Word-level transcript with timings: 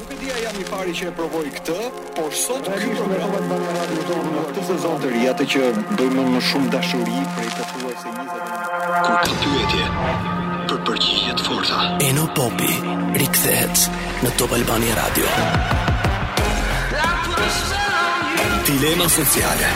Nuk 0.00 0.10
e 0.12 0.16
dija 0.20 0.36
jam 0.44 0.56
i 0.60 0.64
pari 0.70 0.90
që 0.92 1.06
e 1.08 1.12
provoj 1.16 1.46
këtë, 1.54 1.76
por 2.18 2.34
sot 2.36 2.66
ky 2.68 2.88
programat 2.92 3.44
me 3.48 3.58
radio 3.76 4.02
tonë 4.10 4.32
në 4.34 4.42
këtë 4.48 4.64
sezon 4.68 4.98
të 5.00 5.12
ri, 5.14 5.22
atë 5.30 5.46
që 5.54 5.70
bëjmë 6.00 6.24
më 6.34 6.42
shumë 6.48 6.68
dashuri 6.74 7.22
prej 7.36 7.46
të 7.56 7.68
thuar 7.70 7.94
se 8.02 8.12
20 8.16 8.28
kur 8.34 8.90
ka 9.06 9.38
pyetje 9.44 9.86
për 10.68 10.82
përgjigje 10.90 11.36
të 11.38 11.46
forta. 11.46 11.80
Eno 12.10 12.26
Popi 12.36 12.74
rikthehet 13.22 13.86
në 14.26 14.34
Top 14.36 14.52
Albani 14.58 14.92
Radio. 15.00 15.32
Dilema 18.68 19.08
sociale. 19.16 19.72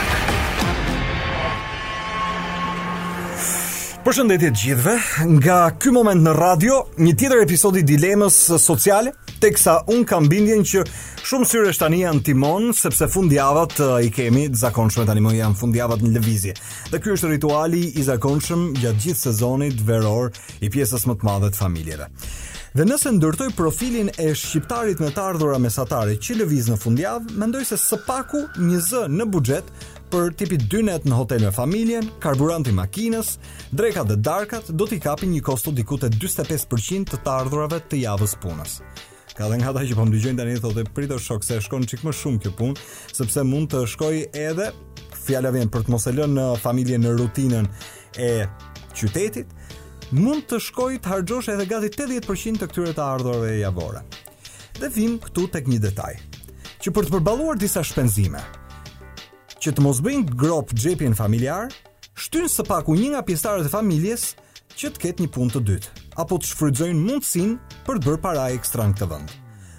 Përshëndetje 4.05 4.53
të 4.53 4.65
gjithëve. 4.67 4.99
Nga 5.39 5.59
ky 5.81 5.97
moment 5.97 6.27
në 6.29 6.37
radio, 6.43 6.83
një 7.01 7.17
tjetër 7.21 7.45
episod 7.47 7.81
i 7.81 7.87
dilemës 7.89 8.37
sociale 8.61 9.15
teksa 9.41 9.79
un 9.89 10.03
kam 10.05 10.27
bindjen 10.29 10.61
që 10.69 10.83
shumë 11.27 11.47
syres 11.49 11.79
tani 11.81 12.03
janë 12.03 12.21
timon 12.29 12.71
sepse 12.77 13.07
fundjavat 13.09 13.79
i 14.05 14.11
kemi 14.13 14.47
të 14.53 14.61
zakonshëm 14.67 15.07
tani 15.09 15.23
më 15.25 15.33
janë 15.39 15.57
fundjavat 15.57 16.03
në 16.05 16.11
lëvizje. 16.19 16.53
Dhe 16.93 17.01
ky 17.01 17.15
është 17.15 17.31
rituali 17.35 17.87
i 18.01 18.05
zakonshëm 18.05 18.67
gjatë 18.83 19.05
gjithë 19.07 19.23
sezonit 19.25 19.81
veror 19.89 20.29
i 20.61 20.69
pjesës 20.75 21.07
më 21.09 21.17
të 21.23 21.29
madhe 21.31 21.51
të 21.55 21.61
familjeve. 21.63 22.09
Dhe 22.77 22.85
nëse 22.87 23.13
ndërtoj 23.17 23.49
profilin 23.59 24.13
e 24.23 24.29
shqiptarit 24.39 25.01
me 25.03 25.09
të 25.15 25.25
ardhurë 25.33 25.57
mesatare 25.59 26.19
që 26.23 26.37
lëviz 26.43 26.69
në 26.71 26.77
fundjavë, 26.79 27.33
mendoj 27.41 27.65
se 27.73 27.81
së 27.81 27.99
paku 28.07 28.45
një 28.61 28.83
z 28.91 29.07
në 29.11 29.27
buxhet 29.35 29.73
për 30.13 30.35
tipi 30.39 30.59
dynet 30.71 31.07
në 31.09 31.17
hotel 31.19 31.47
me 31.49 31.53
familjen, 31.55 32.11
karburant 32.23 32.69
i 32.71 32.75
makinës, 32.77 33.39
drekat 33.73 34.11
dhe 34.13 34.17
darkat 34.31 34.71
do 34.71 34.87
t'i 34.87 35.01
kapi 35.03 35.27
një 35.33 35.43
kosto 35.49 35.73
diku 35.75 35.99
te 35.99 36.11
45% 36.15 37.15
të 37.17 37.23
të 37.27 37.37
ardhurave 37.41 37.81
të 37.89 38.05
javës 38.05 38.37
punës. 38.43 38.79
Ka 39.41 39.47
dhe 39.49 39.57
nga 39.57 39.71
ta 39.73 39.81
që 39.89 39.95
po 39.97 40.05
më 40.05 40.13
dygjojnë 40.13 40.37
të 40.37 40.45
një 40.47 40.71
e 40.83 40.83
prito 40.97 41.17
shok 41.17 41.45
se 41.49 41.57
shkon 41.65 41.87
qik 41.89 42.03
më 42.05 42.13
shumë 42.13 42.41
kjo 42.43 42.51
punë, 42.59 42.75
sepse 43.17 43.41
mund 43.49 43.71
të 43.73 43.79
shkoj 43.89 44.17
edhe 44.37 44.67
fjala 45.17 45.49
vjen 45.55 45.71
për 45.73 45.87
të 45.87 45.95
mos 45.95 46.05
e 46.11 46.13
lënë 46.13 46.35
në 46.35 46.45
familje 46.61 46.99
në 47.01 47.13
rutinën 47.17 47.69
e 48.21 48.29
qytetit, 48.93 49.47
mund 50.19 50.45
të 50.51 50.59
shkoj 50.67 50.99
të 51.01 51.13
harxhosh 51.15 51.49
edhe 51.55 51.65
gati 51.73 51.89
80% 51.89 52.61
të 52.61 52.69
këtyre 52.69 52.93
të 52.99 53.07
ardhurave 53.15 53.55
javore. 53.63 54.03
Dhe 54.77 54.93
vim 54.99 55.17
këtu 55.25 55.47
tek 55.57 55.73
një 55.73 55.81
detaj, 55.87 56.13
që 56.85 56.93
për 56.93 57.09
të 57.09 57.15
përballuar 57.17 57.57
disa 57.57 57.81
shpenzime, 57.81 58.45
që 59.57 59.73
të 59.73 59.87
mos 59.89 60.05
bëjnë 60.05 60.37
grop 60.37 60.77
xhepin 60.77 61.17
familjar, 61.17 61.73
shtyn 62.27 62.45
së 62.45 62.69
paku 62.69 63.01
një 63.01 63.15
nga 63.17 63.25
pjesëtarët 63.31 63.73
e 63.73 63.73
familjes 63.73 64.35
që 64.77 64.93
të 64.93 65.07
ketë 65.07 65.25
një 65.25 65.33
punë 65.39 65.57
të 65.57 65.65
dytë 65.73 65.97
apo 66.21 66.37
të 66.41 66.51
shfrydzojnë 66.53 67.01
mundësin 67.05 67.55
për 67.87 67.99
të 68.01 68.05
bërë 68.07 68.19
para 68.25 68.49
ekstra 68.57 68.87
në 68.91 68.97
këtë 68.99 69.07
vënd. 69.15 69.33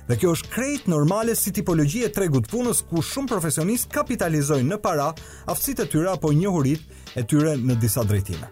Dhe 0.08 0.16
kjo 0.20 0.32
është 0.36 0.52
krejt 0.56 0.88
normale 0.92 1.36
si 1.40 1.52
tipologi 1.56 2.02
e 2.04 2.10
tregut 2.12 2.48
punës 2.52 2.82
ku 2.90 3.04
shumë 3.06 3.30
profesionist 3.32 3.90
kapitalizojnë 3.94 4.70
në 4.74 4.80
para 4.84 5.12
aftësit 5.54 5.84
e 5.86 5.88
tyre 5.92 6.10
apo 6.16 6.32
njohurit 6.36 7.16
e 7.16 7.24
tyre 7.24 7.54
në 7.62 7.78
disa 7.80 8.04
drejtime. 8.08 8.50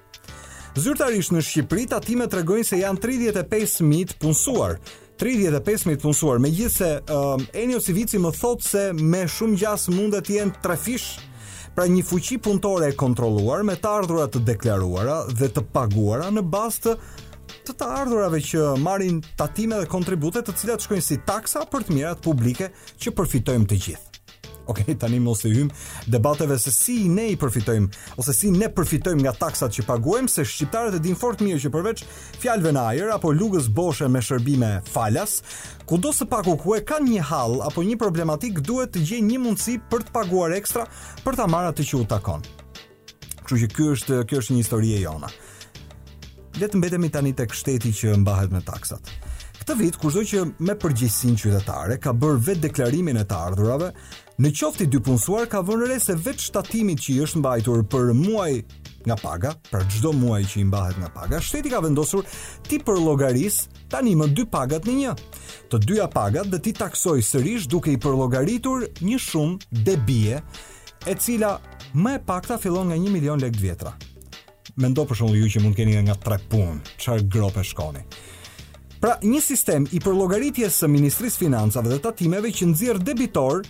Zyrtarisht 0.79 1.33
në 1.33 1.41
Shqipëri 1.43 1.87
të 1.91 2.27
tregojnë 2.35 2.67
se 2.67 2.79
janë 2.83 3.01
35000 3.03 4.13
punësuar, 4.21 4.77
35000 5.19 5.99
të 5.99 6.05
punësuar, 6.05 6.37
megjithse 6.45 6.91
uh, 7.01 7.41
Enio 7.57 7.81
Sivici 7.83 8.21
më 8.21 8.31
thotë 8.37 8.67
se 8.69 8.85
me 8.93 9.25
shumë 9.33 9.57
gjas 9.63 9.89
mundet 9.91 10.29
të 10.29 10.37
jenë 10.37 10.61
trefish 10.63 11.09
pra 11.75 11.89
një 11.89 12.03
fuqi 12.05 12.37
punëtore 12.43 12.93
e 12.93 12.95
kontrolluar 12.97 13.65
me 13.67 13.75
të 13.77 13.89
ardhurat 13.97 14.31
të 14.37 14.45
deklaruara 14.53 15.23
dhe 15.35 15.49
të 15.53 15.65
paguara 15.75 16.29
në 16.33 16.45
bazë 16.53 16.85
të 16.85 16.95
të 17.69 17.75
të 17.79 17.87
ardhurave 18.01 18.39
që 18.41 18.61
marrin 18.81 19.19
tatime 19.37 19.77
dhe 19.77 19.87
kontribute 19.89 20.41
të 20.45 20.55
cilat 20.57 20.81
shkojnë 20.83 21.03
si 21.05 21.17
taksa 21.27 21.65
për 21.69 21.83
të 21.87 21.95
mirat 21.95 22.21
publike 22.25 22.69
që 23.01 23.11
përfitojmë 23.17 23.67
të 23.69 23.77
gjithë. 23.83 24.05
Okej, 24.69 24.95
tani 25.01 25.19
mos 25.21 25.41
të 25.43 25.49
hymë 25.53 26.07
debateve 26.13 26.57
se 26.61 26.71
si 26.73 26.95
ne 27.09 27.27
i 27.31 27.35
përfitojmë, 27.41 27.89
ose 28.21 28.33
si 28.37 28.51
ne 28.53 28.69
përfitojmë 28.73 29.21
nga 29.25 29.33
taksat 29.43 29.73
që 29.77 29.85
paguajmë, 29.87 30.29
se 30.29 30.45
shqiptarët 30.45 30.97
e 30.97 31.01
din 31.05 31.17
fort 31.17 31.41
mirë 31.45 31.61
që 31.65 31.71
përveç 31.73 32.01
fjalve 32.43 32.73
në 32.75 32.83
ajer, 32.93 33.11
apo 33.15 33.33
lugës 33.37 33.69
boshe 33.79 34.09
me 34.13 34.21
shërbime 34.27 34.71
falas, 34.93 35.39
ku 35.89 35.97
do 36.01 36.13
se 36.13 36.25
paku 36.29 36.55
ku 36.61 36.73
e 36.77 36.81
ka 36.85 36.97
një 37.05 37.25
hal, 37.31 37.59
apo 37.65 37.85
një 37.85 37.97
problematik, 38.01 38.61
duhet 38.65 38.93
të 38.95 39.05
gjej 39.11 39.21
një 39.29 39.41
mundësi 39.45 39.77
për 39.89 40.07
të 40.09 40.15
paguar 40.17 40.57
ekstra 40.57 40.87
për 41.25 41.41
të 41.41 41.49
marrë 41.53 41.73
atë 41.73 41.85
që 41.91 42.01
u 42.03 42.07
takon. 42.15 42.45
Që 43.49 43.61
që 43.63 43.71
ky 43.73 43.89
është, 43.97 44.23
ky 44.29 44.37
është 44.41 44.57
një 44.59 44.67
e 44.99 45.05
jona 45.05 45.33
le 46.57 46.67
të 46.69 46.79
mbetemi 46.81 47.09
tani 47.13 47.31
tek 47.37 47.53
shteti 47.53 47.91
që 47.93 48.15
mbahet 48.23 48.51
me 48.53 48.61
taksat. 48.65 49.09
Këtë 49.59 49.75
vit 49.77 49.97
kushdo 50.01 50.23
që 50.25 50.39
me 50.65 50.73
përgjegjësinë 50.81 51.37
qytetare 51.43 51.99
ka 52.01 52.13
bërë 52.17 52.39
vetë 52.47 52.63
deklarimin 52.67 53.19
e 53.21 53.25
të 53.27 53.37
ardhurave, 53.49 53.89
në 54.39 54.51
qofti 54.55 54.87
dy 54.89 55.01
punësuar 55.03 55.49
ka 55.51 55.61
vënë 55.67 55.89
re 55.91 55.99
se 56.01 56.15
vetë 56.15 56.47
shtatimit 56.47 57.01
që 57.05 57.11
i 57.13 57.19
është 57.25 57.41
mbajtur 57.43 57.83
për 57.91 58.13
muaj 58.17 58.53
nga 59.07 59.15
paga, 59.19 59.53
për 59.71 59.85
çdo 59.93 60.11
muaj 60.15 60.41
që 60.51 60.59
i 60.59 60.65
mbahet 60.67 60.97
nga 60.99 61.07
paga, 61.15 61.39
shteti 61.43 61.71
ka 61.71 61.79
vendosur 61.85 62.25
ti 62.67 62.81
për 62.83 62.99
llogaris 62.99 63.61
tani 63.91 64.15
më 64.19 64.27
dy 64.35 64.45
pagat 64.51 64.87
në 64.89 64.97
një. 65.03 65.13
Të 65.71 65.79
dyja 65.85 66.09
pagat 66.11 66.49
do 66.51 66.59
ti 66.59 66.73
taksoj 66.75 67.21
sërish 67.23 67.69
duke 67.71 67.93
i 67.93 67.99
përllogaritur 68.03 68.87
një 69.05 69.21
shumë 69.27 69.81
debie 69.85 70.41
e 71.07 71.15
cila 71.15 71.57
më 71.93 72.15
e 72.19 72.23
pakta 72.29 72.57
fillon 72.59 72.89
nga 72.91 72.97
1 72.99 73.11
milion 73.15 73.39
lekë 73.41 73.61
vetra 73.63 73.95
mendo 74.79 75.03
për 75.05 75.19
shumë 75.21 75.39
ju 75.41 75.49
që 75.53 75.61
mund 75.63 75.75
keni 75.77 75.97
nga 76.07 76.15
tre 76.23 76.37
punë, 76.51 76.97
qarë 77.01 77.25
grope 77.31 77.63
shkoni. 77.67 78.05
Pra, 78.99 79.15
një 79.23 79.41
sistem 79.43 79.85
i 79.95 79.99
përlogaritjes 80.03 80.75
së 80.81 80.89
Ministrisë 80.91 81.39
Financave 81.45 81.91
dhe 81.91 82.01
tatimeve 82.03 82.51
që 82.55 82.67
nëzirë 82.71 83.03
debitor 83.07 83.61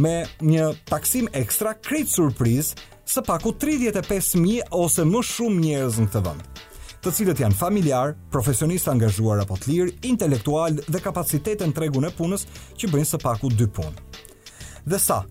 me 0.00 0.20
një 0.48 0.70
taksim 0.88 1.28
ekstra 1.36 1.74
krejtë 1.76 2.14
surpriz 2.14 2.72
së 3.10 3.24
paku 3.26 3.52
35.000 3.60 4.70
ose 4.70 5.04
më 5.08 5.22
shumë 5.32 5.62
njerëz 5.66 5.98
në 6.00 6.08
këtë 6.10 6.24
vënd, 6.28 6.62
të 7.04 7.14
cilët 7.18 7.42
janë 7.42 7.58
familjar, 7.58 8.14
profesionistë 8.32 8.92
angazhuar 8.94 9.42
apo 9.44 9.56
të 9.60 9.70
lirë, 9.72 9.94
intelektual 10.12 10.76
dhe 10.80 11.00
kapacitetën 11.02 11.72
tregun 11.76 12.06
e 12.08 12.12
punës 12.16 12.44
që 12.78 12.92
bëjnë 12.92 13.10
së 13.14 13.22
paku 13.24 13.50
2 13.56 13.68
punë. 13.76 14.04
Dhe 14.88 15.00
sa, 15.00 15.22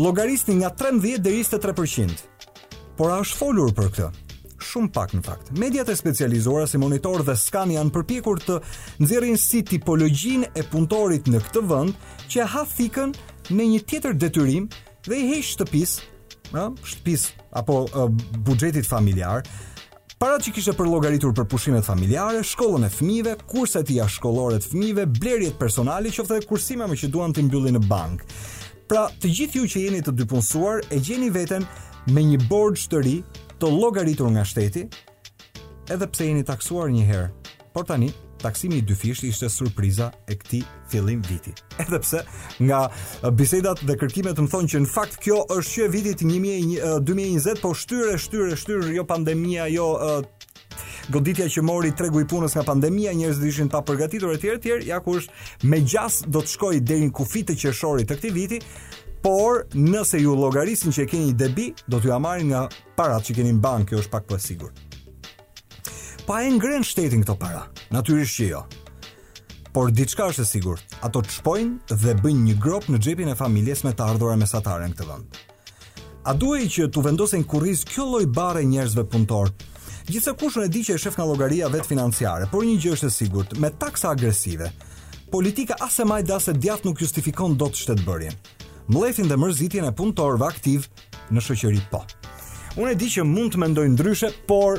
logaristin 0.00 0.60
nga 0.62 0.70
13 0.72 1.00
dhe 1.24 1.34
23%, 1.40 2.22
por 2.96 3.12
a 3.12 3.20
është 3.24 3.42
folur 3.42 3.74
për 3.76 3.92
këtë? 3.96 4.25
shumë 4.66 4.90
pak 4.96 5.12
në 5.14 5.22
fakt. 5.26 5.52
Mediat 5.60 5.90
e 5.92 5.96
specializuara 5.98 6.66
si 6.70 6.80
Monitor 6.80 7.22
dhe 7.26 7.34
Scan 7.38 7.70
janë 7.74 7.92
përpjekur 7.94 8.40
të 8.44 8.58
nxjerrin 9.04 9.38
si 9.40 9.62
tipologjinë 9.70 10.50
e 10.58 10.64
punëtorit 10.72 11.30
në 11.30 11.42
këtë 11.46 11.62
vend 11.70 12.26
që 12.32 12.48
ha 12.54 12.64
fikën 12.72 13.14
në 13.54 13.68
një 13.74 13.82
tjetër 13.88 14.16
detyrim 14.24 14.66
dhe 15.06 15.18
i 15.22 15.28
heq 15.30 15.46
shtëpis, 15.52 15.96
ë, 16.56 16.66
shtëpis 16.82 17.28
apo 17.60 17.80
uh, 17.92 18.08
buxhetit 18.46 18.86
familjar. 18.90 19.46
Para 20.16 20.38
që 20.40 20.54
kishte 20.56 20.72
për 20.78 20.88
llogaritur 20.88 21.34
për 21.36 21.44
pushimet 21.52 21.84
familjare, 21.84 22.40
shkollën 22.48 22.86
e 22.86 22.92
fëmijëve, 22.92 23.34
kurset 23.52 23.90
jashtëshkollore 23.98 24.56
të 24.64 24.70
fëmijëve, 24.72 25.04
blerjet 25.18 25.58
personale, 25.60 26.08
qoftë 26.10 26.38
edhe 26.38 26.48
kursime 26.48 26.88
më 26.88 26.96
që 27.02 27.10
duan 27.12 27.34
të 27.36 27.44
mbyllin 27.50 27.76
në 27.76 27.82
bank. 27.90 28.24
Pra, 28.88 29.04
të 29.20 29.32
gjithë 29.36 29.60
ju 29.60 29.68
që 29.74 29.82
jeni 29.84 30.00
të 30.06 30.14
dypunsuar, 30.16 30.80
e 30.88 31.02
gjeni 31.04 31.28
veten 31.34 31.66
me 32.16 32.24
një 32.24 32.40
borxh 32.48 32.86
të 32.88 33.02
ri 33.04 33.16
të 33.60 33.68
llogaritur 33.80 34.28
nga 34.34 34.42
shteti, 34.44 34.82
edhe 35.92 36.08
pse 36.12 36.26
jeni 36.30 36.42
taksuar 36.46 36.90
një 36.92 37.04
herë. 37.08 37.26
Por 37.74 37.84
tani 37.88 38.10
taksimi 38.42 38.80
i 38.80 38.84
dyfisht 38.84 39.24
ishte 39.24 39.48
surpriza 39.50 40.10
e 40.28 40.36
këtij 40.36 40.62
fillim 40.92 41.22
viti. 41.28 41.52
Edhe 41.82 41.98
pse 42.02 42.20
nga 42.68 42.82
uh, 42.90 43.30
bisedat 43.32 43.80
dhe 43.88 43.96
kërkimet 44.00 44.38
më 44.42 44.48
thonë 44.52 44.70
që 44.74 44.80
në 44.84 44.90
fakt 44.92 45.16
kjo 45.24 45.42
është 45.56 45.72
që 45.72 45.86
vitit 45.94 46.20
2020, 46.20 47.40
uh, 47.40 47.60
po 47.62 47.72
shtyrë, 47.76 48.18
shtyrë, 48.20 48.58
shtyrë, 48.60 48.90
jo 48.98 49.06
pandemia, 49.08 49.68
jo 49.72 49.88
uh, 49.96 50.18
goditja 51.12 51.48
që 51.56 51.64
mori 51.64 51.94
tregu 51.96 52.20
i 52.20 52.28
punës 52.28 52.54
nga 52.58 52.64
pandemia, 52.68 53.16
njerëzit 53.16 53.48
ishin 53.52 53.72
pa 53.72 53.80
përgatitur 53.86 54.36
etj 54.36 54.52
etj, 54.58 54.70
ja 54.92 55.00
ku 55.00 55.16
është 55.22 55.66
me 55.72 55.80
gjas 55.84 56.22
do 56.28 56.44
të 56.44 56.52
shkojë 56.56 56.84
deri 56.84 57.08
në 57.08 57.16
kufit 57.16 57.48
të 57.50 57.58
qershorit 57.64 58.08
të 58.12 58.20
këtij 58.20 58.34
viti, 58.36 58.60
por 59.22 59.66
nëse 59.74 60.18
ju 60.20 60.34
llogarisin 60.36 60.92
që 60.94 61.06
keni 61.08 61.32
debi, 61.36 61.70
do 61.88 62.00
t'ju 62.00 62.12
amarin 62.16 62.50
nga 62.50 62.66
parat 62.96 63.24
që 63.26 63.36
keni 63.40 63.54
në 63.56 63.62
bankë, 63.62 63.88
kjo 63.92 64.02
është 64.02 64.12
pak 64.12 64.26
po 64.28 64.36
e 64.36 64.40
sigurt. 64.40 64.76
Pa 66.26 66.40
e 66.42 66.50
ngren 66.50 66.82
shtetin 66.84 67.22
këto 67.24 67.36
para, 67.38 67.66
natyrisht 67.94 68.40
që 68.40 68.48
jo. 68.50 68.64
Por 69.74 69.92
diçka 69.92 70.30
është 70.30 70.42
e 70.42 70.48
sigurt, 70.50 70.96
ato 71.04 71.20
të 71.22 71.36
shpojnë 71.38 71.94
dhe 72.00 72.16
bëjnë 72.22 72.46
një 72.48 72.56
grop 72.62 72.88
në 72.90 73.00
xhepin 73.02 73.30
e 73.32 73.36
familjes 73.38 73.84
me 73.84 73.92
të 73.92 74.06
ardhurë 74.14 74.38
mesatare 74.40 74.88
në 74.88 74.96
këtë 74.96 75.08
vend. 75.10 75.40
A 76.26 76.34
duhej 76.34 76.66
që 76.74 76.88
tu 76.90 77.04
vendosen 77.06 77.44
kurriz 77.46 77.84
kjo 77.86 78.08
lloj 78.10 78.24
barre 78.34 78.64
njerëzve 78.66 79.04
punëtor? 79.12 79.52
Gjithse 80.06 80.32
kushën 80.38 80.64
e 80.66 80.70
di 80.70 80.82
që 80.86 80.96
e 80.96 81.00
shef 81.02 81.16
nga 81.18 81.26
logaria 81.26 81.68
vetë 81.70 81.86
financiare, 81.92 82.48
por 82.50 82.66
një 82.66 82.80
gjë 82.82 82.96
është 82.96 83.06
e 83.06 83.14
sigurt, 83.14 83.56
me 83.62 83.70
taksa 83.70 84.12
agresive, 84.14 84.72
politika 85.30 85.74
majtë 85.78 86.26
dhe 86.32 86.52
e 86.54 86.58
djatë 86.62 86.88
nuk 86.88 87.00
justifikon 87.02 87.56
do 87.58 87.68
të 87.68 88.34
mbledhin 88.88 89.26
dhe 89.30 89.36
mërzitjen 89.38 89.86
e 89.88 89.92
punëtorëve 89.98 90.46
aktiv 90.46 90.84
në 91.34 91.42
shoqëri 91.42 91.80
po. 91.90 92.02
Unë 92.76 92.92
e 92.92 92.98
di 93.00 93.08
që 93.16 93.24
mund 93.26 93.54
të 93.54 93.62
mendoj 93.62 93.86
ndryshe, 93.94 94.30
por 94.46 94.78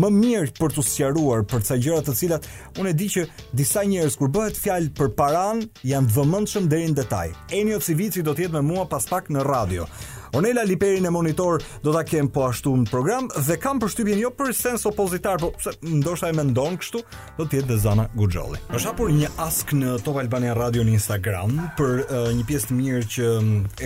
më 0.00 0.08
mirë 0.16 0.54
për 0.58 0.72
të 0.74 0.82
sqaruar 0.88 1.44
për 1.46 1.62
ca 1.68 1.76
gjëra 1.78 2.00
të 2.06 2.14
cilat 2.18 2.48
unë 2.82 2.90
e 2.90 2.94
di 2.98 3.08
që 3.14 3.24
disa 3.54 3.82
njerëz 3.86 4.16
kur 4.18 4.32
bëhet 4.34 4.58
fjalë 4.58 4.90
për 4.98 5.12
paran 5.18 5.60
janë 5.86 6.10
vëmendshëm 6.16 6.66
deri 6.72 6.88
në 6.90 6.96
detaj. 7.02 7.28
Enio 7.54 7.78
Civici 7.84 8.24
do 8.26 8.34
të 8.34 8.46
jetë 8.48 8.56
me 8.56 8.64
mua 8.72 8.88
pas 8.90 9.06
pak 9.12 9.30
në 9.30 9.44
radio. 9.46 9.86
Onela 10.34 10.64
Liperi 10.66 10.98
në 10.98 11.12
monitor 11.14 11.62
do 11.84 11.92
ta 11.94 12.00
kem 12.04 12.26
po 12.34 12.48
ashtu 12.48 12.72
në 12.80 12.88
program 12.90 13.28
dhe 13.46 13.54
kam 13.62 13.78
përshtypjen 13.78 14.18
jo 14.18 14.32
për 14.34 14.50
sens 14.58 14.82
opozitar, 14.90 15.38
por 15.38 15.52
pse 15.60 15.76
ndoshta 16.00 16.32
e 16.32 16.34
mendon 16.34 16.74
kështu, 16.82 17.04
do 17.38 17.46
të 17.46 17.60
jetë 17.60 17.70
Dezana 17.76 18.08
Guxholli. 18.18 18.58
Është 18.74 18.90
hapur 18.96 19.14
një 19.14 19.30
ask 19.46 19.70
në 19.78 19.94
Top 20.02 20.18
Albania 20.24 20.56
Radio 20.58 20.82
në 20.88 20.96
Instagram 20.98 21.54
për 21.78 22.00
uh, 22.02 22.32
një 22.34 22.48
pjesë 22.50 22.70
të 22.72 22.80
mirë 22.82 23.08
që 23.14 23.34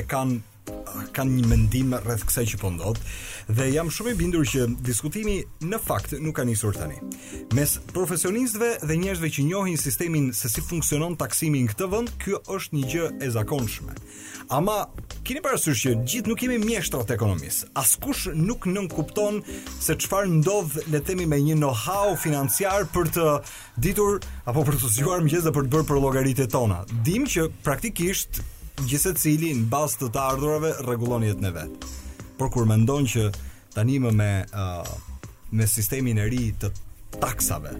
e 0.03 0.09
kanë 0.13 0.45
kanë 1.17 1.33
një 1.39 1.47
mendim 1.49 1.93
rreth 1.97 2.23
kësaj 2.29 2.43
që 2.51 2.59
po 2.61 2.69
ndodh 2.75 2.99
dhe 3.57 3.69
jam 3.73 3.89
shumë 3.93 4.11
i 4.13 4.17
bindur 4.19 4.45
që 4.49 4.67
diskutimi 4.85 5.37
në 5.65 5.79
fakt 5.81 6.13
nuk 6.21 6.37
ka 6.37 6.45
nisur 6.49 6.77
tani. 6.77 6.99
Mes 7.57 7.71
profesionistëve 7.95 8.75
dhe 8.85 8.97
njerëzve 9.01 9.31
që 9.33 9.45
njohin 9.49 9.79
sistemin 9.81 10.29
se 10.37 10.51
si 10.53 10.61
funksionon 10.65 11.17
taksimi 11.21 11.63
në 11.65 11.73
këtë 11.73 11.89
vend, 11.93 12.13
kjo 12.21 12.41
është 12.59 12.77
një 12.77 12.91
gjë 12.93 13.09
e 13.25 13.31
zakonshme. 13.37 13.97
Ama 14.49 14.87
keni 15.29 15.43
parasysh 15.45 15.83
që 15.85 15.91
gjithë 16.09 16.31
nuk 16.31 16.41
jemi 16.41 16.57
mjeshtra 16.63 17.03
të 17.05 17.17
ekonomisë. 17.19 17.67
Askush 17.77 18.31
nuk 18.37 18.65
nënkupton 18.71 19.43
se 19.77 19.97
çfarë 20.01 20.31
ndodh 20.39 20.79
le 20.89 21.03
të 21.03 21.11
themi 21.11 21.27
me 21.29 21.37
një 21.45 21.57
know-how 21.59 22.15
financiar 22.17 22.87
për 22.95 23.11
të 23.17 23.27
ditur 23.85 24.23
apo 24.49 24.65
për 24.65 24.79
të 24.81 24.93
zgjuar 24.95 25.21
mëngjes 25.27 25.45
dhe 25.45 25.53
për 25.53 25.69
të 25.69 25.75
bërë 25.75 25.89
për 25.91 26.01
llogaritë 26.01 26.49
tona. 26.55 26.81
Dim 27.05 27.29
që 27.29 27.45
praktikisht 27.67 28.41
gjithë 28.79 29.13
secili 29.13 29.53
në 29.59 29.69
bazë 29.73 30.05
të 30.07 30.11
të 30.17 30.25
ardhurave 30.31 30.73
rregullon 30.87 31.29
jetën 31.29 31.51
e 31.51 31.55
vet. 31.59 31.89
Por 32.41 32.49
kur 32.55 32.65
mendon 32.71 33.05
që 33.05 33.29
tani 33.77 34.01
më 34.07 34.15
me 34.21 34.31
uh, 34.49 34.93
me 35.53 35.69
sistemin 35.69 36.25
e 36.25 36.29
ri 36.33 36.45
të 36.63 36.73
taksave, 37.21 37.77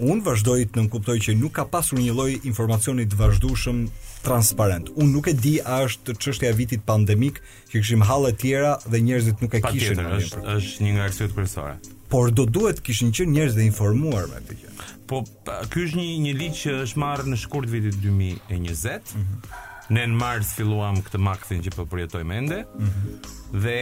Unë 0.02 0.24
vazhdoj 0.26 0.64
të 0.72 0.80
nënkuptoj 0.80 1.14
që 1.22 1.34
nuk 1.38 1.52
ka 1.54 1.62
pasur 1.70 2.00
një 2.02 2.14
lloj 2.18 2.32
informacioni 2.48 3.04
të 3.06 3.18
vazhdueshëm 3.20 3.82
transparent. 4.24 4.88
Unë 4.90 5.10
nuk 5.12 5.28
e 5.30 5.34
di 5.38 5.52
a 5.62 5.84
është 5.86 6.16
çështja 6.18 6.48
e 6.50 6.56
vitit 6.58 6.82
pandemik 6.88 7.38
që 7.70 7.78
kishim 7.78 8.02
hallë 8.02 8.32
të 8.34 8.40
tjera 8.42 8.72
dhe 8.90 9.00
njerëzit 9.06 9.44
nuk 9.44 9.54
e 9.54 9.60
pa 9.62 9.70
kishin. 9.70 10.00
është 10.00 10.42
është 10.56 10.84
një 10.84 10.94
nga 10.96 11.04
arsyet 11.10 11.34
kryesore. 11.36 11.76
Por 12.10 12.32
do 12.34 12.42
duhet 12.46 12.82
kishin 12.82 13.14
qenë 13.14 13.30
njerëz 13.36 13.54
të 13.60 13.66
informuar 13.68 14.26
me 14.32 14.42
këtë 14.42 14.56
gjë. 14.62 14.74
Po 15.10 15.22
ky 15.70 15.84
është 15.84 16.00
një 16.00 16.08
një 16.26 16.32
ligj 16.42 16.56
që 16.64 16.74
është 16.88 17.02
marrë 17.04 17.30
në 17.30 17.38
shkurt 17.44 17.70
vitit 17.70 18.00
2020. 18.00 19.14
Mm 19.14 19.20
-hmm. 19.20 19.38
Ne 19.94 20.06
në 20.10 20.16
mars 20.18 20.54
filluam 20.58 20.98
këtë 21.06 21.18
maksin 21.18 21.62
që 21.62 21.70
po 21.76 21.86
përjetojmë 21.92 22.34
ende. 22.40 22.58
Mm 22.64 22.88
-hmm. 22.88 23.60
Dhe 23.66 23.80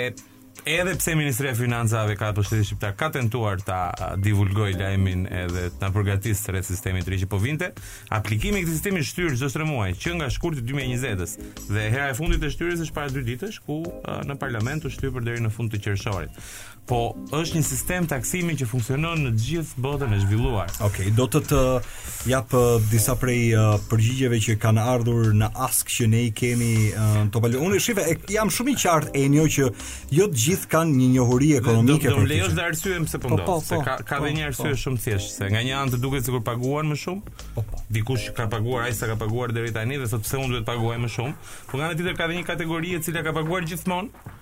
edhe 0.66 0.94
pse 0.94 1.14
Ministria 1.16 1.50
e 1.50 1.54
Financave 1.54 2.14
ka 2.16 2.30
pasur 2.32 2.42
shtetin 2.46 2.64
shqiptar 2.68 2.92
ka 2.96 3.08
tentuar 3.10 3.58
ta 3.66 3.80
divulgoj 4.22 4.76
lajmin 4.78 5.24
edhe 5.26 5.64
ta 5.80 5.88
përgatisë 5.90 6.54
rreth 6.54 6.68
sistemit 6.70 7.08
rishi 7.10 7.26
po 7.26 7.40
vinte 7.42 7.72
aplikimi 8.14 8.60
i 8.60 8.62
këtij 8.62 8.76
sistemi 8.76 9.02
shtyr 9.02 9.34
çdo 9.34 9.48
3 9.50 9.66
muaj 9.66 9.90
që 10.04 10.14
nga 10.20 10.28
shkurti 10.30 10.62
2020-s 10.68 11.34
dhe 11.66 11.86
hera 11.90 12.12
e 12.12 12.18
fundit 12.18 12.46
e 12.46 12.50
shtyrjes 12.54 12.84
është 12.86 12.94
para 12.94 13.10
dy 13.10 13.24
ditësh 13.32 13.58
ku 13.66 13.80
në 14.30 14.36
parlament 14.38 14.86
u 14.86 14.92
shtyr 14.94 15.10
për 15.16 15.26
deri 15.26 15.42
në 15.42 15.50
fund 15.56 15.74
të 15.74 15.82
qershorit. 15.84 16.30
Po 16.82 17.12
është 17.30 17.60
një 17.60 17.62
sistem 17.62 18.06
taksimi 18.10 18.56
që 18.58 18.66
funksionon 18.66 19.20
në 19.22 19.30
gjithë 19.38 19.82
botën 19.84 20.14
e 20.16 20.16
zhvilluar. 20.24 20.70
Okej, 20.82 20.82
okay, 20.82 21.12
do 21.14 21.28
të 21.30 21.40
të 21.46 21.60
jap 22.32 22.56
disa 22.90 23.14
prej 23.20 23.52
uh, 23.54 23.76
përgjigjeve 23.86 24.40
që 24.46 24.56
kanë 24.64 24.86
ardhur 24.90 25.28
në 25.38 25.48
Ask 25.62 25.92
që 25.94 26.08
ne 26.10 26.24
i 26.26 26.32
kemi 26.34 26.72
uh, 26.90 27.20
Topal. 27.34 27.54
Unë 27.62 27.78
shifë 27.86 28.06
e 28.10 28.16
jam 28.34 28.50
shumë 28.50 28.74
i 28.74 28.74
qartë 28.82 29.12
e 29.14 29.22
njo 29.30 29.44
që 29.58 29.68
jo 30.18 30.26
të 30.32 30.42
gjithë 30.46 30.70
kanë 30.74 30.96
një 30.98 31.08
njohuri 31.12 31.52
ekonomike 31.60 32.00
për 32.00 32.16
këtë. 32.16 32.16
Do 32.18 32.26
të 32.26 32.32
lejosh 32.34 32.58
të 32.58 32.66
arsyem 32.66 33.06
po 33.06 33.14
po, 33.14 33.14
po, 33.14 33.14
se 33.14 33.22
po 33.22 33.34
ndos. 33.36 33.46
Po, 33.46 33.54
po, 33.54 33.64
se 33.70 33.80
ka 33.86 33.96
ka 34.16 34.20
dhe 34.26 34.34
një 34.40 34.44
arsye 34.50 34.68
po, 34.72 34.82
shumë 34.84 35.00
thjesht, 35.06 35.36
se 35.38 35.52
nga 35.54 35.62
një 35.70 35.76
anë 35.84 35.94
të 35.96 36.02
duket 36.08 36.26
sikur 36.26 36.42
paguan 36.50 36.90
më 36.90 36.98
shumë. 37.06 37.38
Po, 37.54 37.62
po. 37.62 37.84
Dikush 37.94 38.28
ka 38.40 38.48
paguar, 38.56 38.88
ai 38.90 38.92
sa 38.98 39.06
ka 39.12 39.20
paguar 39.22 39.54
deri 39.54 39.70
tani 39.76 40.02
dhe 40.02 40.10
sot 40.10 40.26
pse 40.26 40.42
unë 40.42 40.56
duhet 40.56 40.66
të 40.66 40.72
paguaj 40.74 40.98
më 41.06 41.12
shumë? 41.14 41.56
Por 41.70 41.78
nga 41.78 41.92
ana 41.92 42.00
tjetër 42.00 42.18
ka 42.18 42.26
dhe 42.26 42.40
një 42.42 42.48
kategori 42.54 42.96
e 42.98 43.02
cila 43.06 43.22
ka 43.28 43.38
paguar 43.38 43.70
gjithmonë 43.70 44.32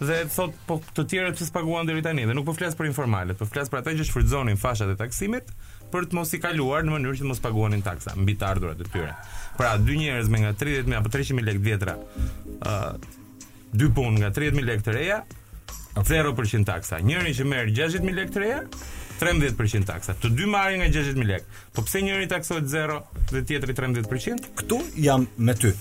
dhe 0.00 0.18
thot 0.30 0.52
po 0.66 0.78
të 0.94 1.04
tjerët 1.10 1.38
pse 1.40 1.50
paguan 1.54 1.86
deri 1.88 2.02
tani 2.06 2.24
dhe 2.28 2.34
nuk 2.36 2.46
po 2.46 2.54
flas 2.56 2.76
për 2.78 2.88
informalet, 2.90 3.38
po 3.38 3.46
flas 3.50 3.70
për 3.72 3.80
ata 3.80 3.96
që 3.98 4.06
shfrytëzonin 4.06 4.58
fashat 4.60 4.92
e 4.92 4.96
taksimit 5.00 5.48
për 5.92 6.06
të 6.10 6.18
mos 6.18 6.34
i 6.36 6.40
kaluar 6.42 6.84
në 6.86 6.92
mënyrë 6.94 7.20
që 7.22 7.30
mos 7.30 7.40
paguanin 7.42 7.82
taksa 7.82 8.14
mbi 8.18 8.36
të 8.38 8.46
ardhurat 8.50 8.82
e 8.84 8.88
tyre. 8.92 9.14
Pra 9.56 9.72
dy 9.80 9.96
njerëz 10.02 10.28
me 10.30 10.42
nga 10.44 10.52
30.000 10.60 10.98
apo 11.00 11.10
300.000 11.10 11.48
lekë 11.48 11.64
vjetra, 11.64 11.96
ë 11.96 12.76
uh, 12.76 13.18
dy 13.72 13.90
punë 13.96 14.22
nga 14.22 14.30
30.000 14.36 14.68
lekë 14.68 14.86
të 14.90 14.96
reja, 14.98 15.18
okay. 15.96 16.20
0% 16.20 16.68
taksa. 16.68 17.00
Njëri 17.02 17.34
që 17.40 17.48
merr 17.48 17.72
60.000 17.72 18.20
lekë 18.20 18.36
të 18.36 18.44
reja, 18.44 18.60
13% 19.24 19.88
taksa. 19.88 20.14
Të 20.20 20.30
dy 20.38 20.46
marrin 20.52 20.84
nga 20.84 20.92
60.000 20.92 21.32
lekë. 21.32 21.58
Po 21.74 21.88
pse 21.88 22.04
njëri 22.06 22.28
taksohet 22.36 22.68
0 22.70 23.00
dhe 23.32 23.44
tjetri 23.48 23.74
13%? 23.80 24.52
Ktu 24.60 24.82
jam 25.08 25.26
me 25.38 25.56
ty. 25.58 25.72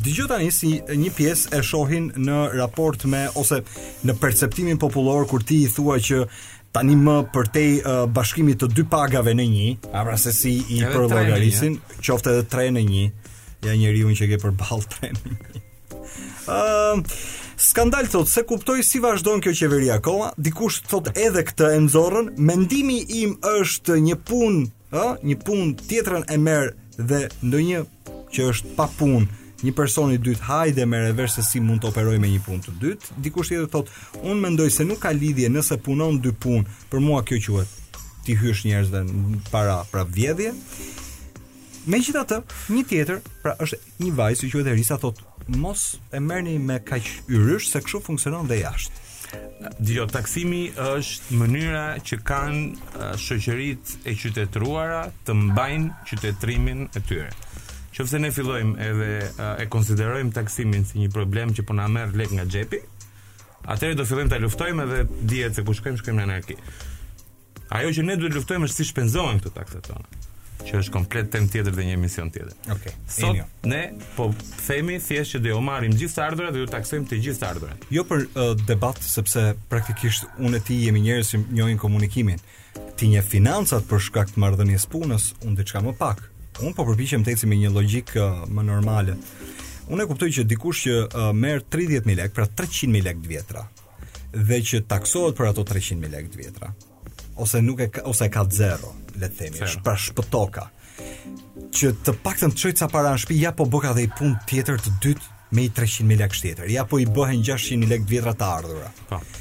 Dëgjoj 0.00 0.26
tani 0.32 0.48
si 0.52 0.72
një 0.82 1.10
pjesë 1.14 1.52
e 1.58 1.60
shohin 1.62 2.08
në 2.16 2.36
raport 2.56 3.04
me 3.04 3.26
ose 3.38 3.60
në 4.06 4.16
perceptimin 4.18 4.80
popullor 4.80 5.26
kur 5.30 5.44
ti 5.46 5.60
i 5.66 5.70
thua 5.70 5.98
që 6.02 6.24
tani 6.72 6.96
më 6.96 7.16
për 7.34 7.50
te 7.54 7.64
uh, 7.84 8.04
bashkimit 8.08 8.62
të 8.62 8.70
dy 8.72 8.86
pagave 8.88 9.34
në 9.36 9.44
një, 9.54 9.66
a 9.92 10.02
pra 10.06 10.16
se 10.18 10.32
si 10.32 10.54
i 10.74 10.80
për 10.82 11.04
logarisin, 11.04 11.76
eh? 11.76 11.98
qofte 12.06 12.32
dhe 12.38 12.46
tre 12.50 12.70
në 12.72 12.82
një, 12.88 13.02
ja 13.68 13.74
njëri 13.76 14.00
unë 14.08 14.16
që 14.22 14.30
ke 14.32 14.40
për 14.46 14.54
balë 14.62 14.88
tre 14.94 15.10
në 15.12 15.34
një. 15.34 15.62
Uh, 16.48 17.04
skandal 17.70 18.08
thot 18.10 18.30
se 18.32 18.42
kuptoj 18.48 18.80
si 18.88 19.02
vazhdon 19.04 19.44
kjo 19.44 19.52
qeveria 19.60 20.00
akoma, 20.00 20.32
dikush 20.40 20.80
thot 20.88 21.12
edhe 21.12 21.44
këtë 21.52 21.70
e 21.76 21.82
nxorrën, 21.84 22.32
mendimi 22.40 22.98
im 23.20 23.36
është 23.52 24.00
një 24.08 24.18
punë, 24.28 24.64
ë, 24.96 25.06
një 25.28 25.38
punë 25.46 25.70
tjetërën 25.84 26.26
e 26.32 26.40
merr 26.42 26.74
dhe 26.98 27.26
ndonjë 27.44 27.84
që 28.32 28.50
është 28.54 28.74
pa 28.80 28.88
punë, 28.96 29.28
një 29.62 29.72
person 29.78 30.10
i 30.12 30.18
dytë 30.18 30.46
hajde 30.48 30.86
me 30.90 31.00
revers 31.06 31.36
se 31.38 31.44
si 31.46 31.60
mund 31.62 31.82
të 31.82 31.90
operoj 31.92 32.16
me 32.20 32.28
një 32.30 32.40
punë 32.46 32.64
të 32.66 32.72
dytë, 32.82 33.10
dikush 33.26 33.50
tjetër 33.52 33.68
thotë, 33.70 33.98
unë 34.22 34.40
mendoj 34.42 34.66
se 34.74 34.86
nuk 34.86 35.02
ka 35.04 35.12
lidhje 35.14 35.50
nëse 35.54 35.78
punon 35.86 36.18
dy 36.24 36.32
punë, 36.42 36.66
për 36.90 37.02
mua 37.04 37.22
kjo 37.26 37.38
quhet 37.46 37.78
ti 38.26 38.36
hysh 38.38 38.64
njerëzve 38.68 39.02
para 39.50 39.80
pra 39.90 40.02
vjedhje. 40.06 40.52
Megjithatë, 41.90 42.36
një 42.70 42.82
tjetër, 42.90 43.22
pra 43.42 43.56
është 43.62 43.78
një 44.04 44.10
vajzë 44.18 44.42
që 44.46 44.50
quhet 44.54 44.68
Erisa 44.70 44.98
thotë, 45.02 45.26
mos 45.58 45.86
e 46.14 46.20
merrni 46.22 46.56
me 46.62 46.76
kaq 46.90 47.08
yrysh 47.34 47.70
se 47.72 47.82
kështu 47.82 48.02
funksionon 48.06 48.46
dhe 48.50 48.60
jashtë. 48.62 49.00
Dijo, 49.80 50.04
taksimi 50.12 50.68
është 50.76 51.38
mënyra 51.40 51.84
që 52.04 52.18
kanë 52.28 52.62
uh, 52.72 53.04
shëqërit 53.16 53.94
e 54.10 54.14
qytetruara 54.20 55.04
të 55.24 55.36
mbajnë 55.38 56.02
qytetrimin 56.10 56.86
e 56.92 57.00
tyre. 57.00 57.30
Qofse 57.92 58.18
ne 58.24 58.30
fillojmë 58.32 58.88
edhe 58.88 59.52
e 59.60 59.66
konsiderojmë 59.72 60.30
taksimin 60.38 60.86
si 60.88 60.96
një 61.02 61.10
problem 61.12 61.52
që 61.56 61.64
po 61.68 61.74
na 61.76 61.84
merr 61.92 62.14
lek 62.16 62.32
nga 62.32 62.46
xhepi, 62.48 62.78
atëherë 63.68 63.98
do 63.98 64.06
fillojmë 64.08 64.32
ta 64.32 64.38
luftojmë 64.40 64.86
edhe 64.86 65.02
dihet 65.28 65.56
se 65.58 65.64
ku 65.64 65.70
po 65.70 65.76
shkojmë, 65.76 66.00
shkojmë 66.00 66.20
në 66.22 66.28
anarki. 66.28 66.56
Ajo 67.76 67.92
që 67.96 68.06
ne 68.08 68.16
duhet 68.20 68.36
luftojmë 68.38 68.68
është 68.70 68.78
si 68.80 68.88
shpenzohen 68.90 69.40
këto 69.42 69.52
taksat 69.58 69.90
tona 69.92 70.20
që 70.62 70.76
është 70.78 70.92
komplet 70.94 71.26
tem 71.32 71.48
tjetër 71.50 71.74
dhe 71.74 71.84
një 71.88 71.94
emision 71.98 72.28
tjetër. 72.30 72.52
Okej. 72.70 72.76
Okay. 72.76 72.92
Sot 73.10 73.32
Inio. 73.34 73.48
ne 73.66 73.80
po 74.14 74.28
themi 74.68 75.00
thjesht 75.02 75.34
që 75.34 75.40
do 75.42 75.50
jo 75.50 75.56
marrim 75.64 75.96
gjithë 75.98 76.22
ardhurat 76.22 76.54
dhe 76.54 76.62
do 76.62 76.68
taksojmë 76.70 77.08
të 77.10 77.18
gjithë 77.24 77.48
ardhurat. 77.48 77.82
Jo 77.90 78.04
për 78.06 78.28
uh, 78.28 78.52
debat 78.68 79.00
sepse 79.02 79.42
praktikisht 79.72 80.28
unë 80.38 80.60
e 80.60 80.62
ti 80.68 80.78
jemi 80.84 81.02
njerëz 81.02 81.32
që 81.34 81.42
njohin 81.58 81.82
komunikimin. 81.82 82.38
Ti 82.96 83.10
një 83.10 83.24
financat 83.26 83.90
për 83.90 84.06
shkak 84.06 84.30
të 84.36 84.44
marrëdhënies 84.44 84.86
punës, 84.94 85.32
unë 85.42 85.58
diçka 85.64 85.82
më 85.82 85.96
pak. 85.98 86.22
Unë 86.60 86.74
po 86.76 86.84
përpiqem 86.84 87.22
të 87.24 87.32
eci 87.32 87.48
me 87.48 87.56
një 87.58 87.70
logjikë 87.72 88.22
uh, 88.22 88.44
më 88.52 88.64
normalë. 88.66 89.14
Unë 89.92 90.04
e 90.04 90.08
kuptoj 90.10 90.28
që 90.36 90.44
dikush 90.50 90.82
që 90.86 90.96
uh, 91.00 91.30
merë 91.34 91.64
30.000 91.72 92.16
lek, 92.18 92.34
pra 92.36 92.44
300.000 92.46 93.04
lek 93.06 93.20
të 93.24 93.30
vjetra, 93.32 93.64
dhe 94.36 94.58
që 94.68 94.82
taksohet 94.90 95.38
për 95.38 95.48
ato 95.50 95.64
300.000 95.64 96.12
lek 96.12 96.28
të 96.34 96.40
vjetra, 96.42 96.70
ose, 97.42 97.60
nuk 97.64 97.80
e, 97.86 97.88
ose 98.08 98.28
e 98.28 98.32
ka 98.34 98.44
zero, 98.52 98.92
le 99.16 99.30
të 99.30 99.38
themi, 99.38 99.60
shpër 99.62 99.84
pra 99.86 99.96
shpëtoka, 100.06 100.64
që 101.72 101.92
të 102.04 102.14
pak 102.24 102.42
të 102.42 102.50
në 102.52 102.56
të 102.60 102.74
sa 102.82 102.90
para 102.92 103.14
në 103.16 103.22
shpi, 103.24 103.38
ja 103.42 103.54
po 103.56 103.66
bëka 103.72 103.94
dhe 103.96 104.04
i 104.06 104.10
pun 104.18 104.34
tjetër 104.50 104.82
të 104.84 104.94
dytë 105.06 105.56
me 105.56 105.64
i 105.68 105.72
300.000 105.72 106.20
lek 106.20 106.36
shtjetër, 106.36 106.68
ja 106.72 106.84
po 106.88 107.00
i 107.00 107.08
bëhen 107.08 107.40
600.000 107.44 107.90
lek 107.90 108.04
të 108.06 108.14
vjetra 108.16 108.36
të 108.42 108.50
ardhura. 108.58 108.92
Pa. 109.08 109.18
Po. 109.18 109.40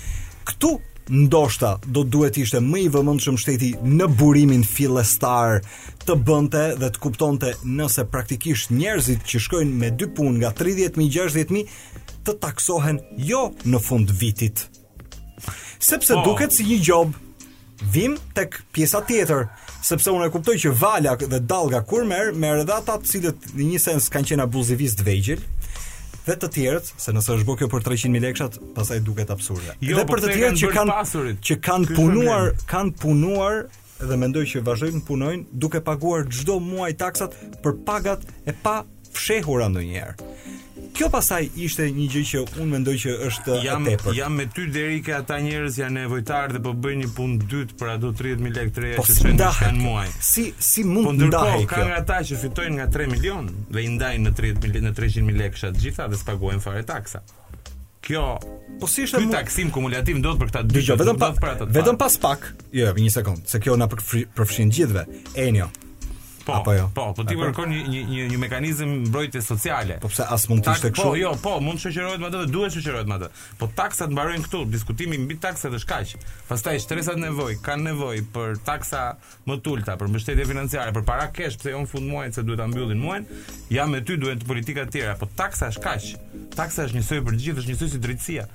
Këtu, 0.52 0.74
ndoshta 1.12 1.76
do 1.92 2.06
duhet 2.08 2.38
ishte 2.40 2.60
më 2.64 2.86
i 2.86 2.90
vëmendshëm 2.94 3.38
shteti 3.42 3.72
në 3.84 4.06
burimin 4.16 4.62
fillestar 4.68 5.60
të 6.08 6.16
bënte 6.28 6.62
dhe 6.80 6.88
të 6.94 7.02
kuptonte 7.04 7.52
nëse 7.68 8.06
praktikisht 8.12 8.72
njerëzit 8.74 9.26
që 9.28 9.42
shkojnë 9.46 9.82
me 9.84 9.90
dy 10.00 10.08
punë 10.18 10.42
nga 10.42 10.52
30.000-60.000 10.58 12.22
të 12.26 12.36
taksohen 12.44 13.00
jo 13.22 13.44
në 13.72 13.82
fund 13.84 14.14
vitit. 14.22 14.66
Sepse 15.82 16.18
oh. 16.20 16.24
duket 16.26 16.54
si 16.54 16.66
një 16.68 16.80
gjob, 16.86 17.14
vim 17.94 18.18
tek 18.38 18.60
pjesa 18.74 19.02
tjetër, 19.10 19.48
sepse 19.82 20.14
unë 20.14 20.28
e 20.30 20.34
kuptoj 20.36 20.58
që 20.66 20.74
valja 20.78 21.16
dhe 21.22 21.40
dalga 21.42 21.82
kur 21.90 22.06
merë, 22.10 22.36
merë 22.38 22.68
dhe 22.70 22.78
të 22.88 23.00
cilët 23.14 23.50
në 23.58 23.72
një 23.74 23.82
sens 23.82 24.12
kanë 24.14 24.34
qenë 24.36 24.46
abuzivist 24.46 25.02
vejgjil, 25.06 25.42
dhe 26.28 26.36
të 26.38 26.52
tjertë, 26.54 26.98
se 27.02 27.14
nëse 27.16 27.34
është 27.34 27.56
kjo 27.64 27.68
për 27.74 27.86
300.000 27.90 28.22
lekshat, 28.28 28.58
pasaj 28.78 29.00
duket 29.06 29.34
absurde. 29.34 29.74
Jo, 29.82 29.98
dhe 29.98 30.06
për 30.06 30.20
po 30.20 30.22
të 30.28 30.36
tjertë 30.36 30.62
që, 30.62 30.72
kanë, 30.76 31.38
që 31.50 31.58
kanë, 31.66 31.96
punuar, 31.98 32.54
kanë 32.70 32.94
punuar 33.02 33.64
dhe 34.10 34.18
mendoj 34.20 34.46
që 34.54 34.62
vazhdojnë 34.66 35.04
punojnë 35.08 35.48
duke 35.62 35.82
paguar 35.86 36.26
çdo 36.34 36.60
muaj 36.64 36.94
taksat 37.00 37.36
për 37.64 37.78
pagat 37.88 38.26
e 38.48 38.56
pa 38.64 38.82
fshehura 39.12 39.68
ndonjëherë. 39.72 40.34
Kjo 40.92 41.08
pasaj 41.12 41.48
ishte 41.56 41.86
një 41.96 42.06
gjë 42.12 42.22
që 42.32 42.40
unë 42.60 42.66
mendoj 42.74 42.94
që 43.04 43.14
është 43.30 43.60
jam, 43.64 43.86
e 43.88 43.94
tepërt. 43.96 44.16
Jam 44.18 44.18
jam 44.18 44.34
me 44.42 44.46
ty 44.56 44.66
deri 44.76 45.00
ke 45.06 45.14
ata 45.16 45.38
njerëz 45.44 45.78
janë 45.80 45.96
nevojtar 46.04 46.54
dhe 46.58 46.62
po 46.66 46.74
bëjnë 46.84 47.06
një 47.06 47.12
punë 47.16 47.48
dytë 47.54 47.78
për 47.80 47.92
ato 47.94 48.12
30000 48.22 48.56
lekë 48.58 48.74
treja 48.78 49.00
po, 49.00 49.06
që 49.08 49.16
si 49.16 49.36
në 49.40 49.72
muaj. 49.80 50.08
Si 50.32 50.46
si 50.72 50.86
mund 50.92 51.08
po, 51.12 51.16
të 51.22 51.30
ndahej 51.32 51.64
kjo? 51.72 51.78
Po 51.78 52.00
ata 52.02 52.20
që 52.28 52.40
fitojnë 52.44 52.74
nga 52.80 52.90
3 52.98 53.12
milion 53.16 53.48
dhe 53.72 53.86
i 53.88 53.94
ndajnë 53.96 54.28
në 54.30 54.36
30000 54.42 54.90
në 54.90 54.96
300000 55.00 55.40
lekë 55.44 55.68
të 55.70 55.86
gjitha 55.88 56.10
dhe 56.12 56.20
spaguajnë 56.26 56.68
fare 56.68 56.84
taksa. 56.94 57.24
Kjo, 58.02 58.24
po 58.82 58.88
si 58.90 59.04
është 59.06 59.22
më 59.28 59.36
taksim 59.36 59.70
kumulativ 59.76 60.18
ndodh 60.22 60.40
për 60.42 60.50
këta 60.52 60.62
dy. 60.72 60.82
Vetëm 60.90 61.22
pa, 61.22 61.30
vetëm 61.76 62.00
pas 62.02 62.18
pak. 62.24 62.48
Jo, 62.74 62.90
një 62.98 63.14
sekond, 63.20 63.46
se 63.52 63.62
kjo 63.62 63.78
na 63.82 63.88
përfshin 63.92 64.74
gjithve 64.74 65.06
Enjo. 65.46 65.70
Po, 66.46 66.56
apo 66.56 66.74
jo. 66.74 66.90
Po, 66.96 67.14
po 67.16 67.24
ti 67.26 67.34
jo? 67.36 67.42
kërkon 67.46 67.70
një 67.72 68.02
një 68.10 68.26
një 68.32 68.40
mekanizëm 68.42 68.92
mbrojtje 69.08 69.42
sociale. 69.46 69.98
Po 70.02 70.10
pse 70.12 70.26
as 70.32 70.48
mund 70.50 70.66
të 70.66 70.74
ishte 70.78 70.90
po, 70.92 70.96
kështu? 70.96 71.08
Po, 71.08 71.18
jo, 71.20 71.32
po, 71.42 71.56
mund 71.64 71.80
të 71.82 71.88
shoqërohet 71.90 72.22
me 72.24 72.30
atë, 72.32 72.42
duhet 72.54 72.76
shoqërohet 72.78 73.10
me 73.12 73.18
atë. 73.20 73.30
Po 73.60 73.70
taksat 73.78 74.14
mbarojnë 74.16 74.46
këtu, 74.48 74.62
diskutimi 74.74 75.20
mbi 75.26 75.38
taksat 75.44 75.76
është 75.78 75.92
kaq. 75.92 76.16
Pastaj 76.50 76.82
shtresat 76.86 77.22
nevojë, 77.22 77.60
kanë 77.66 77.88
nevojë 77.92 78.26
për 78.36 78.60
taksa 78.68 79.04
më 79.50 79.60
të 79.66 79.74
ulta, 79.76 79.98
për 80.02 80.12
mbështetje 80.16 80.50
financiare, 80.50 80.96
për 80.98 81.06
para 81.12 81.30
kesh, 81.36 81.60
pse 81.62 81.76
jon 81.76 81.88
fund 81.92 82.10
muajin 82.12 82.36
se 82.40 82.46
duhet 82.48 82.62
ta 82.64 82.70
mbyllin 82.72 83.02
muajin, 83.02 83.30
jam 83.76 83.94
me 83.94 84.02
ty 84.02 84.18
duhet 84.22 84.42
të 84.42 84.50
politika 84.50 84.88
të 84.90 84.98
tjera, 84.98 85.16
po 85.22 85.30
taksa 85.40 85.70
është 85.74 85.86
kaq. 85.86 86.12
Taksa 86.58 86.88
është 86.90 87.00
njësoj 87.00 87.22
për 87.30 87.40
gjithë, 87.40 87.64
është 87.64 87.74
njësoj 87.76 87.92
si 87.96 88.00
drejtësia. 88.08 88.50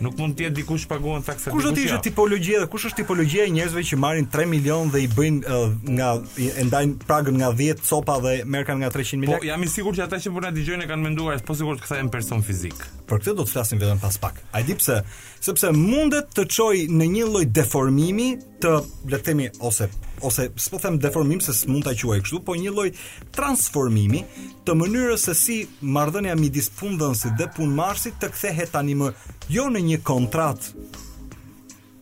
Nuk 0.00 0.16
mund 0.18 0.36
të 0.38 0.46
jetë 0.46 0.56
dikush 0.60 0.84
paguon 0.90 1.22
taksa. 1.24 1.52
Kush 1.52 1.64
do 1.66 1.72
të 1.76 1.84
ishte 1.86 1.98
tipologjia 2.08 2.60
dhe 2.62 2.68
kush 2.72 2.86
është 2.88 3.00
tipologjia 3.02 3.46
e 3.48 3.52
njerëzve 3.54 3.82
që 3.90 3.98
marrin 4.02 4.28
3 4.32 4.48
milion 4.50 4.92
dhe 4.92 5.02
i 5.04 5.08
bëjnë 5.12 5.40
uh, 5.44 5.74
nga 5.96 6.10
e 6.40 6.64
ndajnë 6.66 7.06
pragën 7.08 7.38
nga 7.40 7.50
10 7.58 7.84
copa 7.88 8.18
dhe 8.24 8.34
merkan 8.48 8.80
nga 8.82 8.90
300 8.94 9.20
milionë? 9.22 9.40
Po 9.42 9.50
jam 9.50 9.64
i 9.66 9.70
sigurt 9.74 10.00
që 10.00 10.06
ata 10.06 10.20
që 10.24 10.32
po 10.36 10.44
na 10.44 10.52
dëgjojnë 10.56 10.88
kanë 10.90 11.06
menduar 11.08 11.40
se 11.40 11.46
po 11.50 11.56
sigurt 11.58 11.84
kthehen 11.84 12.10
person 12.12 12.44
fizik. 12.46 12.80
Për 13.10 13.20
këtë 13.24 13.36
do 13.40 13.46
të 13.48 13.52
flasim 13.54 13.80
vetëm 13.82 14.00
pas 14.02 14.20
pak. 14.24 14.40
Ai 14.56 14.64
di 14.68 14.76
pse 14.78 15.00
sepse 15.40 15.72
mundet 15.76 16.32
të 16.36 16.46
çojë 16.56 16.86
në 16.96 17.10
një 17.16 17.30
lloj 17.32 17.44
deformimi 17.60 18.30
të 18.62 18.76
le 18.80 19.18
të 19.18 19.26
themi 19.30 19.50
ose 19.68 19.88
ose 20.22 20.50
s'po 20.56 20.78
them 20.78 20.98
deformim 20.98 21.40
se 21.40 21.52
s'mund 21.54 21.84
ta 21.86 21.94
quaj 21.94 22.20
kështu, 22.24 22.40
po 22.44 22.54
një 22.58 22.72
lloj 22.74 22.90
transformimi 23.36 24.22
të 24.66 24.76
mënyrës 24.78 25.24
se 25.28 25.34
si 25.38 25.58
marrëdhënia 25.96 26.36
midis 26.40 26.70
fundësit 26.76 27.36
dhe 27.40 27.48
punëmarrësit 27.56 28.18
të 28.22 28.32
kthehet 28.34 28.72
tani 28.74 28.96
më 29.00 29.12
jo 29.56 29.68
në 29.72 29.82
një 29.90 30.00
kontratë 30.10 30.84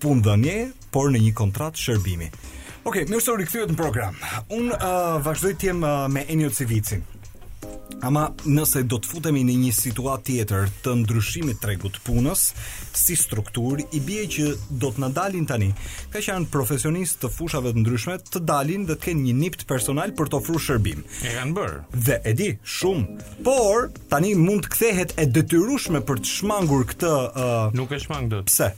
punëdhënie, 0.03 0.59
por 0.95 1.11
në 1.13 1.21
një 1.27 1.33
kontratë 1.37 1.83
shërbimi. 1.85 2.29
Okej, 2.89 3.03
okay, 3.05 3.09
më 3.11 3.19
sot 3.21 3.69
në 3.69 3.77
program. 3.77 4.15
Unë 4.55 4.77
uh, 4.77 5.17
vazhdoj 5.27 5.55
të 5.61 5.69
jem 5.73 5.83
uh, 5.85 6.07
me 6.09 6.23
Enio 6.33 6.49
Civicin. 6.55 7.03
Ama 8.07 8.29
nëse 8.47 8.85
do 8.87 8.99
të 9.03 9.09
futemi 9.11 9.41
në 9.43 9.55
një 9.59 9.71
situatë 9.75 10.25
tjetër 10.29 10.69
të 10.85 10.93
ndryshimit 11.01 11.59
të 11.59 11.65
tregut 11.65 11.97
punës 12.07 12.43
si 12.97 13.17
struktur, 13.19 13.81
i 13.97 14.01
bie 14.07 14.23
që 14.31 14.53
do 14.79 14.93
të 14.95 15.03
na 15.03 15.09
dalin 15.17 15.49
tani. 15.51 15.73
Ka 16.13 16.23
qenë 16.23 16.47
profesionist 16.53 17.19
të 17.25 17.31
fushave 17.35 17.73
të 17.75 17.83
ndryshme 17.83 18.17
të 18.31 18.45
dalin 18.47 18.87
dhe 18.87 18.95
të 18.97 19.09
kenë 19.09 19.25
një 19.27 19.35
nipt 19.41 19.65
personal 19.73 20.15
për 20.21 20.31
të 20.31 20.39
ofruar 20.41 20.63
shërbim. 20.69 21.03
E 21.27 21.35
kanë 21.41 21.57
bër. 21.59 21.75
Dhe 22.09 22.21
e 22.33 22.37
di, 22.39 22.49
shumë. 22.79 23.31
Por 23.49 23.89
tani 24.13 24.35
mund 24.39 24.69
të 24.69 24.75
kthehet 24.77 25.17
e 25.19 25.27
detyrueshme 25.27 26.05
për 26.07 26.23
të 26.23 26.35
shmangur 26.39 26.87
këtë 26.93 27.15
uh... 27.35 27.79
Nuk 27.79 27.97
e 27.97 27.99
shmang 28.05 28.31
dot. 28.31 28.47
Pse? 28.53 28.71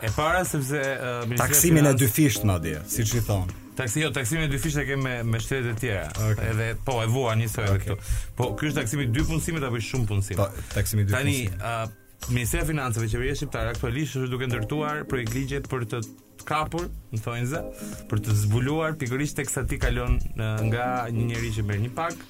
E 0.00 0.08
para 0.16 0.46
sepse 0.48 0.80
uh, 0.96 1.36
taksimin 1.36 1.90
e 1.92 1.96
dyfisht 2.06 2.46
madje, 2.48 2.80
siç 2.88 3.18
i 3.20 3.26
thon. 3.26 3.52
Taksi, 3.80 4.00
jo, 4.04 4.10
taksimi 4.12 4.48
dy 4.52 4.58
fishe 4.60 4.82
kemë 4.84 5.04
me, 5.06 5.14
me 5.24 5.38
shtetet 5.40 5.70
e 5.72 5.80
tjera. 5.80 6.08
Okay. 6.28 6.50
Edhe 6.52 6.66
po 6.84 6.98
e 7.00 7.06
vuan 7.08 7.40
një 7.40 7.46
sot 7.48 7.68
okay. 7.70 7.88
këtu. 7.88 8.16
Po 8.36 8.50
ky 8.58 8.68
është 8.68 8.82
taksimi 8.82 9.06
dy 9.14 9.24
punësimet 9.28 9.64
apo 9.66 9.80
shumë 9.86 10.10
punësim? 10.10 10.38
Po, 10.40 10.48
taksimi 10.74 11.06
dy. 11.08 11.14
Tani, 11.16 11.36
ë, 11.48 11.60
uh, 11.60 11.96
Ministria 12.28 12.66
e 12.66 12.68
Financave 12.68 13.06
e 13.08 13.10
Qeverisë 13.14 13.40
Shqiptare 13.46 13.72
aktualisht 13.72 14.18
është 14.20 14.28
duke 14.34 14.48
ndërtuar 14.50 15.06
projekt 15.08 15.32
ligje 15.32 15.62
për 15.70 15.86
të 15.94 16.00
kapur, 16.44 16.90
më 17.14 17.20
thonë 17.24 17.62
për 18.10 18.22
të 18.26 18.36
zbuluar 18.42 18.98
pikërisht 19.00 19.38
teksa 19.40 19.64
ti 19.68 19.78
kalon 19.80 20.18
nga 20.36 20.90
një 21.12 21.24
njerëz 21.30 21.58
që 21.60 21.64
merr 21.70 21.80
një 21.86 21.94
pak 21.96 22.20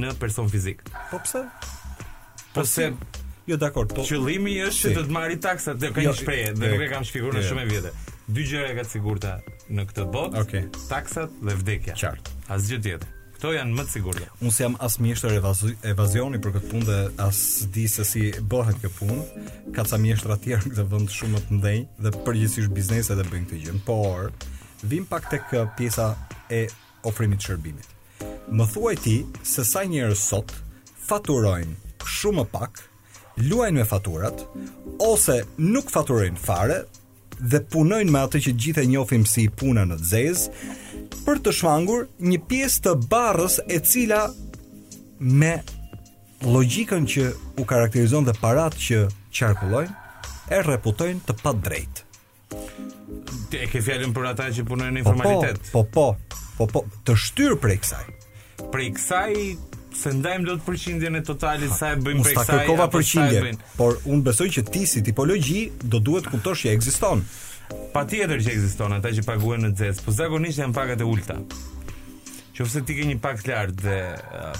në 0.00 0.14
person 0.22 0.48
fizik. 0.52 0.80
Po 1.12 1.20
pse? 1.26 1.44
Po 2.56 2.64
pse? 2.64 2.90
Jo, 3.44 3.58
dakor. 3.60 3.90
Po. 3.92 4.06
Qëllimi 4.08 4.56
është 4.70 4.88
që 4.88 4.94
si. 4.96 5.04
të 5.04 5.12
marrë 5.18 5.36
taksat, 5.44 5.82
do 5.82 5.90
ka 5.92 6.00
jo, 6.00 6.14
një 6.14 6.20
shprehje, 6.22 6.52
do 6.56 6.64
nuk 6.72 6.86
e 6.86 6.88
kam 6.94 7.04
shpjeguar 7.04 7.36
në 7.36 7.44
shumë 7.50 7.66
vite. 7.68 7.92
Dy 8.32 8.48
gjëra 8.48 8.70
e 8.72 8.78
të 8.80 8.86
sigurta, 8.94 9.34
në 9.72 9.84
këtë 9.88 10.04
botë, 10.12 10.40
okay. 10.42 10.66
taksat 10.88 11.34
dhe 11.44 11.54
vdekja. 11.60 11.94
Qartë. 11.98 12.32
Asgjë 12.52 12.78
tjetër. 12.86 13.12
Kto 13.34 13.52
janë 13.52 13.76
më 13.76 13.84
të 13.84 13.90
sigurt? 13.90 14.20
Unë 14.40 14.56
jam 14.60 14.74
as 14.84 14.96
mjeshtër 15.02 15.38
evazioni 15.90 16.38
për 16.40 16.54
këtë 16.54 16.68
punë 16.70 16.86
dhe 16.88 16.98
as 17.20 17.40
di 17.74 17.84
se 17.90 18.04
si 18.08 18.28
bëhet 18.48 18.78
kjo 18.80 18.90
punë. 19.00 19.22
Ka 19.76 19.84
ca 19.88 19.98
mjeshtra 20.00 20.36
të 20.38 20.46
tjerë 20.48 20.72
në 20.78 20.84
vend 20.92 21.12
shumë 21.12 21.34
më 21.36 21.42
të 21.48 21.58
ndenj 21.58 21.82
dhe 22.06 22.12
përgjithsisht 22.26 22.74
bizneset 22.76 23.20
e 23.20 23.26
bëjnë 23.28 23.48
këtë 23.50 23.62
gjë. 23.64 23.78
Por 23.88 24.30
vim 24.86 25.04
pak 25.10 25.28
tek 25.32 25.52
uh, 25.58 25.66
pjesa 25.78 26.12
e 26.52 26.62
ofrimit 27.08 27.42
të 27.42 27.50
shërbimit. 27.50 27.90
Më 28.54 28.68
thuaj 28.72 28.96
ti 29.04 29.16
se 29.48 29.64
sa 29.66 29.82
njerëz 29.88 30.20
sot 30.20 30.54
faturojnë 31.08 32.08
shumë 32.08 32.46
pak, 32.52 32.84
luajnë 33.48 33.80
me 33.82 33.88
faturat 33.88 34.44
ose 35.04 35.40
nuk 35.58 35.90
faturojnë 35.92 36.40
fare 36.40 36.82
dhe 37.42 37.60
punojnë 37.70 38.12
me 38.12 38.20
atë 38.24 38.40
që 38.46 38.52
gjithë 38.64 38.84
e 38.84 38.90
njohim 38.94 39.24
si 39.28 39.46
puna 39.48 39.84
në 39.88 39.98
zez 40.02 40.44
për 41.24 41.40
të 41.44 41.54
shmangur 41.58 42.06
një 42.20 42.40
pjesë 42.48 42.82
të 42.86 42.94
barrës 43.10 43.58
e 43.66 43.78
cila 43.84 44.22
me 45.20 45.54
logjikën 46.44 47.06
që 47.10 47.26
u 47.60 47.64
karakterizon 47.68 48.26
dhe 48.28 48.34
parat 48.42 48.76
që 48.86 49.04
qarkullojnë 49.38 49.94
e 50.54 50.60
reputojnë 50.66 51.24
të 51.28 51.36
pa 51.40 51.54
drejtë. 51.56 52.00
E 53.54 53.66
ke 53.70 53.80
fjallin 53.80 54.12
për 54.14 54.30
ata 54.32 54.50
që 54.52 54.64
punojnë 54.68 54.96
në 54.96 55.00
informalitet? 55.02 55.70
Po, 55.72 55.84
po, 55.88 56.08
po, 56.58 56.66
po, 56.68 56.82
po 56.82 57.00
të 57.06 57.16
shtyrë 57.24 57.60
prej 57.62 57.78
kësaj. 57.80 58.04
Prej 58.74 58.90
kësaj 58.98 59.32
se 59.98 60.10
ndajmë 60.18 60.48
lot 60.48 60.62
përqindjen 60.66 61.18
e 61.20 61.24
totalit 61.26 61.72
sa 61.78 61.92
e 61.94 62.00
bëjmë 62.02 62.24
prej 62.26 62.36
saj. 62.40 62.44
Sa 62.48 62.58
kërkova 62.62 62.86
përqindje, 62.90 63.42
por 63.78 63.98
unë 64.10 64.24
besoj 64.30 64.48
që 64.58 64.64
ti 64.72 64.84
si 64.90 65.02
tipologji 65.06 65.68
do 65.94 66.00
duhet 66.02 66.26
të 66.26 66.34
kuptosh 66.34 66.64
që 66.66 66.74
ekziston. 66.78 67.22
Patjetër 67.94 68.42
që 68.44 68.54
ekziston 68.56 68.96
ata 68.98 69.12
që 69.14 69.24
paguën 69.28 69.68
në 69.68 69.72
xhez, 69.78 70.02
po 70.04 70.12
zakonisht 70.14 70.60
janë 70.62 70.76
pagat 70.76 71.04
e 71.04 71.08
ulta. 71.08 71.38
Qofse 72.54 72.84
ti 72.86 72.94
ke 72.94 73.02
një 73.08 73.16
pak 73.18 73.40
të 73.42 73.50
lartë 73.50 73.80
dhe 73.82 73.94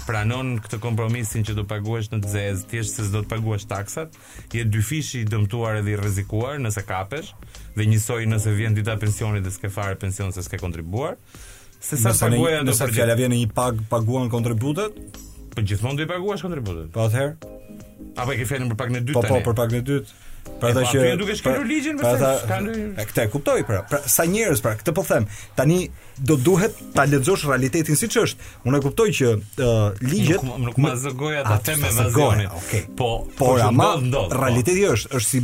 pranon 0.03 0.57
këtë 0.65 0.81
kompromisin 0.83 1.45
që 1.47 1.53
do 1.55 1.63
paguash 1.69 2.09
në 2.11 2.19
xhez, 2.25 2.65
thjesht 2.67 2.97
se 2.99 3.05
do 3.13 3.21
të 3.23 3.29
paguash 3.31 3.69
taksat, 3.71 4.17
je 4.51 4.65
dy 4.67 4.81
fishi 4.83 5.21
i 5.23 5.27
dëmtuar 5.31 5.79
edhe 5.79 5.93
i 5.93 5.97
rrezikuar 6.01 6.59
nëse 6.59 6.83
kapesh 6.89 7.31
dhe 7.77 7.87
njësoj 7.87 8.25
nëse 8.33 8.51
vjen 8.57 8.75
dita 8.75 8.97
pensionit 8.99 9.45
dhe 9.47 9.53
s'ke 9.55 9.71
fare 9.71 9.95
pension 10.01 10.33
se 10.35 10.43
s'ke 10.43 10.59
kontribuar. 10.59 11.15
Se 11.89 11.97
sa 12.01 12.13
paguaja 12.17 12.63
do 12.65 12.71
të 12.71 12.73
thotë, 12.73 12.73
nëse 12.73 12.87
fjala 12.97 13.15
vjen 13.19 13.33
në 13.35 13.39
një 13.43 13.49
pagë, 13.53 13.85
paguan 13.91 14.29
kontributet? 14.33 14.95
Po 15.53 15.61
gjithmonë 15.63 16.01
do 16.01 16.05
i 16.05 16.09
paguash 16.09 16.41
kontributet. 16.45 16.89
Po 16.95 17.05
atëherë. 17.05 17.57
Apo 18.17 18.31
e 18.33 18.37
ke 18.39 18.45
fjalën 18.49 18.71
për 18.71 18.79
pagën 18.79 18.99
e 18.99 19.01
dytë 19.05 19.21
tani? 19.21 19.33
Po 19.33 19.37
po, 19.37 19.51
për 19.51 19.57
pagën 19.59 19.75
pra 19.75 19.83
e 19.83 19.85
dytë. 19.89 20.15
Për 20.45 20.55
po, 20.61 20.71
ata 20.71 20.85
që 20.89 21.03
ju 21.03 21.19
duhet 21.21 21.35
të 21.35 21.39
shkruaj 21.41 21.67
ligjin 21.69 21.97
vetë, 21.99 22.13
pra 22.17 22.31
ska 22.41 22.57
ndonjë. 22.63 23.05
Këtë 23.09 23.21
e 23.23 23.29
kuptoj 23.33 23.63
pra. 23.67 23.79
Pra 23.91 23.99
sa 24.15 24.25
njerëz 24.29 24.61
pra, 24.65 24.73
këtë 24.79 24.93
po 24.97 25.03
them. 25.09 25.27
Tani 25.57 25.77
do 26.31 26.37
duhet 26.47 26.81
ta 26.95 27.05
lexosh 27.09 27.45
realitetin 27.51 27.97
siç 27.99 28.17
është. 28.23 28.49
Unë 28.69 28.81
e 28.81 28.85
kuptoj 28.85 29.07
që 29.19 29.29
uh, 29.35 30.01
ligjet 30.05 30.45
nuk 30.65 30.79
ma 30.85 30.95
zgoj 31.01 31.35
ata 31.43 31.59
tema 31.69 31.91
me 31.91 31.93
vazhdimin. 31.97 32.49
Okay. 32.61 32.85
Po, 32.99 33.11
po 33.39 33.55
ja 33.61 33.69
po. 33.73 34.25
Realiteti 34.39 34.85
është, 34.93 35.13
është 35.19 35.33
si 35.33 35.43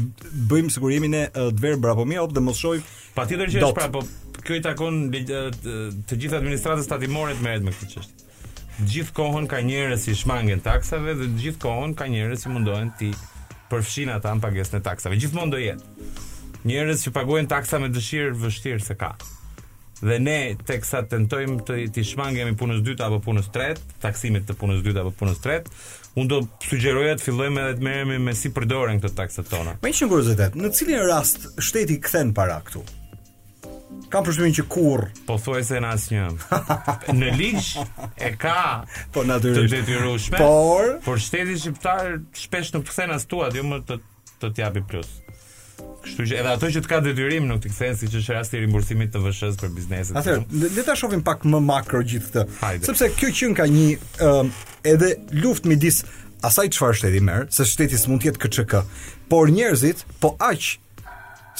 bëjmë 0.53 0.75
sigurimin 0.77 1.17
e 1.17 1.23
uh, 1.31 1.49
dverbra 1.53 1.95
apo 1.97 2.05
mi, 2.09 2.21
hop 2.21 2.33
dhe 2.37 2.45
mos 2.49 2.61
shojmë. 2.61 2.93
Patjetër 3.17 3.55
që 3.57 3.63
është 3.65 3.75
pra, 3.81 3.89
po 3.97 4.05
kjo 4.45 4.55
i 4.57 4.63
takon 4.65 5.01
të 5.11 6.17
gjithë 6.17 6.37
administratës 6.39 6.85
statimore 6.87 7.35
të 7.37 7.45
merret 7.45 7.65
me 7.65 7.73
këtë 7.75 7.89
çështje. 7.93 8.29
Gjithë 8.87 9.13
kohën 9.17 9.49
ka 9.51 9.59
njerëz 9.67 10.05
si 10.07 10.15
shmangen 10.17 10.61
taksave 10.65 11.13
dhe 11.19 11.27
gjithë 11.37 11.61
kohën 11.61 11.93
ka 11.99 12.07
njerëz 12.09 12.45
si 12.45 12.51
mundohen 12.53 12.89
ti 12.97 13.11
përfshin 13.71 14.13
ata 14.15 14.33
në 14.35 14.43
pagesën 14.45 14.79
e 14.79 14.85
taksave. 14.87 15.19
Gjithmonë 15.21 15.53
do 15.53 15.61
jetë. 15.61 16.09
Njerëz 16.65 17.05
që 17.07 17.13
paguajnë 17.17 17.49
taksa 17.51 17.79
me 17.81 17.89
dëshirë 17.93 18.35
vështirë 18.41 18.83
se 18.85 18.97
ka. 18.99 19.11
Dhe 20.01 20.15
ne 20.17 20.39
teksa 20.65 21.03
tentojmë 21.05 21.59
të 21.67 21.75
të 21.93 22.05
i 22.41 22.55
punës 22.57 22.81
dytë 22.85 23.05
apo 23.05 23.19
punës 23.21 23.49
tretë, 23.53 23.81
taksimit 24.01 24.47
të 24.49 24.55
punës 24.57 24.81
dytë 24.85 25.01
apo 25.03 25.11
punës 25.19 25.41
tretë, 25.43 25.69
unë 26.17 26.29
do 26.31 26.39
sugjeroja 26.65 27.15
të 27.19 27.23
fillojmë 27.27 27.61
edhe 27.67 27.77
të 27.79 27.83
merremi 27.85 28.17
me 28.25 28.33
si 28.37 28.49
përdoren 28.55 28.97
këto 29.03 29.13
taksat 29.21 29.51
tona. 29.53 29.75
Me 29.85 29.93
një 29.93 30.09
kuriozitet, 30.09 30.57
në 30.57 30.73
cilin 30.73 31.05
rast 31.05 31.51
shteti 31.61 31.99
kthen 32.01 32.33
para 32.33 32.57
këtu? 32.65 32.81
Kam 34.11 34.25
përshtymin 34.25 34.53
që 34.59 34.63
kur 34.71 35.03
Po 35.27 35.37
thuaj 35.41 35.63
se 35.69 35.79
në 35.83 35.91
asë 35.95 36.21
Në 37.19 37.31
ligj 37.37 37.67
e 38.27 38.31
ka 38.39 38.55
Po 39.15 39.23
natyrisht 39.27 39.71
Të 39.71 39.79
detyru 39.79 40.15
shpes 40.19 40.41
Por 40.43 40.91
Por 41.05 41.19
shteti 41.21 41.57
shqiptar 41.61 42.15
shpesh 42.43 42.73
nuk 42.75 42.87
të 42.87 42.93
kthen 42.95 43.13
as 43.15 43.27
tua 43.31 43.51
më 43.51 43.81
të, 43.87 43.99
të 44.41 44.51
tjapi 44.59 44.83
plus 44.91 45.11
Kështu 46.05 46.25
që 46.31 46.37
edhe 46.41 46.51
ato 46.55 46.69
që 46.73 46.81
të 46.85 46.89
ka 46.91 46.99
detyrim 47.05 47.45
nuk 47.49 47.61
të 47.63 47.71
kthen 47.73 47.95
siç 48.01 48.15
është 48.21 48.35
rasti 48.37 48.57
i 48.59 48.63
rimbursimit 48.63 49.11
të 49.13 49.19
VSH-s 49.21 49.57
për 49.61 49.69
bizneset. 49.75 50.15
Atëherë, 50.17 50.61
le 50.77 50.83
ta 50.85 50.95
shohim 50.97 51.21
pak 51.25 51.43
më 51.49 51.59
makro 51.61 52.01
gjithë 52.05 52.27
këtë. 52.27 52.43
Sepse 52.89 53.07
kjo 53.17 53.29
që 53.37 53.49
ka 53.57 53.65
një 53.69 53.87
um, 54.25 54.49
edhe 54.93 55.11
luftë 55.41 55.69
midis 55.69 55.99
asaj 56.45 56.67
çfarë 56.77 56.99
shteti 57.01 57.21
merr, 57.25 57.47
se 57.53 57.65
shteti 57.69 58.01
s'mund 58.01 58.21
të 58.21 58.31
jetë 58.31 58.51
KÇK, 58.57 58.75
por 59.29 59.53
njerëzit 59.53 60.01
po 60.21 60.33
aq 60.49 60.71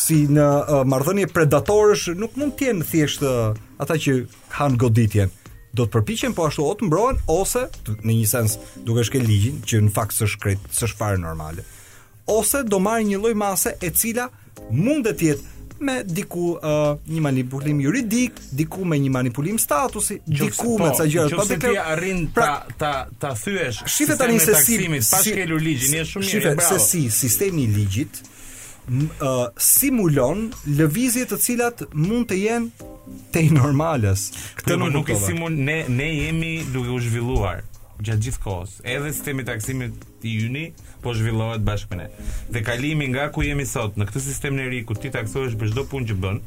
si 0.01 0.17
në 0.34 0.46
uh, 0.62 0.79
marrëdhënie 0.89 1.27
predatorësh 1.34 2.08
nuk 2.20 2.38
mund 2.39 2.55
të 2.60 2.70
jenë 2.70 2.88
thjesht 2.89 3.25
uh, 3.25 3.53
ata 3.81 4.00
që 4.01 4.17
kanë 4.55 4.79
goditjen. 4.81 5.31
Do 5.72 5.86
të 5.88 5.93
përpiqen 5.96 6.34
po 6.36 6.50
ashtu 6.50 6.65
o 6.67 6.74
të 6.75 6.88
mbrohen 6.89 7.22
ose 7.31 7.67
në 7.91 8.15
një 8.17 8.25
sens 8.31 8.58
duke 8.88 9.05
shkel 9.08 9.24
ligjin 9.29 9.62
që 9.70 9.84
në 9.86 9.93
fakt 9.96 10.17
s'është 10.17 10.41
krejt 10.43 10.65
s'është 10.79 11.00
fare 11.01 11.22
normale. 11.22 11.63
Ose 12.34 12.63
do 12.72 12.79
marrë 12.84 13.05
një 13.12 13.20
lloj 13.24 13.36
mase 13.39 13.75
e 13.88 13.91
cila 14.01 14.25
mund 14.75 15.08
të 15.08 15.27
jetë 15.29 15.60
me 15.81 15.96
diku 16.05 16.51
uh, 16.60 17.00
një 17.10 17.22
manipulim 17.25 17.79
juridik, 17.81 18.36
diku 18.53 18.84
me 18.86 19.00
një 19.01 19.10
manipulim 19.15 19.55
statusi, 19.58 20.20
diku 20.29 20.75
po, 20.77 20.84
me 20.84 20.91
ca 20.98 21.08
gjëra 21.10 21.34
pa 21.34 21.38
po 21.41 21.48
deklar. 21.50 21.72
Ti 21.72 21.79
arrin 21.96 22.20
pra, 22.36 22.50
ta 22.77 22.91
ta 23.22 23.31
thyesh. 23.39 23.79
Shifet 23.89 24.20
tani 24.22 24.38
se 24.43 24.53
si 24.62 24.77
pa 25.00 25.24
shkelur 25.25 25.58
ligjin, 25.63 25.96
është 26.03 26.12
shumë 26.12 26.27
mirë. 26.27 26.36
Shifet 26.36 26.62
se 26.67 26.77
si 26.86 27.01
sistemi 27.15 27.65
i 27.65 27.72
ligjit, 27.79 28.22
uh, 28.90 29.50
simulon 29.60 30.48
lëvizje 30.66 31.28
të 31.30 31.40
cilat 31.42 31.84
mund 31.94 32.30
të 32.32 32.38
jenë 32.41 32.96
të 33.34 33.48
normales. 33.56 34.30
Këtë 34.60 34.78
nuk, 34.82 34.94
nuk 34.96 35.12
i 35.13 35.17
simul 35.20 35.54
ne 35.58 35.82
ne 35.89 36.08
jemi 36.10 36.54
duke 36.74 36.94
u 36.96 37.00
zhvilluar 37.04 37.63
gjatë 38.02 38.24
gjithë 38.26 38.41
kohës. 38.41 38.80
Edhe 38.94 39.12
sistemi 39.13 39.44
i 39.44 39.50
taksimit 39.50 40.06
i 40.26 40.32
yni 40.48 40.63
po 41.04 41.12
zhvillohet 41.17 41.62
bashkë 41.65 41.91
me 41.96 42.04
ne. 42.06 42.28
Dhe 42.54 42.63
kalimi 42.65 43.06
nga 43.13 43.28
ku 43.34 43.44
jemi 43.46 43.65
sot 43.70 43.98
në 44.02 44.08
këtë 44.10 44.24
sistem 44.26 44.58
në 44.58 44.65
ri 44.72 44.80
ku 44.89 44.96
ti 44.98 45.12
taksohesh 45.13 45.54
për 45.60 45.70
çdo 45.74 45.84
punë 45.91 46.10
që 46.12 46.17
bën, 46.24 46.39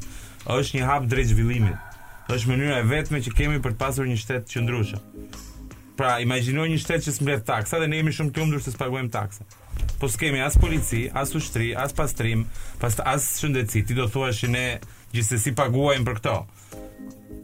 është 0.59 0.79
një 0.81 0.87
hap 0.89 1.07
drejt 1.11 1.31
zhvillimit. 1.31 1.91
Është 2.31 2.49
mënyra 2.51 2.79
e 2.81 2.85
vetme 2.89 3.21
që 3.23 3.33
kemi 3.37 3.61
për 3.63 3.75
të 3.75 3.79
pasur 3.79 4.07
një 4.09 4.17
shtet 4.19 4.49
qëndrueshëm. 4.49 5.21
Pra, 5.95 6.17
imagjinoj 6.19 6.65
një 6.73 6.79
shtet 6.81 7.05
që 7.07 7.13
smret 7.21 7.45
taksa 7.47 7.79
dhe 7.79 7.87
ne 7.87 8.01
jemi 8.01 8.11
shumë 8.15 8.33
të 8.35 8.59
se 8.65 8.73
të 8.75 8.81
paguajmë 8.81 9.13
taksa 9.13 9.47
po 9.99 10.09
s'kemi 10.09 10.41
as 10.41 10.57
polici, 10.57 11.07
as 11.13 11.35
ushtri, 11.35 11.73
as 11.77 11.93
pastrim, 11.93 12.45
past 12.79 12.99
as 13.05 13.27
shëndetësi. 13.41 13.85
Ti 13.87 13.97
do 13.97 14.07
thuash 14.11 14.43
që 14.43 14.51
ne 14.53 14.65
gjithsesi 15.15 15.55
paguajmë 15.55 16.05
për 16.07 16.19
këto. 16.19 16.35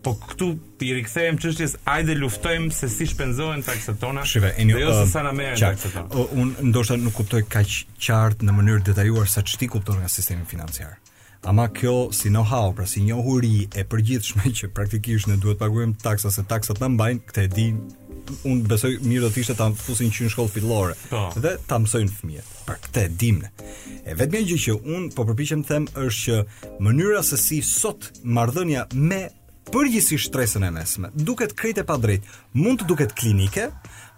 Po 0.02 0.16
këtu 0.18 0.48
i 0.82 0.94
rikthehem 0.98 1.38
çështjes, 1.42 1.76
hajde 1.86 2.16
luftojmë 2.18 2.72
se 2.74 2.90
si 2.90 3.06
shpenzohen 3.10 3.62
taksat 3.66 4.00
tona. 4.02 4.24
Shive, 4.28 4.50
jo 4.66 4.80
uh, 4.82 5.04
se 5.04 5.12
sa 5.14 5.24
na 5.28 5.32
merren 5.38 5.60
taksat 5.62 5.94
tona. 6.10 6.28
Un 6.42 6.56
ndoshta 6.72 6.98
nuk 6.98 7.14
kuptoj 7.20 7.44
kaq 7.54 7.76
qartë 8.02 8.48
në 8.50 8.56
mënyrë 8.60 8.86
detajuar 8.92 9.30
sa 9.30 9.44
ç'ti 9.46 9.70
kupton 9.72 10.02
nga 10.02 10.10
sistemi 10.10 10.48
financiar. 10.50 10.98
Ama 11.50 11.70
kjo 11.74 12.10
si 12.14 12.30
know-how, 12.30 12.68
pra 12.78 12.86
si 12.86 13.02
njohuri 13.02 13.68
e 13.74 13.86
përgjithshme 13.90 14.52
që 14.58 14.72
praktikisht 14.78 15.30
ne 15.30 15.40
duhet 15.42 15.62
paguajmë 15.62 15.98
taksa 16.02 16.30
se 16.34 16.44
taksat 16.50 16.82
na 16.84 16.92
mbajnë, 16.94 17.24
këtë 17.30 17.46
e 17.46 17.50
dim, 17.56 17.80
un 18.48 18.62
besoj 18.68 18.96
mirë 19.06 19.26
do 19.28 19.32
të 19.34 19.44
ishte 19.44 19.56
ta 19.60 19.68
fusin 19.78 20.12
qyn 20.14 20.30
shkollë 20.32 20.54
fillore 20.56 20.96
po. 21.10 21.28
dhe 21.42 21.56
ta 21.68 21.80
mësojnë 21.82 22.14
fëmijët. 22.18 22.56
Për 22.68 22.80
këtë 22.86 23.04
dimnë. 23.22 23.50
E 24.10 24.16
vetmja 24.18 24.44
gjë 24.50 24.58
që 24.66 24.76
un 24.96 25.08
po 25.16 25.26
përpiqem 25.30 25.64
të 25.66 25.72
them 25.74 25.88
është 26.06 26.40
që 26.40 26.72
mënyra 26.86 27.24
se 27.28 27.38
si 27.42 27.62
sot 27.66 28.12
marrdhënia 28.24 28.86
me 28.94 29.22
përgjithësi 29.72 30.20
stresën 30.26 30.64
e 30.68 30.72
mesme, 30.76 31.12
duket 31.16 31.54
krejtë 31.58 31.86
e 31.86 31.98
drejt 32.06 32.30
mund 32.54 32.82
të 32.82 32.88
duket 32.90 33.14
klinike, 33.16 33.70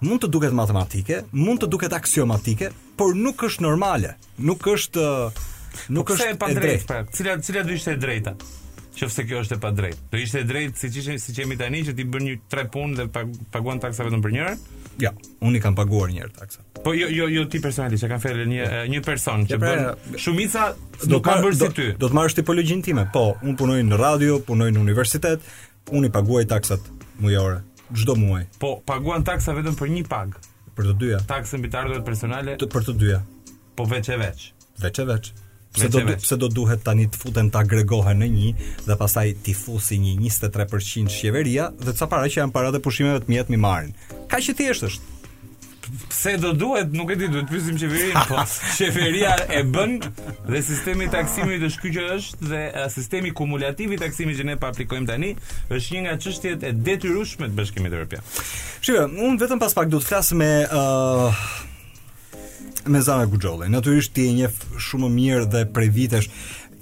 mund 0.02 0.24
të 0.24 0.30
duket 0.34 0.54
matematike, 0.54 1.24
mund 1.32 1.62
të 1.62 1.68
duket 1.70 1.94
aksiomatike, 1.94 2.72
por 2.98 3.16
nuk 3.16 3.44
është 3.44 3.62
normale. 3.62 4.16
Nuk 4.38 4.68
është 4.68 5.06
po 5.88 5.94
nuk 5.94 6.10
është 6.10 6.34
e 6.34 6.36
drejtë. 6.54 7.02
Cila 7.14 7.40
cila 7.42 7.64
do 7.68 7.74
ishte 7.74 7.94
e 7.96 8.02
drejta? 8.02 8.36
Qoftë 8.94 9.16
se 9.16 9.24
kjo 9.26 9.40
është 9.42 9.56
e 9.58 9.62
pa 9.64 9.72
drejtë. 9.74 10.06
Do 10.14 10.20
ishte 10.22 10.42
e 10.44 10.46
drejtë 10.46 10.78
siç 10.84 10.98
ishte 11.02 11.16
siç 11.22 11.40
jemi 11.42 11.56
tani 11.58 11.80
që 11.88 11.96
ti 11.98 12.06
bën 12.14 12.26
një 12.28 12.36
tre 12.52 12.68
punë 12.74 12.96
dhe 13.00 13.26
paguan 13.54 13.82
taksa 13.82 14.06
vetëm 14.06 14.22
për 14.22 14.34
njërin? 14.36 14.62
Ja, 15.02 15.10
unë 15.42 15.58
i 15.58 15.62
kam 15.64 15.74
paguar 15.78 16.12
një 16.14 16.22
herë 16.22 16.34
taksa. 16.38 16.62
Po 16.84 16.94
jo 16.94 17.08
jo 17.10 17.26
jo 17.34 17.48
ti 17.50 17.62
personalisht, 17.64 18.06
e 18.06 18.10
kam 18.12 18.22
fjalën 18.22 18.46
një 18.52 18.60
ja. 18.62 18.82
një 18.92 19.02
person 19.06 19.48
që 19.50 19.58
pra, 19.62 19.72
bën 20.12 20.22
shumica 20.22 20.68
do 21.10 21.22
ka 21.26 21.40
bërë 21.42 21.58
si 21.64 21.70
ty. 21.80 21.88
Do 22.04 22.12
të 22.12 22.20
marrësh 22.20 22.38
tipologjin 22.44 22.86
time. 22.86 23.08
Po, 23.16 23.26
unë 23.42 23.58
punoj 23.64 23.80
në 23.90 24.02
radio, 24.04 24.38
punoj 24.46 24.70
në 24.76 24.84
universitet, 24.86 25.50
unë 25.90 26.12
i 26.12 26.14
paguaj 26.14 26.46
taksat 26.54 26.92
mujore 27.26 27.64
çdo 27.94 28.14
muaj. 28.20 28.46
Po, 28.62 28.76
paguan 28.90 29.26
taksa 29.26 29.58
vetëm 29.58 29.76
për 29.80 29.92
një 29.98 30.06
pagë, 30.12 30.44
për 30.78 30.92
të 30.92 30.96
dyja. 31.02 31.24
Taksën 31.34 31.62
mbi 31.62 31.74
të 31.74 31.82
ardhurat 31.82 32.06
personale. 32.08 32.60
Të 32.62 32.70
për 32.74 32.88
të 32.92 32.98
dyja. 33.02 33.24
Po 33.78 33.90
veç 33.90 34.14
e 34.14 34.20
veç. 34.28 34.52
Veç 34.86 35.02
e 35.02 35.08
veç 35.10 35.34
pse 35.74 35.90
do 35.90 36.06
pse 36.18 36.36
do 36.38 36.50
duhet 36.54 36.84
tani 36.86 37.08
të 37.10 37.20
futen 37.24 37.50
të 37.52 37.60
agregohen 37.66 38.22
në 38.22 38.28
një 38.34 38.52
dhe 38.86 38.98
pastaj 39.00 39.30
ti 39.46 39.56
fusi 39.58 39.98
një 40.04 40.14
23% 40.22 41.10
shqeveria 41.16 41.72
dhe 41.82 41.96
ca 41.98 42.06
para 42.12 42.30
që 42.30 42.44
janë 42.44 42.56
para 42.56 42.70
dhe 42.76 42.82
pushimeve 42.86 43.24
të 43.26 43.34
mjetë 43.34 43.54
mi 43.56 43.60
marrin. 43.66 43.96
Ka 44.30 44.38
që 44.44 44.56
thjesht 44.60 44.86
është. 44.90 45.10
Pse 46.10 46.32
do 46.40 46.54
duhet, 46.56 46.94
nuk 46.96 47.10
e 47.12 47.18
di, 47.20 47.28
duhet 47.30 47.50
të 47.50 47.52
pyesim 47.52 48.22
po 48.30 48.44
qeveria 48.78 49.34
e 49.60 49.64
bën 49.68 49.98
dhe 50.48 50.62
sistemi 50.64 51.10
taksimit 51.12 51.66
është 51.68 51.82
ky 51.84 51.92
që 51.98 52.06
është 52.18 52.52
dhe 52.54 52.62
sistemi 52.94 53.34
kumulativ 53.42 53.92
i 53.92 54.00
taksimit 54.06 54.38
që 54.40 54.48
ne 54.54 54.58
pa 54.62 54.72
aplikojmë 54.72 55.10
tani 55.10 55.34
është 55.74 55.98
një 55.98 56.06
nga 56.06 56.16
çështjet 56.24 56.66
e 56.70 56.72
detyrushme 56.88 57.50
të 57.52 57.58
Bashkimit 57.60 57.98
Evropian. 58.00 58.24
Shiko, 58.82 59.10
un 59.26 59.38
vetëm 59.42 59.60
pas 59.62 59.76
pak 59.78 59.92
do 59.92 60.00
të 60.00 60.12
flas 60.14 60.34
me 60.40 60.52
ë 60.64 60.82
uh 60.86 61.70
me 62.86 63.02
Zana 63.02 63.26
Guxholli. 63.26 63.70
Natyrisht 63.72 64.14
ti 64.14 64.28
je 64.30 64.34
një 64.42 64.50
shumë 64.84 65.10
mirë 65.14 65.48
dhe 65.54 65.64
prej 65.74 65.90
vitesh 65.96 66.30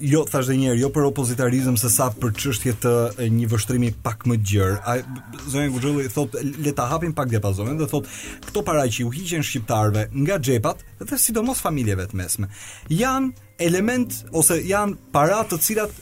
jo 0.01 0.23
thash 0.25 0.47
edhe 0.49 0.56
një 0.58 0.69
herë, 0.71 0.80
jo 0.82 0.88
për 0.93 1.08
opozitarizëm 1.12 1.75
se 1.77 1.91
sa 1.93 2.08
për 2.10 2.32
çështje 2.41 2.71
të 2.82 2.93
një 3.36 3.49
vështrimi 3.51 3.91
pak 4.06 4.23
më 4.30 4.39
gjerë. 4.51 4.80
Ai 4.89 5.04
Zoran 5.45 5.69
Guxhulli 5.75 6.08
thotë 6.13 6.41
le 6.65 6.73
ta 6.77 6.88
hapim 6.89 7.13
pak 7.17 7.30
diapazonin 7.34 7.77
dhe 7.80 7.86
thotë 7.91 8.15
këto 8.47 8.63
para 8.65 8.88
që 8.89 9.06
u 9.06 9.13
hiqen 9.13 9.45
shqiptarëve 9.45 10.08
nga 10.23 10.39
xhepat 10.41 10.82
dhe 11.06 11.21
sidomos 11.21 11.62
familjeve 11.62 12.08
të 12.10 12.17
mesme 12.23 12.49
janë 12.89 13.36
element 13.62 14.23
ose 14.34 14.58
janë 14.65 14.97
para 15.13 15.43
të 15.51 15.62
cilat 15.67 15.93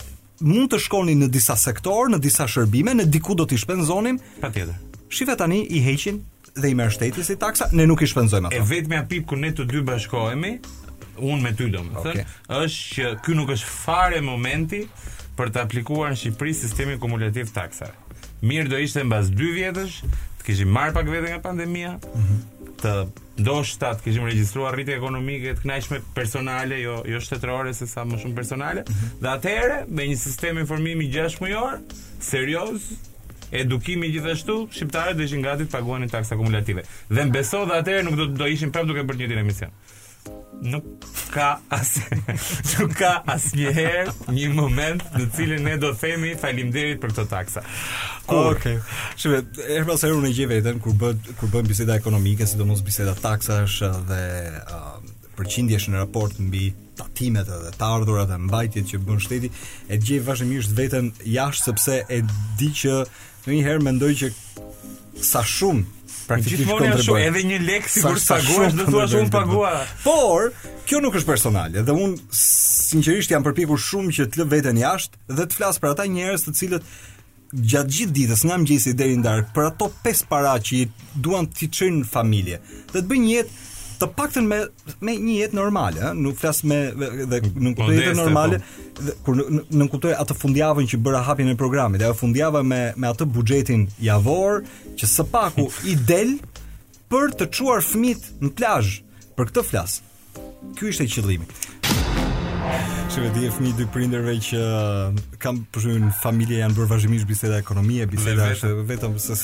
mund 0.47 0.71
të 0.71 0.80
shkonin 0.80 1.19
në 1.19 1.28
disa 1.36 1.58
sektor, 1.60 2.08
në 2.08 2.21
disa 2.23 2.47
shërbime, 2.47 2.93
në 2.95 3.10
diku 3.12 3.36
do 3.36 3.43
t'i 3.43 3.58
shpenzonim. 3.60 4.21
Patjetër. 4.39 4.78
Shifa 5.12 5.36
tani 5.36 5.65
i 5.67 5.82
heqin 5.84 6.21
dhe 6.56 6.69
i 6.71 6.75
merr 6.75 6.91
shteti 6.93 7.23
si 7.23 7.38
taksa, 7.39 7.69
ne 7.75 7.86
nuk 7.89 8.02
i 8.04 8.08
shpenzojmë 8.10 8.49
ato. 8.49 8.60
E 8.60 8.63
vetmja 8.69 9.04
pip 9.10 9.28
ku 9.30 9.38
ne 9.39 9.52
të 9.56 9.65
dy 9.71 9.82
bashkohemi, 9.88 10.54
unë 11.19 11.39
me 11.43 11.54
ty 11.56 11.67
domethënë, 11.73 12.15
okay. 12.15 12.28
është 12.62 12.86
që 12.93 13.12
ky 13.25 13.36
nuk 13.38 13.52
është 13.56 13.71
fare 13.73 14.21
momenti 14.25 14.84
për 15.38 15.52
të 15.56 15.62
aplikuar 15.65 16.13
në 16.13 16.19
Shqipëri 16.23 16.54
sistemin 16.56 16.99
kumulativ 17.02 17.52
taksa. 17.56 17.91
Mirë 18.45 18.71
do 18.71 18.80
ishte 18.80 19.04
mbas 19.08 19.30
2 19.36 19.52
vjetësh, 19.58 19.97
të 20.39 20.47
kishim 20.47 20.71
marr 20.75 20.93
pak 20.95 21.10
vete 21.12 21.34
nga 21.34 21.41
pandemia, 21.43 21.97
mm 21.99 22.28
-hmm. 22.28 22.71
të 22.84 22.93
do 23.49 23.58
të 23.62 24.04
kishim 24.04 24.25
regjistruar 24.25 24.73
rritje 24.75 24.95
ekonomike 24.95 25.54
të 25.56 25.63
kënaqshme 25.63 25.99
personale, 26.15 26.82
jo 26.82 27.04
jo 27.08 27.19
shtetërore 27.19 27.73
se 27.73 27.88
sa 27.88 28.04
më 28.06 28.15
shumë 28.21 28.36
personale, 28.36 28.82
mm 28.82 28.93
-hmm. 28.93 29.19
dhe 29.21 29.30
atëherë 29.36 29.86
me 29.88 30.04
një 30.08 30.15
sistem 30.17 30.58
informimi 30.58 31.06
6 31.12 31.41
mujor, 31.41 31.80
serioz, 32.19 32.80
edukimi 33.51 34.09
gjithashtu 34.12 34.57
shqiptarët 34.73 35.17
do 35.19 35.23
ishin 35.25 35.41
gati 35.45 35.65
të 35.65 35.71
paguanin 35.73 36.09
taksa 36.12 36.38
kumulative. 36.38 36.83
Dhe 37.09 37.25
mbeso 37.29 37.63
dhe 37.69 37.79
atëherë 37.81 38.05
nuk 38.09 38.17
do 38.19 38.27
të 38.29 38.38
do 38.39 38.49
ishin 38.53 38.73
prapë 38.73 38.89
duke 38.91 39.05
bërë 39.09 39.23
një 39.23 39.29
ditë 39.31 39.43
emision. 39.43 39.73
Nuk 40.62 40.85
ka 41.33 41.47
as 41.71 41.93
nuk 42.75 42.95
ka 42.99 43.12
as 43.33 43.49
njëherë 43.57 44.33
një 44.35 44.49
moment 44.57 45.05
në 45.15 45.29
cilin 45.35 45.63
ne 45.65 45.77
do 45.81 45.93
të 45.93 46.01
themi 46.03 46.33
faleminderit 46.41 46.99
për 47.01 47.13
këtë 47.15 47.29
taksa. 47.31 47.63
Okej. 48.27 48.77
Okay. 48.77 48.81
Shumë 49.23 49.39
është 49.47 49.88
më 49.88 49.97
seriozë 50.03 50.25
në 50.27 50.33
gjithë 50.35 50.51
vetën 50.57 50.83
kur 50.83 50.99
bë 51.01 51.13
kur 51.39 51.53
bëhen 51.53 51.71
biseda 51.71 51.97
ekonomike, 51.97 52.45
sidomos 52.51 52.83
biseda 52.85 53.15
taksash 53.23 53.79
dhe 54.12 54.23
uh, 54.59 54.93
përqindjesh 55.39 55.88
në 55.93 56.03
raport 56.03 56.38
mbi 56.43 56.67
tatimet 56.99 57.47
edhe 57.47 57.69
të 57.79 57.85
ardhurat 57.95 58.27
dhe 58.27 58.38
mbajtjet 58.43 58.89
që 58.91 58.97
bën 59.07 59.21
shteti, 59.23 59.47
e 59.88 59.99
gjej 60.03 60.17
vazhdimisht 60.27 60.73
veten 60.75 61.13
jashtë 61.31 61.69
sepse 61.69 62.01
e 62.12 62.19
di 62.59 62.67
që 62.81 62.97
Në 63.47 63.56
një 63.56 63.65
herë 63.67 63.84
mendoj 63.86 64.10
që 64.19 64.30
sa 65.25 65.43
shumë 65.45 65.86
praktikisht 66.30 66.67
kontribuoj. 66.69 67.21
Edhe 67.28 67.41
një 67.49 67.58
lek 67.65 67.88
sigurt 67.89 68.23
paguash, 68.28 68.75
do 68.78 68.86
thua 68.91 69.06
se 69.10 69.21
un 69.23 69.32
pagua. 69.34 69.71
Por 70.04 70.52
kjo 70.89 70.99
nuk 71.06 71.15
është 71.17 71.30
personale 71.32 71.84
dhe 71.88 71.95
un 71.97 72.13
sinqerisht 72.39 73.32
jam 73.34 73.45
përpikur 73.45 73.80
shumë 73.82 74.13
që 74.17 74.28
të 74.34 74.41
lë 74.43 74.49
veten 74.56 74.82
jashtë 74.82 75.23
dhe 75.39 75.47
të 75.49 75.60
flas 75.60 75.80
për 75.82 75.95
ata 75.95 76.06
njerëz 76.13 76.45
të 76.45 76.54
cilët 76.60 76.93
gjatë 77.71 77.95
gjithë 77.95 78.15
ditës 78.19 78.43
nga 78.45 78.60
mëngjesi 78.62 78.93
deri 78.97 79.17
në 79.17 79.25
darkë 79.25 79.56
për 79.56 79.67
ato 79.71 79.88
pesë 80.06 80.28
para 80.30 80.52
që 80.65 80.84
i 80.84 80.84
duan 81.25 81.49
të 81.49 81.71
çojnë 81.80 82.06
familje 82.12 82.60
dhe 82.91 82.99
të 82.99 83.08
bëjnë 83.10 83.28
një 83.28 83.34
jetë 83.39 83.58
të 83.99 84.07
paktën 84.15 84.45
me 84.47 84.57
me 85.05 85.13
një 85.19 85.33
jetë 85.43 85.57
normale, 85.57 86.13
nuk 86.17 86.38
flas 86.39 86.62
me 86.63 86.77
dhe 86.95 87.39
nuk 87.47 87.75
kuptoj 87.77 87.97
jetën 87.97 88.17
normale, 88.19 88.62
po. 88.62 89.15
kur 89.27 89.39
nuk 89.49 89.91
kuptoj 89.93 90.13
atë 90.15 90.38
fundjavën 90.41 90.88
që 90.91 91.01
bëra 91.05 91.21
hapjen 91.27 91.51
e 91.51 91.57
programit, 91.59 92.03
ajo 92.07 92.15
fundjava 92.21 92.63
me 92.65 92.79
me 92.95 93.12
atë 93.12 93.27
buxhetin 93.35 93.88
javor 94.07 94.63
që 94.99 95.12
së 95.17 95.27
paku 95.33 95.67
i 95.93 95.97
del 96.13 96.38
për 97.12 97.35
të 97.41 97.49
çuar 97.57 97.83
fëmit 97.83 98.29
në 98.43 98.53
plazh. 98.59 98.97
Për 99.39 99.47
këtë 99.49 99.62
flas. 99.63 99.91
Ky 100.77 100.89
ishte 100.91 101.05
qëllimi. 101.15 101.45
Shive 103.09 103.31
di 103.38 103.47
e 103.47 103.51
fëmi 103.55 103.71
dy 103.79 103.88
prinderve 103.93 104.35
që 104.49 104.59
kam 105.43 105.63
përshmi 105.73 105.95
në 106.03 106.12
familje 106.19 106.59
janë 106.59 106.77
bërë 106.77 106.91
vazhimisht 106.91 107.27
biseda 107.29 107.62
ekonomie, 107.63 108.03
biseda 108.12 108.51
është 108.55 108.75
vetëm 108.91 109.15
së 109.23 109.39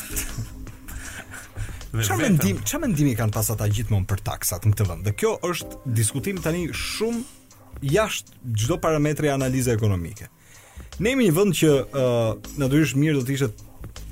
dhe 1.99 2.17
mendim 2.21 2.57
çfarë 2.67 2.83
mendimi 2.89 3.13
kanë 3.17 3.33
pas 3.35 3.47
ata 3.53 3.67
gjithmonë 3.71 4.07
për 4.09 4.23
taksat 4.27 4.65
në 4.67 4.73
këtë 4.75 4.87
vend 4.89 5.07
dhe 5.07 5.13
kjo 5.19 5.33
është 5.49 5.81
diskutim 5.99 6.39
tani 6.43 6.65
shumë 6.75 7.23
jashtë 7.95 8.39
çdo 8.63 8.77
parametri 8.83 9.31
analize 9.31 9.71
ekonomike 9.75 10.27
ne 10.99 11.13
jemi 11.13 11.29
një 11.29 11.35
vend 11.37 11.57
që 11.61 11.71
uh, 11.71 12.35
natyrisht 12.59 12.99
mirë 12.99 13.19
do 13.21 13.25
të 13.29 13.35
ishte 13.35 13.51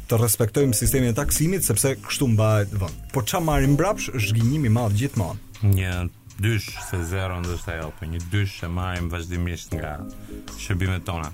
të 0.10 0.20
respektojmë 0.22 0.76
sistemin 0.78 1.12
e 1.14 1.18
taksimit 1.18 1.66
sepse 1.68 1.96
kështu 2.08 2.28
mbahet 2.36 2.74
vend 2.82 3.04
por 3.16 3.28
çfarë 3.30 3.48
marrim 3.52 3.76
mbrapsh 3.78 4.12
është 4.14 4.40
gënjim 4.40 4.68
i 4.70 4.74
madh 4.80 4.98
gjithmonë 5.02 5.74
një 5.76 6.02
dysh 6.44 6.72
se 6.90 6.98
zero 7.08 7.38
ndoshta 7.44 7.76
ajo, 7.78 7.92
po 8.00 8.08
një 8.10 8.24
dysh 8.34 8.60
që 8.64 8.72
marrim 8.74 9.12
vazhdimisht 9.12 9.76
nga 9.78 9.98
shërbimet 10.60 11.06
tona 11.08 11.32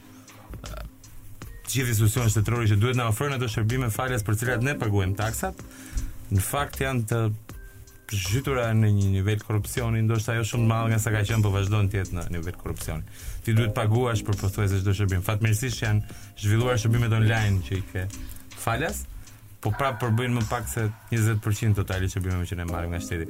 gjithë 1.70 1.92
institucionet 1.94 2.34
shtetërore 2.34 2.66
që 2.72 2.80
duhet 2.82 2.98
na 2.98 3.08
ofrojnë 3.12 3.38
ato 3.38 3.48
shërbime 3.52 3.92
falas 3.94 4.24
për 4.26 4.36
të 4.36 4.40
cilat 4.42 4.64
ne 4.66 4.74
paguajmë 4.82 5.14
taksat, 5.20 5.60
në 6.34 6.42
fakt 6.46 6.82
janë 6.84 7.06
të 7.10 7.20
zhytura 8.10 8.68
në 8.74 8.90
një 8.94 9.10
nivel 9.16 9.42
korrupsioni, 9.46 10.02
ndoshta 10.06 10.36
jo 10.38 10.44
shumë 10.52 10.68
të 10.80 10.90
nga 10.94 11.00
sa 11.02 11.12
ka 11.14 11.22
qenë, 11.26 11.42
por 11.46 11.54
vazhdon 11.54 11.90
të 11.92 12.00
jetë 12.00 12.18
në 12.18 12.24
nivel 12.36 12.56
korrupsioni. 12.58 13.04
Ti 13.46 13.54
duhet 13.58 13.76
paguash 13.78 14.24
për 14.28 14.40
pothuajse 14.42 14.80
çdo 14.82 14.96
shërbim. 14.98 15.22
Fatmirësisht 15.26 15.84
janë 15.84 16.18
zhvilluar 16.42 16.82
shërbimet 16.82 17.14
online 17.20 17.62
që 17.68 17.78
i 17.80 17.84
ke 17.92 18.06
falas, 18.64 19.04
po 19.62 19.74
prapë 19.76 20.02
përbëjnë 20.06 20.38
më 20.40 20.46
pak 20.50 20.70
se 20.72 20.88
20% 21.14 21.78
totali 21.78 22.10
shërbimeve 22.10 22.50
që 22.50 22.60
ne 22.62 22.68
marrim 22.70 22.94
nga 22.96 23.02
shteti. 23.04 23.30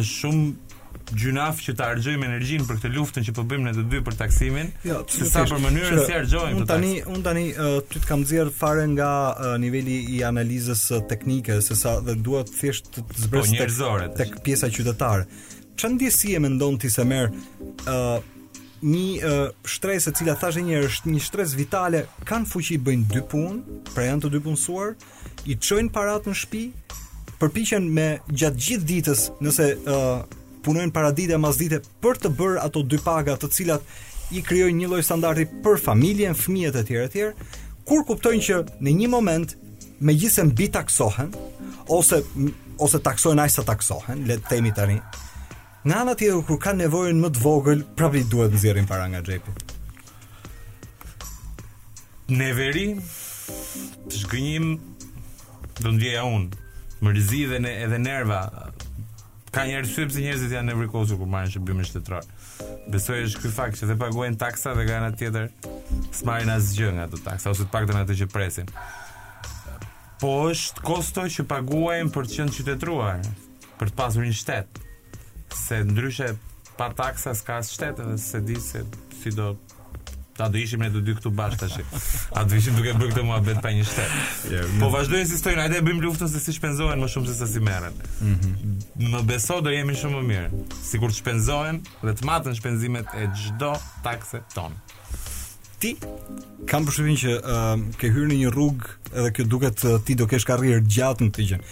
Është 0.00 0.10
shumë 0.10 0.79
gjunaf 1.14 1.60
që 1.64 1.74
të 1.78 1.84
argjojmë 1.94 2.26
energjinë 2.28 2.66
për 2.68 2.78
këtë 2.78 2.90
luftën 2.94 3.24
që 3.26 3.34
po 3.36 3.44
bëjmë 3.50 3.66
ne 3.68 3.74
të 3.76 3.84
dy 3.92 4.00
për 4.06 4.16
taksimin. 4.20 4.70
Jo, 4.86 5.00
se 5.10 5.26
sa 5.30 5.44
për 5.48 5.62
mënyrën 5.64 6.02
se 6.06 6.14
argjojmë 6.20 6.58
këtë. 6.58 6.60
Un 6.60 6.70
tani, 6.70 6.92
un 7.16 7.24
tani 7.26 7.44
uh, 7.52 7.78
ty 7.90 8.02
të 8.02 8.10
kam 8.10 8.22
nxjerr 8.24 8.52
fare 8.56 8.84
nga 8.92 9.10
uh, 9.34 9.54
niveli 9.62 9.98
i 10.16 10.20
analizës 10.26 10.84
uh, 10.94 11.00
teknike 11.10 11.60
se 11.64 11.76
sa 11.78 11.96
dhe 12.04 12.14
dua 12.20 12.42
thjesht 12.48 12.92
të 12.94 13.04
po, 13.06 13.22
zbresë 13.24 13.70
tek 14.18 14.20
tek 14.20 14.36
pjesa 14.46 14.70
qytetare. 14.74 15.26
Çfarë 15.80 15.94
ndjesi 15.96 16.34
e 16.36 16.42
mendon 16.44 16.76
ti 16.80 16.90
se 16.92 17.04
merr 17.08 17.32
ë 17.88 18.20
një 18.80 19.06
uh, 19.20 19.40
shtres 19.68 20.06
e 20.08 20.14
cila 20.16 20.32
thashë 20.40 20.62
njërë 20.68 20.86
është 20.92 21.10
një 21.14 21.20
shtres 21.26 21.50
vitale, 21.58 22.04
kanë 22.28 22.48
fuqi 22.48 22.78
bëjnë 22.80 23.10
dy 23.14 23.20
punë, 23.28 23.80
pra 23.94 24.06
janë 24.08 24.24
të 24.26 24.30
dy 24.36 24.40
punësuar, 24.46 24.94
i 25.52 25.56
qojnë 25.60 25.92
paratë 25.92 26.32
në 26.32 26.36
shtëpi, 26.40 26.62
përpiqen 27.42 27.86
me 27.96 28.06
gjatë 28.36 28.60
gjithë 28.64 28.88
ditës, 28.88 29.26
nëse 29.44 29.66
uh, 29.84 30.06
punojnë 30.62 30.92
para 30.94 31.10
dite, 31.16 31.34
e 31.34 31.38
mas 31.40 31.58
dite, 31.60 31.80
për 32.04 32.20
të 32.24 32.32
bërë 32.36 32.62
ato 32.64 32.82
dy 32.84 32.98
paga 33.04 33.36
të 33.40 33.50
cilat 33.54 34.34
i 34.36 34.42
krijojnë 34.46 34.78
një 34.82 34.90
lloj 34.92 35.02
standardi 35.06 35.46
për 35.64 35.80
familjen, 35.86 36.36
fëmijët 36.38 36.78
e 36.80 36.84
tjerë 36.88 37.06
e 37.08 37.12
tjerë, 37.14 37.48
kur 37.88 38.04
kuptojnë 38.06 38.44
që 38.46 38.60
në 38.82 38.94
një 39.00 39.08
moment 39.12 39.56
megjithëse 40.00 40.44
mbi 40.50 40.68
taksohen 40.74 41.32
ose 41.92 42.20
ose 42.80 43.00
taksohen 43.04 43.42
ai 43.42 43.50
sa 43.52 43.64
taksohen, 43.66 44.22
le 44.30 44.38
të 44.40 44.54
themi 44.54 44.70
tani. 44.72 45.00
Nga 45.84 45.98
ana 46.02 46.14
tjetër 46.16 46.44
kur 46.48 46.60
kanë 46.62 46.86
nevojën 46.86 47.18
më 47.20 47.30
të 47.34 47.42
vogël, 47.42 47.82
prapë 47.96 48.22
duhet 48.32 48.54
nxjerrin 48.56 48.88
para 48.88 49.04
nga 49.12 49.20
xhepi. 49.26 49.52
Neveri 52.40 52.86
zgjënim 54.14 54.78
do 55.82 55.92
ndjeja 55.96 56.24
unë. 56.24 56.56
Mërzi 57.00 57.44
dhe 57.48 57.58
edhe 57.72 57.98
nerva 57.98 58.40
Ka 59.50 59.64
një 59.66 59.80
arsye 59.80 60.04
pse 60.06 60.20
njerëzit 60.22 60.52
janë 60.54 60.70
nevrikosur 60.70 61.18
kur 61.18 61.28
marrin 61.30 61.50
shërbimin 61.50 61.86
shtetror. 61.88 62.26
Besoj 62.94 63.24
është 63.26 63.40
ky 63.42 63.50
fakt 63.54 63.80
që 63.80 63.88
dhe 63.90 63.96
paguajnë 63.98 64.38
taksa 64.38 64.76
dhe 64.78 64.84
kanë 64.86 65.08
ana 65.08 65.16
tjetër 65.18 65.48
s'marrin 66.14 66.52
asgjë 66.54 66.90
nga 66.94 67.06
ato 67.08 67.18
taksa 67.24 67.50
ose 67.54 67.66
të 67.66 67.72
paktën 67.74 67.98
ato 68.04 68.16
që 68.20 68.28
presin. 68.30 68.70
Po 70.22 70.30
është 70.52 70.84
kosto 70.86 71.26
që 71.36 71.46
paguajnë 71.50 72.14
për 72.14 72.30
të 72.30 72.36
qenë 72.38 72.54
qytetruar, 72.60 73.26
për 73.80 73.90
të 73.90 73.98
pasur 74.02 74.28
një 74.28 74.38
shtet. 74.38 74.80
Se 75.64 75.80
ndryshe 75.88 76.30
pa 76.78 76.92
taksa 77.02 77.34
s'ka 77.34 77.58
shtet 77.66 78.04
edhe 78.06 78.20
se 78.22 78.44
di 78.50 78.58
se 78.70 78.84
si 79.18 79.34
do 79.40 79.54
ta 80.40 80.48
do 80.48 80.56
ishim 80.58 80.80
ne 80.80 80.88
të 80.88 81.00
dy 81.04 81.12
këtu 81.18 81.30
bashkë 81.36 81.58
tash. 81.60 82.04
A 82.32 82.42
do 82.48 82.56
ishim 82.56 82.76
duke 82.78 82.94
bërë 82.96 83.10
këtë 83.10 83.24
muhabet 83.28 83.58
pa 83.64 83.72
një 83.76 83.82
shtet. 83.84 84.46
Po 84.80 84.88
vazhdojnë 84.94 85.26
si 85.28 85.36
stojnë, 85.36 85.66
hajde 85.66 85.82
bëjmë 85.84 86.00
luftën 86.06 86.30
se 86.32 86.40
si 86.40 86.54
shpenzohen 86.56 87.02
më 87.04 87.08
shumë 87.12 87.28
se 87.28 87.34
sa 87.42 87.48
si 87.52 87.60
merren. 87.68 88.00
Mhm. 88.18 88.54
Mm 88.56 88.78
më 89.10 89.20
beso 89.26 89.54
do 89.64 89.70
jemi 89.72 89.94
shumë 89.96 90.16
më 90.18 90.26
mirë. 90.28 90.62
Sikur 90.84 91.12
të 91.12 91.18
shpenzohen 91.22 91.80
dhe 92.04 92.12
të 92.18 92.26
matën 92.28 92.56
shpenzimet 92.56 93.12
e 93.16 93.26
çdo 93.40 93.72
takse 94.04 94.42
ton. 94.54 94.76
Ti 95.80 95.94
kam 96.68 96.84
përshtypjen 96.84 97.16
që 97.22 97.36
uh, 97.38 97.70
ke 98.00 98.10
hyrë 98.12 98.28
në 98.34 98.40
një 98.42 98.50
rrugë 98.52 98.90
edhe 99.16 99.30
kjo 99.38 99.46
duket 99.54 99.84
uh, 99.88 99.94
ti 100.04 100.16
do 100.20 100.26
kesh 100.28 100.44
karrierë 100.50 100.84
gjatë 100.92 101.24
në 101.28 101.34
të 101.36 101.46
gjën 101.50 101.62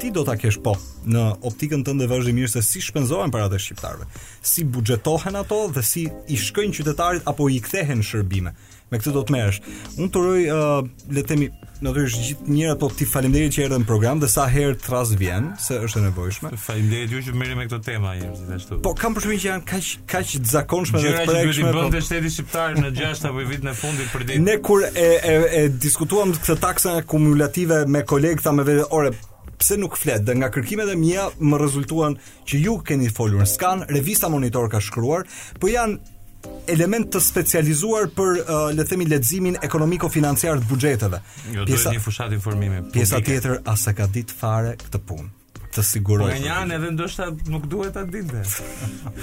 ti 0.00 0.10
do 0.12 0.24
ta 0.24 0.36
kesh 0.38 0.58
po 0.62 0.74
në 1.08 1.22
optikën 1.48 1.82
tënde 1.86 2.06
vazhdimisht 2.10 2.58
se 2.58 2.62
si 2.64 2.82
shpenzohen 2.84 3.32
paratë 3.34 3.58
e 3.58 3.64
shqiptarëve, 3.64 4.06
si 4.52 4.64
buxhetohen 4.64 5.38
ato 5.42 5.62
dhe 5.74 5.82
si 5.86 6.06
i 6.34 6.38
shkojnë 6.38 6.76
qytetarit 6.80 7.28
apo 7.28 7.48
i 7.52 7.58
kthehen 7.64 8.04
shërbime. 8.06 8.54
Me 8.88 8.96
këtë 8.96 9.12
do 9.12 9.20
të 9.20 9.32
merresh. 9.34 9.56
Unë 10.00 10.10
turoj 10.14 10.44
uh, 10.48 10.86
le 11.12 11.20
të 11.22 11.28
themi 11.28 11.48
natyrisht 11.84 12.22
gjithë 12.24 12.54
njerëzit 12.56 12.80
po 12.80 12.88
ti 12.96 13.04
faleminderit 13.04 13.52
që 13.52 13.66
erdhën 13.66 13.82
në 13.84 13.88
program 13.90 14.22
dhe 14.22 14.30
sa 14.32 14.46
herë 14.48 14.78
thras 14.80 15.12
vjen 15.20 15.50
se 15.60 15.76
është 15.84 16.00
e 16.00 16.04
nevojshme. 16.06 16.54
Faleminderit 16.64 17.12
ju 17.12 17.20
që 17.26 17.36
merrni 17.36 17.58
me 17.60 17.66
këtë 17.68 17.82
temë 17.90 18.08
ajë 18.14 18.30
gjithashtu. 18.38 18.78
Po 18.86 18.94
kam 18.96 19.18
përshtypjen 19.18 19.42
që 19.44 19.50
janë 19.50 19.68
kaq 19.68 19.90
kaq 20.14 20.32
të 20.38 20.52
zakonshme 20.54 21.04
dhe 21.04 21.04
të 21.04 21.14
prekshme. 21.18 21.36
Gjëra 21.36 21.68
që 21.68 21.78
duhet 21.78 21.92
po- 22.00 22.04
shteti 22.08 22.34
shqiptar 22.38 22.78
në 22.80 22.94
gjashtë 22.96 23.28
apo 23.30 23.46
vitin 23.52 23.72
e 23.74 23.78
fundit 23.84 24.12
për 24.14 24.24
ditë. 24.24 24.46
Ne 24.48 24.56
kur 24.64 24.88
e 24.88 25.04
e, 25.04 25.38
e 25.60 25.62
diskutuam 25.68 26.32
këtë 26.38 26.56
taksa 26.64 26.96
kumulative 27.12 27.84
me 27.84 28.06
kolegta 28.08 28.48
tha 28.48 28.56
me 28.56 28.64
vetë 28.72 28.88
ore 28.96 29.12
pse 29.58 29.74
nuk 29.82 29.96
flet 30.00 30.22
dhe 30.26 30.34
nga 30.38 30.48
kërkimet 30.54 30.92
e 30.94 30.98
mia 30.98 31.26
më 31.38 31.58
rezultuan 31.60 32.14
që 32.48 32.62
ju 32.66 32.76
keni 32.86 33.10
folur 33.14 33.42
në 33.42 33.48
skan, 33.54 33.84
revista 33.90 34.30
Monitor 34.32 34.70
ka 34.72 34.80
shkruar, 34.82 35.26
po 35.60 35.70
janë 35.70 36.70
element 36.74 37.08
të 37.14 37.20
specializuar 37.24 38.06
për 38.14 38.38
uh, 38.44 38.68
le 38.76 38.84
të 38.84 38.92
themi 38.92 39.08
leximin 39.10 39.56
ekonomiko-financiar 39.68 40.60
të 40.62 40.68
buxheteve. 40.70 41.18
Jo, 41.56 41.64
pjesa, 41.68 41.90
një 41.96 42.02
fushat 42.04 42.36
informimi. 42.36 42.78
Publike. 42.84 42.94
Pjesa 42.94 43.20
tjetër 43.26 43.58
asa 43.74 43.94
ka 43.98 44.06
ditë 44.14 44.38
fare 44.38 44.76
këtë 44.78 45.02
punë 45.10 45.28
të 45.74 45.82
siguroj. 45.84 46.30
Po 46.30 46.46
janë 46.46 46.76
edhe 46.78 46.92
ndoshta 46.94 47.26
nuk 47.52 47.66
duhet 47.70 47.98
ta 47.98 48.04
dinte. 48.08 48.40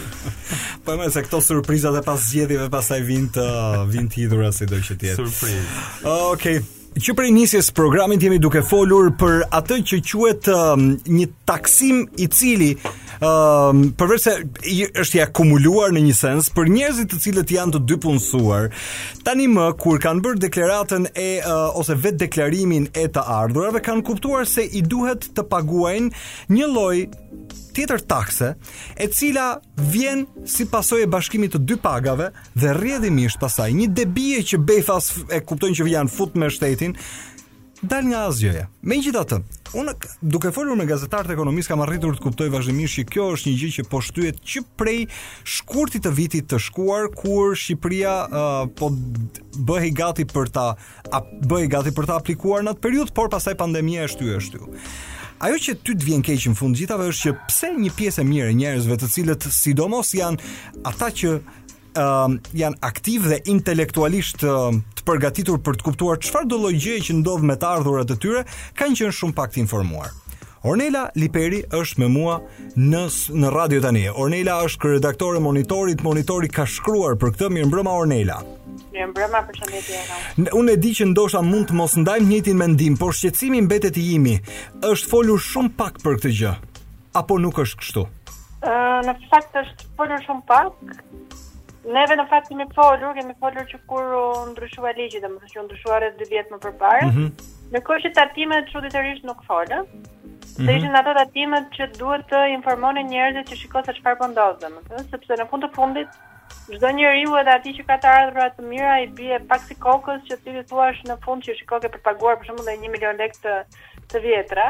po 0.85 0.97
më 0.99 1.07
se 1.15 1.23
këto 1.25 1.39
surprizat 1.47 1.95
e 1.97 2.03
pas 2.05 2.21
zgjedhjeve 2.27 2.67
pastaj 2.75 3.01
vin 3.07 3.31
të 3.35 3.47
vin 3.95 4.11
të 4.11 4.21
hidhura 4.25 4.51
si 4.53 4.67
do 4.69 4.77
që 4.83 4.99
të 5.01 5.09
jetë. 5.13 5.21
Surprizë. 5.23 5.69
Okej. 5.71 6.33
Okay 6.35 6.74
që 6.95 7.13
prej 7.17 7.31
nisjes 7.35 7.71
programit 7.75 8.23
jemi 8.23 8.37
duke 8.39 8.61
folur 8.63 9.09
për 9.19 9.41
atë 9.57 9.77
që 9.89 9.97
quhet 10.09 10.47
um, 10.51 10.87
një 11.11 11.25
taksim 11.49 12.03
i 12.23 12.27
cili 12.31 12.69
um, 13.19 13.89
përveç 13.99 14.23
se 14.23 14.35
është 15.03 15.19
i 15.19 15.23
akumuluar 15.25 15.91
në 15.95 16.03
një 16.07 16.15
sens 16.15 16.49
për 16.55 16.71
njerëzit 16.71 17.11
të 17.11 17.19
cilët 17.25 17.51
janë 17.57 17.73
të 17.75 17.83
dypunësuar, 17.93 18.69
Tani 19.27 19.47
më 19.51 19.67
kur 19.81 19.99
kanë 20.03 20.23
bërë 20.25 20.43
deklaratën 20.45 21.09
e 21.17 21.29
uh, 21.41 21.75
ose 21.81 21.97
vetë 21.99 22.25
deklarimin 22.27 22.87
e 22.95 23.05
të 23.15 23.25
ardhurave 23.41 23.81
kanë 23.85 24.05
kuptuar 24.07 24.47
se 24.47 24.63
i 24.63 24.81
duhet 24.83 25.27
të 25.35 25.47
paguajnë 25.51 26.55
një 26.59 26.71
lloj 26.75 26.95
tjetër 27.75 28.01
takse, 28.07 28.53
e 28.95 29.05
cila 29.11 29.59
vjen 29.91 30.25
si 30.47 30.65
pasojë 30.71 31.07
e 31.07 31.11
bashkimit 31.11 31.55
të 31.57 31.63
dy 31.67 31.77
pagave 31.83 32.31
dhe 32.55 32.71
rrjedhimisht 32.77 33.41
pasaj 33.41 33.71
një 33.75 33.89
debije 33.97 34.43
që 34.51 34.61
Befas 34.65 35.11
e 35.31 35.41
kuptojnë 35.43 35.81
që 35.81 35.89
vjen 35.89 36.11
fut 36.11 36.37
me 36.39 36.47
shtetin, 36.51 36.95
dal 37.85 38.05
nga 38.07 38.23
asgjëja. 38.29 38.69
Megjithatë, 38.87 39.39
unë 39.77 39.93
duke 40.31 40.49
folur 40.55 40.77
me 40.79 40.87
gazetarët 40.89 41.33
ekonomistë 41.35 41.73
kam 41.73 41.83
arritur 41.83 42.15
të 42.17 42.23
kuptoj 42.23 42.47
vazhdimisht 42.53 43.01
që 43.01 43.05
kjo 43.11 43.25
është 43.35 43.51
një 43.51 43.59
gjë 43.65 43.73
që 43.77 43.85
po 43.91 44.01
shtyhet 44.07 44.39
që 44.53 44.63
prej 44.79 45.01
shkurtit 45.57 46.05
të 46.07 46.13
vitit 46.17 46.47
të 46.49 46.61
shkuar 46.69 47.11
kur 47.19 47.53
Shqipëria 47.59 48.15
uh, 48.25 48.61
po 48.79 48.89
bëhej 49.69 49.91
gati 49.99 50.25
për 50.31 50.49
ta 50.55 50.69
bëhej 51.11 51.69
gati 51.75 51.93
për 51.99 52.07
ta 52.09 52.17
aplikuar 52.23 52.63
në 52.65 52.73
atë 52.73 52.85
periudhë, 52.87 53.15
por 53.19 53.29
pasaj 53.35 53.57
pandemia 53.59 54.07
e 54.07 54.13
shtyë 54.15 54.31
e 54.37 54.39
shtyu 54.47 54.71
ajo 55.43 55.57
që 55.67 55.75
ty 55.83 55.93
të 55.99 56.07
vjen 56.07 56.21
keq 56.25 56.45
në 56.51 56.55
fund 56.57 56.77
gjithave 56.79 57.09
është 57.11 57.27
që 57.27 57.45
pse 57.51 57.69
një 57.75 57.91
pjesë 57.99 58.23
e 58.23 58.27
mirë 58.31 58.49
e 58.53 58.57
njerëzve 58.61 58.97
të 59.01 59.09
cilët 59.13 59.47
sidomos 59.51 60.11
janë 60.15 60.85
ata 60.91 61.09
që 61.21 61.31
um, 61.35 62.37
janë 62.63 62.79
aktiv 62.89 63.27
dhe 63.31 63.41
intelektualisht 63.53 64.45
uh, 64.47 64.71
të 64.95 65.07
përgatitur 65.07 65.59
për 65.65 65.79
të 65.81 65.87
kuptuar 65.89 66.21
çfarë 66.23 66.51
do 66.53 66.61
lloj 66.63 66.73
gjëje 66.79 67.07
që 67.09 67.17
ndodh 67.21 67.47
me 67.51 67.57
të 67.59 67.69
ardhurat 67.73 68.15
e 68.15 68.19
tyre, 68.23 68.45
kanë 68.79 69.01
qenë 69.01 69.19
shumë 69.19 69.37
pak 69.41 69.51
të 69.55 69.63
informuar. 69.65 70.13
Ornela 70.65 71.03
Liperi 71.13 71.59
është 71.77 72.01
me 72.01 72.07
mua 72.09 72.35
në 72.81 73.01
në 73.41 73.49
radio 73.53 73.77
tani. 73.83 74.07
Ornela 74.09 74.57
është 74.65 74.95
redaktore 74.95 75.37
monitorit, 75.39 76.01
monitori 76.01 76.49
ka 76.49 76.65
shkruar 76.65 77.13
për 77.21 77.35
këtë 77.35 77.49
mirëmbrëma 77.53 77.93
Ornela. 77.93 78.39
Mirëmbrëma, 78.95 79.43
përshëndetje. 79.45 80.01
Unë 80.57 80.73
e 80.73 80.79
di 80.81 80.93
që 80.97 81.07
ndoshta 81.11 81.43
mund 81.45 81.69
të 81.69 81.77
mos 81.77 81.93
ndajmë 82.01 82.29
njëtin 82.31 82.57
mendim, 82.61 82.97
por 82.97 83.13
shqetësimi 83.13 83.61
mbetet 83.67 83.99
i 84.01 84.07
imi. 84.15 84.35
Është 84.89 85.09
folur 85.11 85.43
shumë 85.51 85.73
pak 85.77 86.01
për 86.01 86.17
këtë 86.17 86.33
gjë. 86.39 86.55
Apo 87.21 87.37
nuk 87.45 87.61
është 87.65 87.83
kështu? 87.83 88.05
Ëh, 88.65 88.99
në 89.05 89.13
fakt 89.29 89.61
është 89.61 89.91
folur 89.99 90.25
shumë 90.25 90.43
pak. 90.49 90.97
Neve 91.93 92.17
në 92.17 92.25
fakt 92.33 92.49
kemi 92.49 92.65
folur, 92.73 93.13
kemi 93.19 93.37
folur 93.45 93.69
që 93.69 93.83
kur 93.91 94.13
u 94.17 94.25
ndryshua 94.55 94.97
ligji, 94.97 95.21
domethënë 95.21 95.53
që 95.53 95.61
u 95.61 95.65
ndryshua 95.69 96.01
rreth 96.01 96.17
2 96.25 96.31
vjet 96.33 96.49
më 96.49 96.57
parë. 96.81 97.05
Mm 97.05 97.15
-hmm. 97.15 97.31
Në 97.77 97.79
kohë 97.85 98.09
që 98.09 98.65
çuditërisht 98.73 99.23
nuk 99.29 99.45
folën. 99.49 99.85
Mhm. 100.59 100.65
Se 100.65 100.73
ishin 100.77 100.95
ato 100.97 101.13
datimet 101.17 101.65
që 101.77 101.85
duhet 102.01 102.21
të 102.31 102.39
informonin 102.55 103.09
njerëzit 103.13 103.49
që 103.51 103.57
shikojnë 103.61 103.87
se 103.89 103.95
çfarë 103.97 104.19
po 104.21 104.27
ndodh, 104.33 104.61
domethënë, 104.61 105.03
sepse 105.13 105.37
në 105.41 105.47
fund 105.51 105.65
të 105.67 105.69
fundit 105.77 106.19
çdo 106.75 106.91
njeriu 106.99 107.33
edhe 107.39 107.51
aty 107.53 107.73
që 107.79 107.83
ka 107.89 107.97
të 108.03 108.11
ardhurat 108.19 108.55
të 108.59 108.69
mira 108.69 108.93
i 109.05 109.09
bie 109.17 109.37
pak 109.49 109.65
si 109.65 109.75
kokës 109.85 110.21
që 110.29 110.37
ti 110.45 110.53
thua 110.69 110.85
në 111.09 111.17
fund 111.25 111.43
që 111.47 111.55
shikoj 111.59 111.81
ke 111.85 111.91
përpaguar 111.97 112.39
për 112.39 112.49
shembull 112.49 112.69
edhe 112.73 112.87
1 112.87 112.95
milion 112.95 113.19
lekë 113.23 113.41
të 113.47 113.57
të 114.13 114.19
vjetra. 114.23 114.63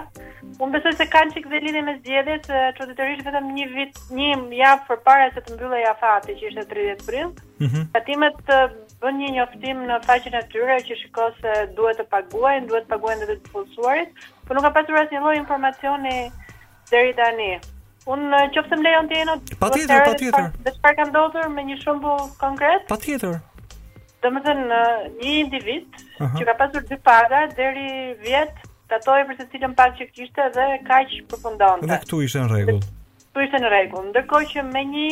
Unë 0.64 0.74
besoj 0.78 0.94
se 0.98 1.06
kanë 1.14 1.34
çik 1.38 1.50
dhe 1.54 1.60
lidhje 1.66 1.82
me 1.86 1.94
zgjedhjet, 2.00 2.46
çuditërisht 2.78 3.26
vetëm 3.28 3.50
një 3.58 3.66
vit, 3.76 3.98
një 4.20 4.28
javë 4.62 4.86
përpara 4.90 5.26
se 5.38 5.44
të 5.46 5.58
mbyllej 5.58 5.88
afati 5.92 6.38
që 6.42 6.46
ishte 6.52 6.64
30 6.74 7.02
prill. 7.10 7.34
Mhm. 7.68 7.86
Datimet 7.98 8.40
mm 8.48 8.54
-hmm. 8.54 8.78
bën 9.04 9.18
një 9.22 9.34
njoftim 9.38 9.84
në 9.90 9.98
faqen 10.10 10.38
e 10.40 10.44
tyre 10.54 10.78
që 10.88 10.96
shikoj 11.04 11.30
se 11.42 11.52
duhet 11.80 12.00
të 12.02 12.06
paguajnë, 12.16 12.66
duhet 12.70 12.86
të 12.88 12.92
paguajnë 12.96 13.22
edhe 13.28 13.36
të 13.42 13.52
pulsuarit, 13.52 14.16
po 14.46 14.54
nuk 14.54 14.66
ka 14.70 14.74
pasur 14.78 14.98
asnjë 15.02 15.22
lloj 15.24 15.36
informacioni 15.40 16.16
deri 16.92 17.14
tani. 17.20 17.52
Un 18.14 18.26
qoftë 18.56 18.78
më 18.78 18.86
lejon 18.86 19.08
ti 19.10 19.18
enot. 19.24 19.52
Patjetër, 19.62 20.04
patjetër. 20.10 20.50
Dhe 20.66 20.74
çfarë 20.78 20.98
ka 21.00 21.06
ndodhur 21.10 21.48
me 21.56 21.64
një 21.70 21.78
shembull 21.82 22.28
konkret? 22.42 22.84
Patjetër. 22.92 23.40
Domethënë 24.26 24.66
një 25.22 25.34
individ 25.42 25.88
uh 25.96 26.20
-huh. 26.20 26.38
që 26.38 26.46
ka 26.52 26.58
pasur 26.62 26.84
dy 26.92 26.98
paga 27.10 27.40
deri 27.58 27.90
vjet, 28.28 28.54
tatoi 28.90 29.24
për 29.30 29.36
secilën 29.40 29.74
pagë 29.82 29.98
që 30.00 30.10
kishte 30.14 30.46
dhe 30.58 30.66
kaq 30.90 31.18
përfundonte. 31.34 31.90
Dhe 31.92 32.00
këtu 32.06 32.22
ishte 32.28 32.40
në 32.44 32.50
rregull. 32.54 32.80
Këtu 33.26 33.46
ishte 33.48 33.58
në 33.66 33.72
rregull. 33.74 34.06
Ndërkohë 34.14 34.50
që 34.56 34.62
me 34.74 34.82
një 34.94 35.12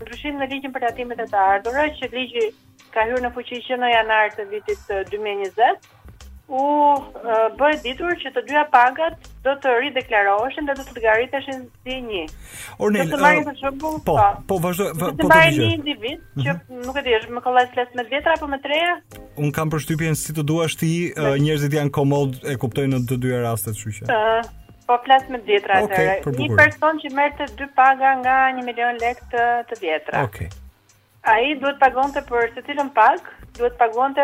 ndryshim 0.00 0.40
në 0.40 0.50
ligjin 0.52 0.72
për 0.74 0.86
hartimet 0.88 1.20
e 1.24 1.28
të 1.32 1.36
ardhurave, 1.54 1.92
që 2.00 2.08
ligji 2.16 2.46
ka 2.94 3.04
hyrë 3.08 3.22
në 3.26 3.32
fuqi 3.36 3.60
që 3.68 3.76
në 3.82 3.92
janar 3.96 4.30
të 4.36 4.48
vitit 4.50 4.80
2020, 5.12 5.92
u 6.52 6.64
bëhet 7.56 7.80
ditur 7.86 8.12
që 8.20 8.30
të 8.34 8.42
dyja 8.50 8.62
pagat 8.74 9.28
do 9.46 9.54
të 9.62 9.72
rideklaroheshin 9.82 10.68
dhe 10.68 10.74
do 10.80 10.84
të 10.88 11.00
garriteshin 11.04 11.62
si 11.80 11.96
një. 12.04 12.24
Ornel, 12.76 13.08
do 13.08 13.16
të 13.16 13.22
marrin 13.24 13.46
për 13.46 13.56
shembull, 13.62 13.96
po, 14.08 14.18
po, 14.18 14.44
po 14.50 14.58
vazhdo, 14.66 14.90
po 15.00 15.08
të 15.22 15.28
marrin 15.32 15.62
një 15.62 15.70
individ 15.78 16.20
që 16.44 16.50
mhm. 16.58 16.82
nuk 16.90 16.98
e 17.00 17.04
di, 17.06 17.14
është 17.22 17.34
me 17.38 17.44
kollaj 17.46 17.64
flet 17.72 17.96
me 17.98 18.04
vetra 18.12 18.36
apo 18.36 18.50
me 18.54 18.60
treja? 18.66 18.92
Un 19.46 19.54
kam 19.56 19.72
përshtypjen 19.72 20.18
si 20.20 20.36
të 20.36 20.44
duash 20.52 20.76
ti, 20.82 20.92
njerëzit 21.40 21.78
janë 21.78 21.94
komod 21.98 22.38
e 22.52 22.58
kuptojnë 22.60 22.98
në 22.98 23.08
të 23.08 23.20
dyja 23.24 23.40
rastet, 23.48 23.78
kështu 23.78 24.10
që. 24.10 24.18
Po 24.90 24.98
flas 25.06 25.24
me 25.32 25.40
vetra 25.46 25.80
atëherë. 25.86 26.18
Okay, 26.20 26.36
një 26.42 26.56
person 26.58 27.00
që 27.02 27.14
merr 27.16 27.38
të 27.38 27.48
dy 27.62 27.70
paga 27.78 28.16
nga 28.20 28.36
1 28.52 28.66
milion 28.66 29.00
lekë 29.00 29.30
të, 29.32 29.46
të 29.72 29.80
vetra. 29.86 30.26
Okej. 30.28 30.50
Okay. 30.52 30.58
A 31.22 31.32
i 31.38 31.54
duhet 31.54 31.78
pagon 31.78 32.10
për 32.16 32.48
se 32.54 32.62
cilën 32.66 32.88
pak, 32.94 33.28
duhet 33.54 33.76
pagon 33.78 34.14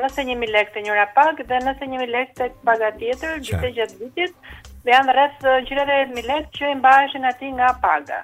nëse 0.00 0.22
një 0.28 0.36
mi 0.42 0.46
të 0.50 0.82
njëra 0.86 1.02
pak 1.16 1.42
dhe 1.50 1.58
nëse 1.66 1.88
një 1.90 1.98
mi 2.00 2.06
lek 2.14 2.30
të 2.38 2.46
paga 2.68 2.88
tjetër, 3.00 3.42
gjithë 3.48 3.66
e 3.68 3.72
gjithë 3.78 3.98
vitit, 4.04 4.32
dhe 4.86 4.94
janë 4.94 5.12
rreth 5.18 5.44
qire 5.68 5.84
dhe 5.90 5.98
mi 6.14 6.22
lek 6.30 6.48
që 6.56 6.70
i 6.70 6.78
mbajshin 6.80 7.24
ati 7.32 7.50
nga 7.58 7.68
paga. 7.82 8.22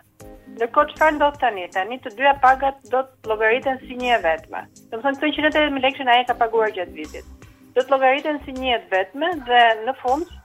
Në 0.62 0.70
kod 0.78 0.88
që 0.90 0.96
farë 1.02 1.16
ndodhë 1.18 1.40
të 1.44 1.50
një, 1.58 1.66
të 1.76 1.84
një 1.92 2.00
të 2.06 2.14
dyja 2.16 2.32
pagat 2.46 2.80
do 2.94 3.04
të 3.04 3.32
logaritën 3.34 3.84
si 3.84 4.00
një 4.00 4.16
e 4.16 4.18
vetme. 4.24 4.64
Në 4.88 4.96
më 4.96 5.02
thënë 5.06 5.20
të 5.24 5.32
qire 5.36 5.52
dhe 5.58 5.66
mi 5.76 5.84
lek 5.84 6.00
që 6.00 6.06
nga 6.08 6.16
e 6.16 6.24
ka 6.32 6.38
paguar 6.44 6.72
gjithë 6.78 6.96
vitit. 7.02 7.48
Do 7.76 7.84
të 7.84 7.92
logaritën 7.96 8.40
si 8.46 8.56
një 8.62 8.76
e 8.78 8.80
vetme 8.96 9.32
dhe 9.50 9.62
në 9.84 9.94
fundë, 10.00 10.39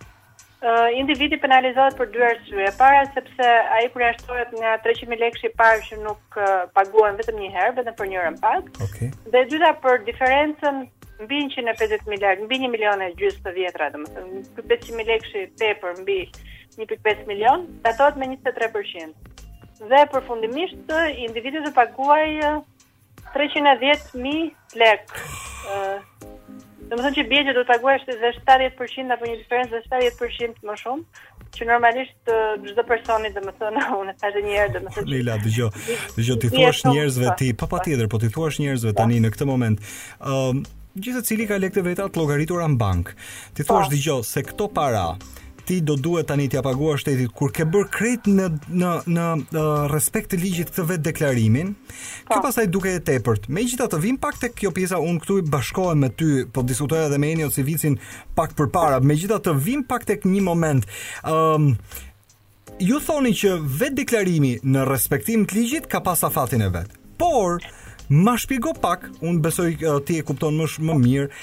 Uh, 0.65 0.87
individi 0.97 1.37
penalizohet 1.37 1.93
për 1.97 2.07
dy 2.13 2.21
arsye. 2.25 2.69
Para 2.79 3.03
sepse 3.13 3.49
ai 3.75 3.83
kur 3.93 4.01
jashtohet 4.01 4.53
nga 4.57 4.71
300000 4.85 5.19
lekësh 5.23 5.43
i 5.45 5.51
parë 5.59 5.83
që 5.87 5.97
nuk 6.05 6.37
uh, 6.41 6.63
paguan 6.73 7.19
vetëm 7.19 7.37
një 7.41 7.49
herë, 7.55 7.73
vetëm 7.77 7.97
për 7.99 8.09
një 8.13 8.17
orë 8.21 8.31
pak. 8.41 8.71
Okej. 8.85 9.11
Okay. 9.13 9.33
Dhe 9.35 9.43
e 9.43 9.47
dyta 9.51 9.69
për 9.83 9.99
diferencën 10.07 10.79
mbi 11.27 11.43
150000, 11.53 12.41
mbi 12.47 12.59
1 12.65 12.73
milion 12.73 13.05
e 13.05 13.11
gjysmë 13.19 13.45
të 13.45 13.53
vjetra, 13.59 13.91
domethënë, 13.93 14.41
500000 14.63 15.05
lekësh 15.11 15.37
i 15.43 15.45
tepër 15.61 16.01
mbi 16.01 16.17
1.5 16.81 17.23
milion, 17.29 17.69
datohet 17.85 18.17
me 18.23 18.31
23%. 18.33 19.33
Dhe 19.93 20.01
përfundimisht 20.15 20.95
individi 21.29 21.61
do 21.61 21.67
të 21.69 21.75
paguaj 21.77 22.55
310000 23.37 24.79
lekë. 24.81 25.25
Uh, 25.69 26.63
Dhe 26.89 26.95
më 26.97 27.01
thënë 27.05 27.17
që 27.17 27.23
bje 27.29 27.39
që 27.47 27.53
do 27.57 27.61
të 27.65 27.69
taguaj 27.69 27.93
është 27.99 28.15
70% 28.23 29.13
apo 29.15 29.25
për 29.25 29.31
një 29.31 29.37
diferencë 29.39 29.71
dhe 29.73 29.79
70% 29.87 30.67
më 30.69 30.75
shumë, 30.83 31.21
që 31.57 31.67
normalisht 31.69 32.13
çdo 32.21 32.35
gjithë 32.65 32.77
dhe 32.79 32.85
personit 32.91 33.37
dhe 33.39 33.43
më 33.47 33.53
thënë, 33.61 33.85
unë 34.01 34.13
e 34.13 34.33
të 34.35 34.43
një 34.49 34.65
dhe 34.75 34.81
më 34.83 34.93
thënë 34.97 35.05
që... 35.05 35.09
Lila, 35.13 35.37
dhe 36.17 36.37
t'i 36.43 36.51
thuash 36.53 36.81
njerëzve 36.91 37.33
ti, 37.39 37.49
pa 37.63 37.69
pa 37.71 37.81
po 37.81 38.21
t'i 38.21 38.29
thuash 38.35 38.59
njerëzve 38.65 38.93
tani 39.01 39.17
në 39.25 39.31
këtë 39.33 39.47
moment, 39.49 39.81
gjithë 40.21 41.23
të 41.23 41.27
cili 41.31 41.49
ka 41.49 41.57
lekte 41.63 41.81
vetat 41.89 42.21
logaritur 42.21 42.61
në 42.67 42.77
bank, 42.85 43.15
t'i 43.55 43.63
po. 43.65 43.71
thuash 43.79 43.89
dëgjoj, 43.95 44.19
se 44.33 44.45
këto 44.51 44.69
para, 44.77 45.07
ti 45.65 45.81
do 45.81 45.95
duhet 45.97 46.27
tani 46.29 46.45
t'ia 46.49 46.61
paguash 46.65 47.01
shtetit 47.03 47.31
kur 47.35 47.51
ke 47.53 47.65
bër 47.69 47.87
kret 47.91 48.27
në 48.29 48.45
në 48.65 48.91
në, 49.05 49.05
në 49.15 49.25
uh, 49.41 49.85
respekt 49.91 50.31
të 50.33 50.39
ligjit 50.41 50.69
këtë 50.71 50.85
vetë 50.91 51.07
deklarimin. 51.09 51.73
Pa. 51.75 51.95
Po. 51.97 52.33
Kjo 52.35 52.39
pastaj 52.45 52.65
duke 52.73 52.93
e 52.95 53.01
tepërt. 53.07 53.47
Megjithatë 53.55 53.95
të 53.95 54.01
vim 54.05 54.19
pak 54.21 54.37
tek 54.41 54.55
kjo 54.59 54.71
pjesa 54.75 54.99
un 55.01 55.17
këtu 55.21 55.39
bashkohem 55.51 56.03
me 56.05 56.11
ty, 56.13 56.29
po 56.53 56.63
diskutoj 56.65 57.05
edhe 57.07 57.19
me 57.21 57.31
Enio 57.33 57.49
Civicin 57.53 57.97
pak 58.37 58.53
përpara. 58.57 59.01
Megjithatë 59.05 59.47
të 59.49 59.55
vim 59.67 59.83
pak 59.89 60.05
tek 60.09 60.27
një 60.29 60.43
moment. 60.45 60.85
Ëm 61.29 61.71
um, 61.71 61.71
ju 62.83 62.97
thoni 62.99 63.31
që 63.37 63.57
vetë 63.63 64.01
deklarimi 64.01 64.55
në 64.63 64.85
respektim 64.89 65.45
të 65.47 65.57
ligjit 65.61 65.85
ka 65.89 66.01
pas 66.05 66.23
afatin 66.27 66.65
e 66.65 66.69
vet. 66.75 66.93
Por 67.19 67.59
Ma 68.05 68.35
shpigo 68.37 68.69
pak, 68.77 69.07
unë 69.25 69.39
besoj 69.41 69.71
uh, 69.81 69.95
ti 70.05 70.19
e 70.21 70.21
kupton 70.27 70.53
më 70.59 70.65
shumë 70.75 70.89
më 70.91 70.97
mirë, 71.07 71.39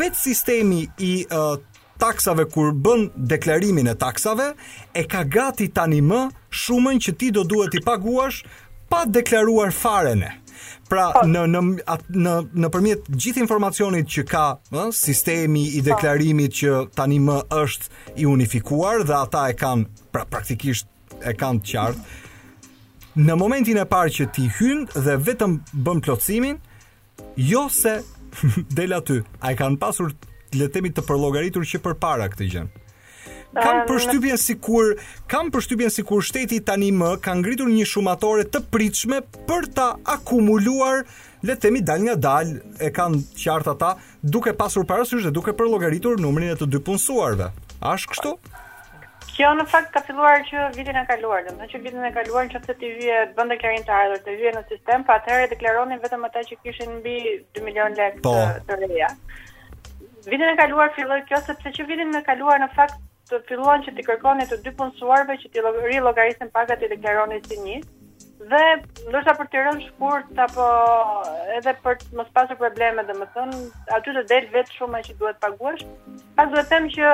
vetë 0.00 0.18
sistemi 0.18 0.80
i 1.06 1.12
uh, 1.28 1.52
taksave 2.00 2.44
kur 2.48 2.72
bën 2.72 3.10
deklarimin 3.16 3.86
e 3.86 3.94
taksave, 3.98 4.54
e 4.94 5.02
ka 5.10 5.22
gati 5.36 5.66
tani 5.76 6.00
më 6.10 6.20
shumën 6.62 6.98
që 7.04 7.12
ti 7.20 7.28
do 7.36 7.42
duhet 7.44 7.76
i 7.78 7.82
paguash 7.84 8.40
pa 8.90 9.04
deklaruar 9.06 9.72
farene. 9.76 10.32
Pra 10.90 11.06
në 11.26 11.42
në 11.54 11.60
në 12.24 12.32
nëpërmjet 12.64 13.06
gjithë 13.14 13.42
informacionit 13.44 14.08
që 14.14 14.24
ka, 14.28 14.46
ë, 14.74 14.88
sistemi 14.96 15.66
i 15.78 15.82
deklarimit 15.86 16.56
që 16.60 16.74
tani 16.98 17.20
më 17.24 17.36
është 17.62 18.02
i 18.24 18.26
unifikuar 18.28 19.04
dhe 19.08 19.16
ata 19.20 19.44
e 19.52 19.56
kanë 19.60 19.86
pra 20.12 20.24
praktikisht 20.24 20.88
e 21.30 21.36
kanë 21.40 21.64
të 21.64 21.72
qartë. 21.72 22.08
Në 23.26 23.36
momentin 23.40 23.80
e 23.82 23.86
parë 23.90 24.14
që 24.18 24.28
ti 24.36 24.46
hyn 24.58 24.84
dhe 24.94 25.14
vetëm 25.28 25.58
bën 25.84 26.02
plotësimin, 26.04 26.58
jo 27.52 27.66
se 27.82 27.98
del 28.76 28.94
aty. 29.00 29.20
A 29.40 29.56
kanë 29.58 29.80
pasur 29.82 30.12
le 30.58 30.66
të 30.68 30.72
themi 30.78 30.90
të 30.94 31.04
përllogaritur 31.06 31.66
që 31.70 31.80
përpara 31.84 32.26
këtë 32.32 32.48
gjë. 32.52 32.64
Kam 33.56 33.80
përshtypjen 33.88 34.38
sikur 34.38 34.92
kam 35.30 35.48
përshtypjen 35.54 35.90
sikur 35.92 36.22
shteti 36.26 36.60
tani 36.66 36.92
më 36.94 37.16
ka 37.24 37.32
ngritur 37.40 37.70
një 37.70 37.86
shumatore 37.92 38.44
të 38.46 38.60
pritshme 38.70 39.20
për 39.48 39.66
ta 39.74 39.88
akumuluar 40.14 41.00
le 41.46 41.56
të 41.56 41.64
themi 41.66 41.82
dal 41.82 42.04
nga 42.06 42.14
dal 42.26 42.52
e 42.78 42.90
kanë 42.94 43.22
qartë 43.42 43.72
ata 43.74 43.90
duke 44.22 44.54
pasur 44.54 44.86
parasysh 44.86 45.26
dhe 45.26 45.32
duke 45.34 45.54
përllogaritur 45.58 46.22
numrin 46.22 46.52
e 46.52 46.56
të 46.62 46.68
dy 46.74 46.82
punësuarve. 46.88 47.50
A 47.82 47.94
është 47.98 48.12
kështu? 48.14 48.34
Kjo 49.30 49.50
në 49.56 49.64
fakt 49.72 49.90
ka 49.94 50.02
filluar 50.04 50.42
që 50.46 50.66
vitin 50.76 50.96
e 51.00 51.04
kaluar, 51.08 51.42
do 51.46 51.54
të 51.54 51.58
thotë 51.58 51.68
që 51.74 51.80
vitin 51.84 52.06
e 52.06 52.10
kaluar 52.16 52.46
nëse 52.50 52.74
ti 52.78 52.88
vije 52.98 53.20
bën 53.38 53.50
deklarim 53.54 53.86
të 53.88 53.94
ardhur, 53.98 54.22
të 54.26 54.34
vije 54.40 54.54
në 54.58 54.64
sistem, 54.72 55.06
pa 55.08 55.16
atëherë 55.20 55.48
deklaronin 55.54 56.02
vetëm 56.02 56.26
ata 56.28 56.42
që 56.50 56.58
kishin 56.66 56.98
mbi 56.98 57.16
2 57.58 57.62
milion 57.66 57.94
lekë 58.02 58.22
po. 58.26 58.34
të 58.68 58.78
reja 58.84 59.10
vitin 60.28 60.48
e 60.52 60.56
kaluar 60.58 60.90
filloi 60.96 61.22
kjo 61.28 61.38
sepse 61.46 61.72
që 61.78 61.86
vitin 61.90 62.16
e 62.18 62.22
kaluar 62.26 62.60
në 62.60 62.68
fakt 62.76 62.98
të 63.30 63.38
filluan 63.48 63.84
që 63.86 63.92
të 63.96 64.04
kërkonin 64.08 64.48
të 64.50 64.58
dy 64.64 64.72
punësuarve 64.80 65.36
që 65.44 65.50
të 65.54 65.70
rilogarisin 65.86 66.50
pagat 66.56 66.82
e 66.82 66.88
deklaronin 66.92 67.44
si 67.46 67.60
një 67.64 67.76
dhe 68.50 68.60
ndoshta 69.12 69.34
për 69.38 69.50
të 69.52 69.62
rënë 69.66 69.86
shkurt 69.86 70.38
apo 70.46 70.66
edhe 71.58 71.74
për 71.84 71.98
të 72.02 72.18
mos 72.20 72.32
pasur 72.38 72.58
probleme 72.62 73.04
domethënë 73.10 73.60
aty 73.98 74.14
të 74.16 74.24
del 74.32 74.48
vetë 74.56 74.76
shuma 74.78 75.02
që 75.08 75.16
duhet 75.20 75.38
të 75.38 75.42
paguash 75.46 75.84
pas 76.40 76.50
do 76.54 76.58
të 76.58 76.66
them 76.72 76.88
që 76.96 77.12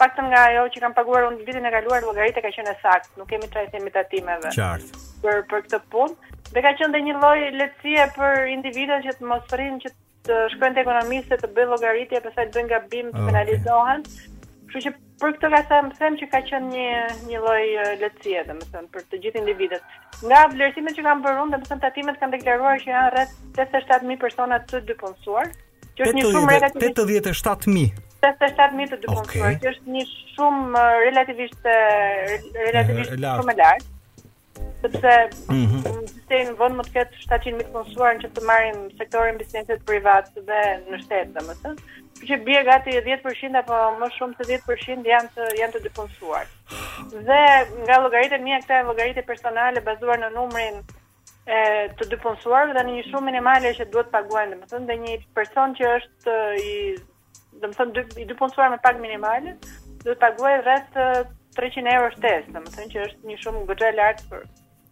paktën 0.00 0.30
nga 0.32 0.44
ajo 0.50 0.62
që 0.74 0.82
kanë 0.84 0.96
paguar 0.98 1.26
unë 1.30 1.44
vitin 1.46 1.66
e 1.70 1.74
kaluar 1.76 2.06
llogaritë 2.06 2.44
ka 2.46 2.54
qenë 2.56 2.74
e 2.74 2.78
saktë 2.84 3.18
nuk 3.20 3.30
kemi 3.34 3.50
çfarë 3.52 3.72
themi 3.74 3.94
tatimeve 3.98 4.54
qartë 4.56 5.02
për 5.26 5.42
për 5.52 5.66
këtë 5.66 5.82
punë 5.94 6.38
dhe 6.54 6.64
ka 6.68 6.74
qenë 6.80 6.92
ndonjë 6.94 7.18
lloj 7.18 7.40
lehtësie 7.60 8.06
për 8.20 8.46
individët 8.54 9.04
që 9.08 9.18
të 9.20 9.30
mos 9.34 9.56
rrinë 9.58 9.82
që 9.86 9.92
të 10.28 10.36
shkojnë 10.56 10.76
të 10.76 10.82
ekonomistët 10.84 11.42
të 11.44 11.48
bëjnë 11.56 11.72
llogaritje 11.72 12.18
e 12.18 12.22
pastaj 12.24 12.44
të 12.48 12.56
bëjnë 12.58 12.70
gabim 12.74 13.08
të 13.14 13.22
ah, 13.22 13.28
penalizohen. 13.30 14.02
Kështu 14.70 14.82
që 14.86 14.92
për 15.20 15.32
këtë 15.36 15.48
ka 15.70 15.78
më 15.88 15.96
them 16.00 16.16
që 16.20 16.28
ka 16.32 16.40
qenë 16.48 16.68
një 16.74 17.00
një 17.30 17.40
lloj 17.44 17.64
lehtësie 18.02 18.42
domethënë 18.50 18.92
për 18.96 19.06
të 19.10 19.20
gjithë 19.24 19.40
individët. 19.40 19.96
Nga 20.20 20.42
vlerësimet 20.52 20.98
që 20.98 21.06
kanë 21.08 21.24
bërë, 21.26 21.40
domethënë 21.48 21.84
tatimet 21.86 22.20
kanë 22.20 22.36
deklaruar 22.36 22.82
që 22.84 22.92
janë 22.92 23.10
rreth 23.16 23.34
87000 23.56 24.20
persona 24.24 24.60
të 24.70 24.82
dypunsuar, 24.90 25.52
që 25.96 26.06
është 26.06 26.18
një 26.18 26.26
shumë 26.32 26.56
relativisht 26.56 27.04
87000. 27.04 28.02
87000 28.24 28.92
të 28.92 29.00
dypunsuar, 29.06 29.58
që 29.64 29.72
është 29.74 29.96
një 29.96 30.04
shumë 30.34 30.88
relativisht 31.06 31.70
relativisht 31.70 33.16
shumë 33.20 33.58
e 33.58 33.62
lartë 33.64 33.98
sepse 34.88 35.52
mm 35.52 35.66
-hmm. 35.66 36.06
sistemi 36.08 36.44
në 36.50 36.54
vend 36.60 36.74
më 36.78 36.82
të 36.86 36.92
ketë 36.92 37.14
700 37.16 37.56
mijë 37.58 37.72
konsuar 37.74 38.12
që 38.22 38.28
të 38.36 38.40
marrin 38.50 38.78
sektorin 38.98 39.38
bizneset 39.40 39.82
privat 39.90 40.26
dhe 40.48 40.60
në 40.90 40.96
shtet, 41.02 41.28
domethënë. 41.36 41.80
Kjo 42.26 42.26
që 42.28 42.38
bie 42.46 42.62
gati 42.68 42.94
10% 42.96 43.60
apo 43.62 43.74
më 44.00 44.08
shumë 44.16 44.34
se 44.34 44.58
10% 44.66 45.12
janë 45.12 45.28
të 45.34 45.42
janë 45.60 45.72
të 45.76 45.80
deponsuar. 45.88 46.44
Dhe 47.28 47.42
nga 47.84 47.96
llogaritë 48.02 48.38
një 48.46 48.60
këta 48.62 48.74
e 48.80 48.86
llogaritë 48.88 49.22
personale 49.30 49.84
bazuar 49.90 50.18
në 50.22 50.28
numrin 50.36 50.76
e 51.56 51.60
të 51.98 52.04
deponsuar 52.14 52.64
dhe 52.74 52.82
në 52.84 52.90
një 52.96 53.04
shumë 53.10 53.28
minimale 53.30 53.68
që 53.78 53.84
duhet 53.92 54.06
të 54.08 54.14
paguajnë, 54.18 54.52
domethënë 54.54 54.88
dhe 54.90 54.96
një 55.04 55.12
person 55.38 55.68
që 55.78 55.84
është 55.98 56.30
i 56.70 56.74
domethënë 57.62 57.90
i 58.22 58.24
deponsuar 58.32 58.70
me 58.70 58.80
pagë 58.86 59.00
minimale 59.06 59.50
do 60.04 60.10
të 60.14 60.20
paguajë 60.26 60.60
rreth 60.62 60.94
300 61.56 61.94
euro 61.96 62.08
shtesë, 62.14 62.48
domethënë 62.54 62.92
që 62.94 62.98
është 63.08 63.22
një 63.28 63.36
shumë 63.42 63.64
goxhë 63.70 63.92
lart 64.00 64.20
për 64.30 64.40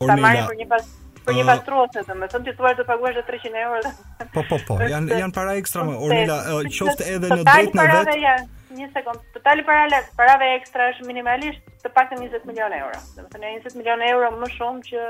Por 0.01 0.09
ta 0.11 0.17
marrin 0.25 0.47
për 0.49 0.59
një 0.63 0.67
pas 0.73 0.89
për 1.29 1.37
një 1.37 1.45
të 1.67 2.03
domethënë 2.09 2.45
ti 2.49 2.53
thua 2.59 2.71
të 2.79 2.85
paguash 2.91 3.19
edhe 3.19 3.25
300 3.29 3.65
euro. 3.65 3.91
Po 4.37 4.45
po 4.51 4.59
po, 4.69 4.77
janë 4.93 5.19
janë 5.23 5.37
para 5.39 5.57
ekstra 5.61 5.85
më. 5.89 5.97
Ornila, 6.07 6.39
qoftë 6.81 7.09
edhe 7.17 7.29
në 7.35 7.41
drejt 7.51 7.77
në 7.81 7.89
vet. 7.93 8.55
Një 8.79 8.87
sekond. 8.95 9.21
Totali 9.35 9.63
para 9.67 9.85
lek, 9.91 10.09
parave 10.17 10.49
ekstra 10.55 10.87
është 10.93 11.07
minimalisht 11.09 11.69
të 11.85 11.91
paktën 11.99 12.21
20 12.23 12.47
milionë 12.49 12.81
euro. 12.85 13.01
Domethënë 13.19 13.53
20 13.67 13.79
milionë 13.81 14.09
euro 14.15 14.33
më 14.43 14.51
shumë 14.55 14.87
që 14.91 15.05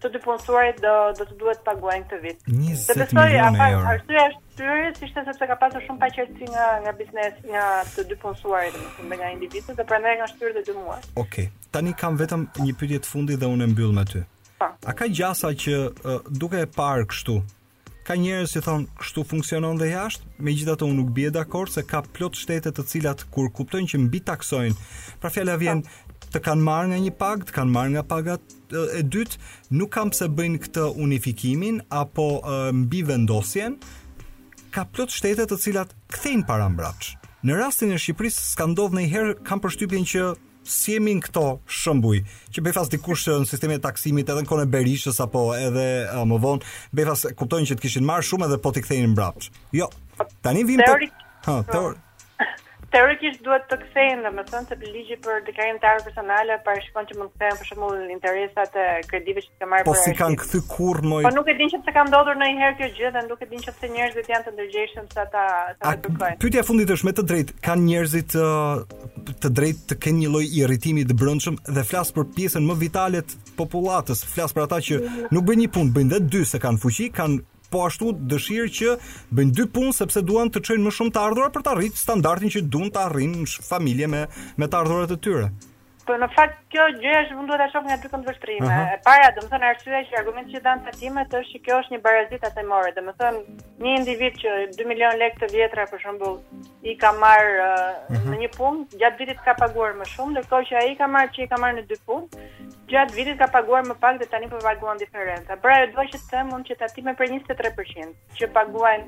të 0.00 0.10
dy 0.14 0.20
punësuarit 0.24 0.78
do 0.82 0.92
do 1.18 1.24
të 1.30 1.36
duhet 1.40 1.60
të 1.60 1.66
paguajnë 1.66 2.06
këtë 2.08 2.20
vit. 2.24 2.42
20 2.48 3.14
milionë 3.18 3.60
apo 3.60 3.82
Sepse 3.82 3.92
arsyeja 3.92 4.24
e 4.24 4.32
shtyrjes 4.36 5.02
ishte 5.06 5.24
sepse 5.28 5.48
ka 5.50 5.56
pasur 5.62 5.84
shumë 5.86 6.00
paqetësi 6.02 6.48
nga 6.54 6.66
nga 6.86 6.94
biznesi, 6.96 7.44
nga 7.52 7.66
të 7.92 8.06
dy 8.10 8.18
punësuarit, 8.24 8.78
domethënë 8.98 9.20
nga 9.22 9.30
individët 9.36 9.78
dhe 9.80 9.88
prandaj 9.92 10.14
nga 10.22 10.28
shtyrë 10.32 10.56
të 10.58 10.66
dy 10.70 10.76
muaj. 10.78 11.00
Okej. 11.04 11.22
Okay. 11.22 11.70
Tani 11.76 11.94
kam 12.02 12.18
vetëm 12.20 12.46
një 12.66 12.76
pyetje 12.80 13.02
të 13.04 13.12
fundit 13.14 13.40
dhe 13.42 13.52
unë 13.54 13.68
e 13.68 13.72
mbyll 13.74 13.94
me 14.00 14.04
ty. 14.12 14.24
Po. 14.60 14.70
A 14.90 14.96
ka 14.96 15.06
gjasa 15.20 15.52
që 15.64 15.76
uh, 15.84 16.34
duke 16.42 16.62
e 16.64 16.70
parë 16.76 17.06
kështu, 17.12 17.38
ka 18.08 18.16
njerëz 18.18 18.48
që 18.48 18.58
si 18.58 18.64
thon 18.66 18.86
kështu 19.00 19.26
funksionon 19.34 19.78
dhe 19.80 19.92
jashtë, 19.92 20.26
megjithatë 20.48 20.88
unë 20.88 21.00
nuk 21.02 21.12
bie 21.16 21.30
dakord 21.32 21.72
se 21.72 21.84
ka 21.88 22.00
plot 22.16 22.40
shtete 22.40 22.72
të 22.76 22.86
cilat 22.92 23.24
kur 23.34 23.52
kuptojnë 23.56 23.92
që 23.94 24.00
mbi 24.06 24.20
taksojnë, 24.24 24.92
pra 25.20 25.30
fjala 25.36 25.60
vjen 25.60 25.84
po 25.84 26.06
të 26.30 26.40
kanë 26.46 26.62
marrë 26.66 26.90
nga 26.92 26.98
një 27.04 27.12
pagë, 27.18 27.46
të 27.48 27.54
kanë 27.56 27.74
marrë 27.74 27.92
nga 27.94 28.02
paga 28.10 28.36
e 28.98 29.02
dytë, 29.02 29.38
nuk 29.74 29.90
kam 29.96 30.12
pse 30.14 30.28
bëjnë 30.34 30.60
këtë 30.66 30.84
unifikimin 31.04 31.80
apo 32.02 32.28
mbi 32.82 33.02
vendosjen 33.08 33.78
ka 34.74 34.84
plot 34.86 35.10
shtete 35.10 35.48
të 35.50 35.58
cilat 35.58 35.94
kthejnë 36.14 36.46
para 36.46 36.68
mbrapsh. 36.70 37.16
Në 37.46 37.56
rastin 37.58 37.94
e 37.94 37.98
Shqipërisë 37.98 38.44
s'ka 38.52 38.66
ndodhur 38.70 38.98
ndonjëherë 38.98 39.34
kam 39.48 39.62
përshtypjen 39.64 40.06
që 40.06 40.26
si 40.70 40.92
jemi 40.94 41.16
në 41.16 41.24
këto 41.24 41.44
shëmbuj, 41.80 42.18
që 42.54 42.62
befas 42.62 42.90
dikush 42.92 43.24
në 43.32 43.48
sistemin 43.48 43.80
e 43.80 43.82
taksimit 43.82 44.28
edhe 44.30 44.44
në 44.44 44.50
kone 44.52 44.66
e 44.68 44.70
Berishës 44.70 45.18
apo 45.24 45.48
edhe 45.56 45.88
më 46.30 46.38
vonë, 46.44 46.68
befas 46.94 47.24
kuptonin 47.40 47.66
që 47.66 47.78
të 47.78 47.86
kishin 47.88 48.06
marrë 48.06 48.28
shumë 48.28 48.46
edhe 48.46 48.60
po 48.62 48.70
të 48.76 48.84
kthejnë 48.84 49.10
mbrapsh. 49.16 49.50
Jo, 49.80 49.90
tani 50.44 50.62
vim 50.68 50.84
Teori... 50.84 51.10
të... 51.10 51.42
ha, 51.48 51.56
teori 51.72 51.98
teorikisht 52.90 53.40
duhet 53.46 53.66
të 53.70 53.76
kthehen 53.84 54.22
domethënë 54.24 54.70
se 54.70 54.76
ligji 54.94 55.16
për 55.24 55.44
deklarim 55.46 55.76
të 55.82 55.88
arë 55.90 56.02
personale 56.06 56.56
parashikon 56.66 57.06
që 57.10 57.18
mund 57.20 57.30
të 57.32 57.36
kthehen 57.38 57.58
për 57.60 57.68
shembull 57.68 58.12
interesat 58.14 58.76
e 58.76 58.86
kredive 59.10 59.44
që 59.44 59.60
të 59.62 59.68
marrë 59.72 59.86
po 59.88 59.94
për 59.94 60.02
si 60.04 60.14
kanë 60.18 60.38
kthy 60.42 60.62
kurr 60.72 61.00
moj 61.12 61.22
po 61.28 61.32
nuk 61.36 61.50
e 61.50 61.54
din 61.60 61.70
që 61.72 61.80
pse 61.84 61.94
ka 61.96 62.04
ndodhur 62.08 62.40
ndonjëherë 62.40 62.78
kjo 62.80 62.88
gjë 62.98 63.12
dhe 63.18 63.22
nuk 63.28 63.44
e 63.44 63.48
din 63.52 63.64
që 63.66 63.76
pse 63.76 63.92
njerëzit 63.96 64.32
janë 64.32 64.46
të 64.48 64.54
ndërgjeshëm 64.56 65.10
sa 65.14 65.26
ta 65.34 65.44
sa 65.76 65.94
të 66.00 66.08
kërkojnë 66.08 66.42
pyetja 66.44 66.66
fundit 66.66 66.94
është 66.96 67.08
me 67.08 67.14
të 67.14 67.26
drejtë 67.30 67.60
kanë 67.66 67.86
njerëzit 67.90 68.34
të, 68.34 68.50
të 69.44 69.52
drejtë 69.60 69.86
të 69.92 70.00
kenë 70.06 70.22
një 70.24 70.34
lloj 70.34 70.44
irritimi 70.62 71.06
të 71.12 71.18
brendshëm 71.22 71.60
dhe 71.78 71.86
flas 71.92 72.10
për 72.18 72.28
pjesën 72.34 72.66
më 72.70 72.78
vitale 72.82 73.22
të 73.22 73.54
popullatës 73.60 74.26
flas 74.34 74.54
për 74.56 74.66
ata 74.66 74.82
që 74.88 75.00
mm. 75.00 75.30
nuk 75.30 75.46
bëjnë 75.48 75.66
një 75.66 75.72
punë 75.78 75.96
bëjnë 75.98 76.14
vetë 76.18 76.30
dy 76.34 76.42
se 76.54 76.60
kanë 76.66 76.82
fuqi 76.86 77.06
kanë 77.20 77.38
po 77.70 77.86
ashtu 77.88 78.10
dëshirë 78.32 78.70
që 78.78 78.94
bëjnë 79.38 79.54
dy 79.60 79.66
punë 79.76 79.94
sepse 80.00 80.22
duan 80.30 80.50
të 80.52 80.62
çojnë 80.68 80.86
më 80.88 80.94
shumë 80.98 81.14
të 81.16 81.22
ardhurat 81.24 81.54
për 81.56 81.64
të 81.68 81.72
arritur 81.76 82.02
standardin 82.04 82.54
që 82.56 82.64
duan 82.74 82.92
të 82.96 83.02
arrijnë 83.06 83.66
familje 83.70 84.10
me 84.16 84.22
me 84.62 84.70
të 84.70 84.82
ardhurat 84.82 85.16
e 85.18 85.20
tyre. 85.28 85.48
Po 86.06 86.14
në 86.16 86.26
fakt 86.32 86.56
kjo 86.72 86.84
gjë 87.02 87.12
është 87.24 87.34
mund 87.36 87.50
ta 87.60 87.66
shoh 87.72 87.82
nga 87.84 87.96
dy 88.00 88.08
këndë 88.10 88.28
vështrime. 88.30 88.66
Uh 88.66 88.72
-huh. 88.72 88.92
E 88.94 88.98
para, 89.06 89.26
domethënë 89.36 89.66
arsyeja 89.70 90.00
që 90.10 90.18
argument 90.20 90.48
që 90.54 90.60
dhan 90.64 90.80
tatimet 90.86 91.34
është 91.40 91.50
që 91.56 91.60
kjo 91.66 91.78
është 91.82 91.92
një 91.94 92.00
barazit 92.06 92.46
asaj 92.48 92.64
more. 92.70 92.92
Domethënë 92.96 93.40
një 93.84 93.94
individ 93.98 94.38
që 94.42 94.50
2 94.78 94.86
milion 94.92 95.18
lekë 95.22 95.40
të 95.42 95.50
vjetra 95.54 95.86
për 95.92 96.02
shembull 96.04 96.38
i 96.90 96.94
ka 97.02 97.12
marr 97.24 97.50
uh, 97.66 97.66
uh 97.66 98.16
-huh. 98.16 98.28
në 98.32 98.36
një 98.44 98.50
punë, 98.56 98.86
gjatë 99.02 99.20
vitit 99.22 99.42
ka 99.44 99.54
paguar 99.62 99.92
më 100.00 100.06
shumë, 100.14 100.32
ndërkohë 100.38 100.68
që 100.70 100.76
ai 100.82 100.96
ka 101.02 101.06
marr 101.16 101.30
që 101.36 101.44
i 101.46 101.50
ka 101.52 101.58
marr 101.64 101.76
në 101.80 101.84
dy 101.92 102.00
punë, 102.06 102.26
gjatë 102.92 103.16
vitit 103.20 103.38
ka 103.44 103.50
paguar 103.58 103.84
më 103.90 103.94
pak 104.04 104.16
dhe 104.22 104.30
tani 104.32 104.48
po 104.54 104.58
paguan 104.68 105.02
diferenca. 105.04 105.60
Pra 105.64 105.76
ajo 105.76 105.92
duhet 105.92 106.14
të 106.14 106.30
them 106.30 106.48
mund 106.52 106.64
që 106.70 106.78
tatime 106.82 107.16
për 107.20 107.30
23% 107.34 108.40
që 108.40 108.52
paguajnë 108.58 109.06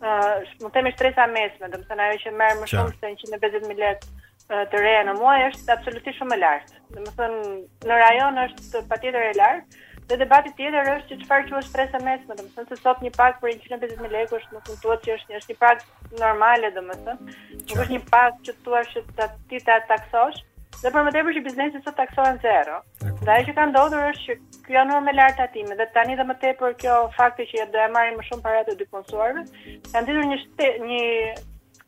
ë 0.00 0.08
uh, 0.08 0.36
mund 0.60 0.72
të 0.72 0.74
themi 0.78 0.94
shtresa 0.94 1.26
mesme, 1.36 1.66
domethënë 1.74 2.02
ajo 2.06 2.16
që 2.24 2.30
merr 2.40 2.56
më 2.62 2.66
shumë 2.74 2.92
se 3.00 3.14
150 3.18 3.68
mijë 3.68 3.80
lekë 3.86 4.06
të 4.50 4.78
reja 4.82 5.02
në 5.06 5.12
muaj 5.18 5.42
është 5.52 5.74
absolutisht 5.76 6.18
shumë 6.18 6.36
e 6.36 6.40
lartë. 6.42 6.74
Dhe 6.94 7.04
më 7.04 7.12
thënë, 7.20 7.54
në 7.88 7.98
rajon 8.02 8.40
është 8.46 8.80
pa 8.90 8.96
tjetër 9.02 9.28
e 9.28 9.34
lartë, 9.38 9.80
dhe 10.10 10.16
debati 10.24 10.50
tjetër 10.58 10.88
është 10.96 11.08
që 11.14 11.18
qëfar 11.22 11.44
që 11.50 11.56
është 11.60 11.72
presë 11.76 11.98
e 11.98 12.04
mesme, 12.08 12.36
dhe 12.38 12.44
më 12.48 12.54
thënë, 12.56 12.68
se 12.72 12.78
sot 12.82 13.02
një 13.06 13.12
pak 13.16 13.38
për 13.44 13.52
150.000 13.54 14.14
lekë 14.16 14.38
është 14.40 14.54
nuk 14.56 14.70
në 14.72 14.78
tuat 14.82 15.02
që 15.06 15.16
është 15.18 15.30
një, 15.34 15.38
është 15.42 15.52
një 15.54 15.60
pak 15.62 15.84
normale, 16.22 16.70
dhe 16.76 16.84
më 16.88 16.96
thënë, 17.06 17.34
nuk 17.62 17.82
është 17.84 17.94
një 17.96 18.02
pak 18.10 18.40
që 18.48 18.54
të 18.56 18.66
tuar 18.66 18.92
që 18.94 19.04
të 19.20 19.28
ti 19.52 19.62
të 19.70 19.76
taksosh, 19.92 20.40
dhe 20.82 20.92
për 20.96 21.06
më 21.06 21.12
tepër 21.14 21.36
që 21.38 21.44
biznesit 21.46 21.86
sot 21.86 21.98
taksohen 22.02 22.42
zero. 22.42 22.80
Dhe 23.20 23.30
ajo 23.36 23.46
që 23.50 23.54
ka 23.60 23.68
ndodhur 23.70 24.08
është 24.10 24.24
që 24.24 24.64
kjo 24.66 24.82
nuk 24.90 25.04
me 25.06 25.14
lart 25.20 25.38
atime, 25.46 25.76
dhe 25.78 25.86
tani 25.94 26.16
dhe 26.18 26.26
më 26.30 26.36
tepër 26.42 26.74
kjo 26.82 26.96
fakti 27.18 27.46
që 27.52 27.68
do 27.74 27.82
e 27.84 27.88
marim 27.94 28.18
më 28.18 28.26
shumë 28.30 28.42
parat 28.48 28.70
e 28.72 28.76
dy 28.82 28.86
punësuarve, 28.90 29.44
kanë 29.92 30.08
ditur 30.08 30.28
një, 30.32 30.40
një 30.88 31.02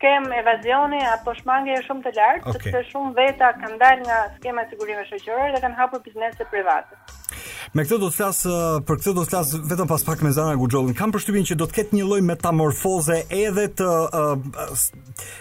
skem 0.02 0.24
evazioni 0.42 0.98
apo 1.14 1.30
shmangje 1.38 1.76
shumë 1.86 2.02
të 2.04 2.12
lartë, 2.16 2.50
okay. 2.50 2.72
sepse 2.72 2.80
shumë 2.90 3.12
veta 3.18 3.52
kanë 3.60 3.78
dalë 3.78 4.06
nga 4.08 4.20
skema 4.38 4.64
e 4.64 4.70
sigurimeve 4.72 5.04
shoqërore 5.10 5.52
dhe 5.54 5.60
kanë 5.62 5.78
hapur 5.78 6.02
biznese 6.02 6.46
private. 6.50 6.98
Me 7.78 7.84
këtë 7.86 7.96
do 8.02 8.08
të 8.10 8.16
flas 8.18 8.40
për 8.88 8.98
këtë 8.98 9.14
do 9.14 9.22
të 9.22 9.30
flas 9.30 9.52
vetëm 9.70 9.90
pas 9.94 10.06
pak 10.08 10.24
me 10.26 10.32
Zana 10.34 10.56
Guxhollin. 10.58 10.96
Kam 10.98 11.14
përshtypjen 11.14 11.46
që 11.52 11.58
do 11.62 11.68
të 11.70 11.76
ketë 11.78 12.00
një 12.00 12.08
lloj 12.10 12.20
metamorfoze 12.32 13.20
edhe 13.38 13.68
të 13.78 13.86
uh, 13.86 14.34
uh, 14.34 14.76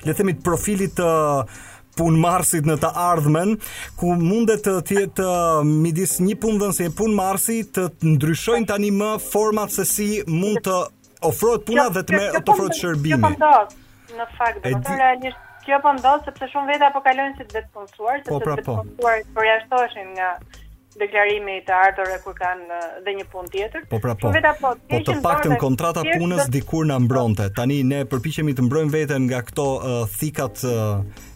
le 0.05 0.13
të 0.13 0.17
themi 0.21 0.37
të 0.37 0.45
profilit 0.45 0.93
të 0.99 1.09
uh, 1.09 1.59
punë 1.97 2.21
marsit 2.23 2.69
në 2.69 2.77
të 2.85 2.89
ardhmen, 3.07 3.57
ku 3.99 4.13
mundet 4.15 4.61
të 4.63 4.77
tjetë 4.91 5.25
midis 5.67 6.19
një 6.23 6.37
punë 6.39 6.61
dhe 6.61 6.69
nëse 6.71 6.89
punë 7.01 7.17
marsit 7.17 7.73
të 7.75 7.89
ndryshojnë 8.13 8.69
tani 8.69 8.93
më 9.01 9.11
format 9.29 9.73
se 9.75 9.83
si 9.89 10.09
mund 10.29 10.61
të 10.69 10.77
ofrojt 11.29 11.67
puna 11.67 11.89
jo, 11.89 11.97
dhe 11.97 12.05
të, 12.11 12.17
jo, 12.17 12.23
jo, 12.29 12.41
të 12.47 12.55
ofrojt 12.55 12.79
shërbimi. 12.79 13.19
Kjo 13.19 13.27
po 13.27 13.80
në 14.17 14.25
fakt, 14.37 14.61
do 14.63 14.71
të 14.71 14.81
thonë 14.87 14.97
realisht 15.03 15.47
kjo 15.65 15.77
po 15.83 15.91
ndodh 15.97 16.25
sepse 16.25 16.47
shumë 16.51 16.73
veta 16.75 16.89
po 16.95 17.01
kalojnë 17.05 17.37
si 17.37 17.45
të 17.51 17.59
vetë 17.59 17.71
punësuar, 17.75 18.19
sepse 18.23 18.33
po, 18.33 18.39
pra, 18.45 18.55
po. 18.57 18.61
të 18.61 18.65
vetë 18.65 18.77
punësuar 18.83 19.23
përjashtoheshin 19.37 20.15
nga 20.17 20.29
deklarimi 21.01 21.53
i 21.59 21.61
të 21.67 21.75
ardhurë 21.85 22.15
kur 22.25 22.35
kanë 22.39 22.79
dhe 23.05 23.13
një 23.19 23.25
punë 23.31 23.51
tjetër. 23.53 23.83
Po 23.93 23.99
pra, 24.03 24.15
po. 24.21 24.31
Vetë 24.35 24.53
po 24.63 24.73
të 24.79 24.87
kenë 24.95 25.09
të 25.09 25.17
paktën 25.27 25.57
kontrata 25.61 26.03
punës 26.15 26.49
dikur 26.55 26.87
na 26.89 26.97
mbronte. 27.05 27.51
Tani 27.59 27.81
ne 27.93 28.01
përpiqemi 28.15 28.57
të 28.57 28.65
mbrojmë 28.67 28.95
veten 28.97 29.27
nga 29.29 29.43
këto 29.47 29.67
thikat 30.17 30.65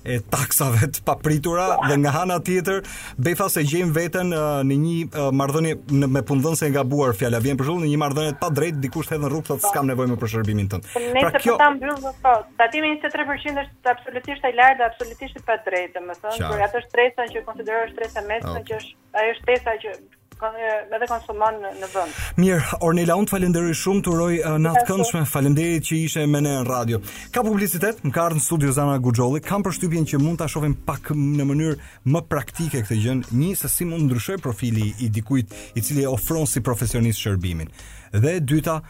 e 0.05 0.19
taksave 0.29 0.87
të 0.95 1.01
papritura 1.07 1.65
dhe 1.87 1.95
nga 2.01 2.11
ana 2.21 2.37
tjetër 2.47 2.81
befa 3.27 3.47
se 3.49 3.63
gjejmë 3.71 3.93
veten 3.95 4.33
uh, 4.33 4.59
në 4.69 4.77
një 4.83 4.97
uh, 5.07 5.29
marrëdhënie 5.39 5.75
me, 6.03 6.09
me 6.17 6.21
punëdhënse 6.29 6.67
e 6.69 6.73
gabuar 6.75 7.15
fjala 7.17 7.41
vjen 7.45 7.57
për 7.59 7.69
shkak 7.71 7.79
në 7.81 7.91
një 7.91 8.01
marrëdhënie 8.03 8.35
të 8.35 8.41
padrejtë 8.43 8.83
dikush 8.85 9.09
thënë 9.11 9.31
rrugë 9.31 9.49
thotë 9.49 9.71
s'kam 9.71 9.89
nevojë 9.89 10.11
më 10.13 10.19
për 10.23 10.33
shërbimin 10.35 10.69
tënd. 10.73 10.91
Pra 10.97 11.41
kjo 11.41 11.55
ta 11.61 11.71
mbyll 11.75 11.95
do 12.05 12.11
thotë 12.21 12.45
tatimi 12.61 12.91
23% 13.05 13.61
është 13.63 13.93
absolutisht 13.95 14.45
ai 14.45 14.53
lart 14.59 14.79
dhe 14.81 14.85
absolutisht 14.91 15.39
i 15.41 15.47
padrejtë, 15.49 16.05
më 16.05 16.19
thënë, 16.21 16.51
por 16.53 16.61
atë 16.67 16.83
stresa 16.85 17.25
që 17.33 17.43
konsiderohet 17.49 17.95
stresa 17.97 18.23
mesme 18.29 18.53
ah, 18.53 18.61
që 18.69 18.79
është 18.83 19.03
ajo 19.23 19.33
stresa 19.41 19.75
që 19.85 19.95
kanë 20.39 20.71
edhe 20.95 21.07
konsumon 21.07 21.57
në, 21.63 21.87
vend. 21.93 22.15
Mirë, 22.41 22.77
Ornela, 22.85 23.15
unë 23.19 23.31
falenderoj 23.31 23.75
shumë, 23.79 24.01
të 24.05 24.11
uroj 24.11 24.33
uh, 24.39 24.49
natë 24.61 24.83
këndshme. 24.89 25.23
Faleminderit 25.31 25.87
që 25.87 25.97
ishe 26.05 26.25
me 26.31 26.41
ne 26.43 26.55
në 26.59 26.65
radio. 26.67 26.99
Ka 27.35 27.43
publicitet, 27.45 28.01
më 28.05 28.11
ka 28.15 28.25
ardhur 28.27 28.41
në 28.41 28.45
studio 28.45 28.73
Zana 28.75 28.97
Guxholli. 29.03 29.41
Kam 29.45 29.63
përshtypjen 29.65 30.07
që 30.11 30.19
mund 30.23 30.41
ta 30.41 30.49
shohim 30.51 30.75
pak 30.87 31.11
në 31.15 31.47
mënyrë 31.51 31.93
më 32.11 32.25
praktike 32.31 32.83
këtë 32.85 32.99
gjë, 33.05 33.17
një 33.39 33.53
se 33.61 33.71
si 33.75 33.87
mund 33.87 34.07
ndryshoj 34.09 34.39
profili 34.45 34.91
i 35.05 35.09
dikujt 35.15 35.55
i 35.79 35.83
cili 35.85 36.05
ofron 36.09 36.47
si 36.49 36.61
profesionist 36.65 37.23
shërbimin. 37.23 37.71
Dhe 38.15 38.37
e 38.39 38.43
dyta, 38.43 38.81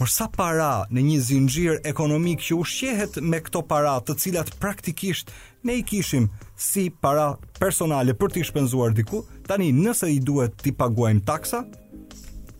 por 0.00 0.08
sa 0.08 0.24
para 0.32 0.86
në 0.88 1.02
një 1.04 1.16
zinxhir 1.28 1.74
ekonomik 1.84 2.40
që 2.40 2.56
ushqehet 2.56 3.18
me 3.20 3.36
këto 3.44 3.60
para, 3.68 3.98
të 4.00 4.14
cilat 4.22 4.54
praktikisht 4.56 5.28
ne 5.68 5.74
i 5.76 5.82
kishim 5.84 6.30
si 6.56 6.86
para 6.88 7.26
personale 7.60 8.14
për 8.16 8.32
t'i 8.36 8.44
shpenzuar 8.48 8.96
diku, 8.96 9.20
tani 9.44 9.68
nëse 9.76 10.08
i 10.08 10.16
duhet 10.24 10.56
të 10.64 10.72
paguajmë 10.80 11.20
taksa, 11.28 11.60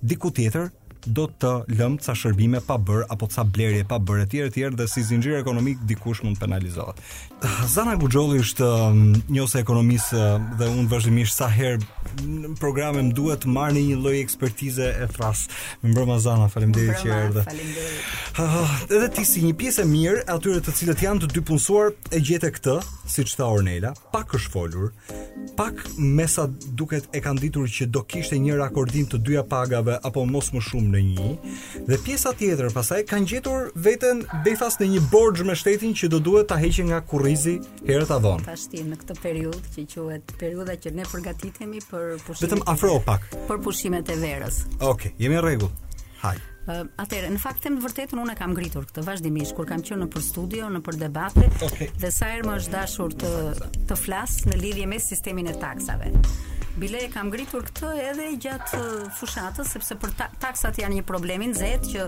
diku 0.03 0.29
tjetër 0.37 0.69
do 1.07 1.27
të 1.41 1.51
lëm 1.79 1.97
ca 2.03 2.15
shërbime 2.17 2.61
pa 2.67 2.77
bër 2.79 3.05
apo 3.13 3.29
ca 3.33 3.45
blerje 3.45 3.85
pa 3.89 3.99
bër 3.99 4.25
etj 4.27 4.41
etj 4.47 4.77
dhe 4.77 4.87
si 4.89 5.03
zinxhir 5.05 5.39
ekonomik 5.41 5.79
dikush 5.89 6.21
mund 6.25 6.39
penalizohet. 6.39 6.97
Zana 7.69 7.95
Guxholli 7.97 8.41
është 8.43 8.67
um, 8.67 9.15
një 9.33 9.45
ose 9.47 9.61
ekonomisë 9.63 10.21
um, 10.27 10.47
dhe 10.61 10.69
unë 10.69 10.89
vazhdimisht 10.91 11.37
sa 11.41 11.49
herë 11.49 11.81
në 12.27 12.51
programe 12.61 13.05
më 13.07 13.15
duhet 13.17 13.45
të 13.45 13.53
marr 13.55 13.73
një 13.79 13.97
lloj 14.03 14.17
ekspertize 14.21 14.91
e 15.01 15.09
thras. 15.15 15.47
Më 15.81 15.95
mbrëmë 15.95 16.19
Zana, 16.21 16.51
faleminderit 16.53 17.01
që 17.01 17.13
erdhe. 17.17 17.45
Faleminderit. 17.47 18.91
Edhe 18.91 19.09
ti 19.17 19.25
si 19.29 19.45
një 19.47 19.55
pjesë 19.61 19.87
e 19.87 19.89
mirë 19.89 20.27
atyre 20.35 20.61
të 20.67 20.75
cilët 20.81 21.05
janë 21.07 21.23
të 21.25 21.31
dy 21.37 21.43
punësuar 21.49 21.95
e 22.13 22.21
gjete 22.21 22.51
këtë, 22.59 22.77
siç 23.11 23.35
tha 23.39 23.49
Ornela, 23.51 23.95
pak 24.13 24.37
është 24.37 24.53
folur, 24.53 24.91
pak 25.57 25.81
mesa 25.97 26.45
duket 26.77 27.09
e 27.17 27.23
kanë 27.25 27.43
ditur 27.47 27.73
që 27.79 27.89
do 27.95 28.05
kishte 28.09 28.37
një 28.41 28.59
raportim 28.61 29.09
të 29.11 29.23
dyja 29.27 29.47
pagave 29.49 29.97
apo 30.05 30.27
mos 30.29 30.53
më 30.55 30.63
shumë 30.69 30.90
në 30.91 31.01
një 31.13 31.29
dhe 31.89 31.99
pjesa 32.05 32.33
tjetër 32.39 32.71
pasaj 32.75 33.01
kanë 33.11 33.29
gjetur 33.33 33.71
veten 33.87 34.25
befas 34.47 34.79
në 34.81 34.89
një 34.95 35.03
borxh 35.13 35.47
me 35.49 35.57
shtetin 35.59 35.95
që 35.97 36.11
do 36.15 36.21
duhet 36.27 36.49
ta 36.53 36.59
heqin 36.61 36.91
nga 36.91 37.01
kurrizi 37.11 37.59
herë 37.87 38.07
ta 38.11 38.19
dhon. 38.25 38.45
Tashti 38.47 38.83
në 38.89 38.99
këtë 39.03 39.19
periudhë 39.23 39.75
që 39.77 39.89
quhet 40.09 40.37
periudha 40.43 40.77
që 40.83 40.95
ne 40.99 41.07
përgatitemi 41.11 41.83
për 41.91 42.07
pushimet. 42.27 42.47
Vetëm 42.49 42.63
afro 42.75 42.97
pak. 43.07 43.29
Për 43.51 43.61
pushimet 43.67 44.13
e 44.15 44.19
verës. 44.23 44.63
Okej, 44.77 44.89
okay, 44.93 45.15
jemi 45.25 45.39
në 45.39 45.45
rregull. 45.47 45.73
Haj. 46.25 46.41
Atëherë, 46.71 47.29
në 47.35 47.41
fakt 47.43 47.65
them 47.65 47.79
vërtetën 47.83 48.19
unë 48.21 48.35
e 48.37 48.39
kam 48.39 48.53
ngritur 48.55 48.85
këtë 48.87 49.03
vazhdimisht 49.07 49.57
kur 49.59 49.67
kam 49.67 49.81
qenë 49.83 50.05
në 50.05 50.11
për 50.13 50.23
studio, 50.23 50.69
në 50.71 50.83
për 50.87 50.99
debate, 51.01 51.47
okay. 51.67 51.89
dhe 51.99 52.11
sa 52.15 52.29
herë 52.31 52.47
më 52.47 52.55
është 52.61 52.75
dashur 52.77 53.17
të 53.23 53.33
të 53.91 53.99
flas 53.99 54.37
në 54.47 54.59
lidhje 54.61 54.87
me 54.93 55.01
sistemin 55.03 55.51
e 55.51 55.57
taksave. 55.59 56.13
Bile 56.81 56.97
e 57.05 57.09
kam 57.13 57.29
gritur 57.31 57.67
këtë 57.69 57.89
edhe 58.09 58.27
gjatë 58.41 58.79
fushatës 59.19 59.69
sepse 59.77 59.99
për 60.01 60.15
ta 60.17 60.31
taksat 60.41 60.79
janë 60.81 60.97
një 61.01 61.05
problem 61.11 61.43
i 61.45 61.49
nxehtë 61.51 61.91
që 61.93 62.07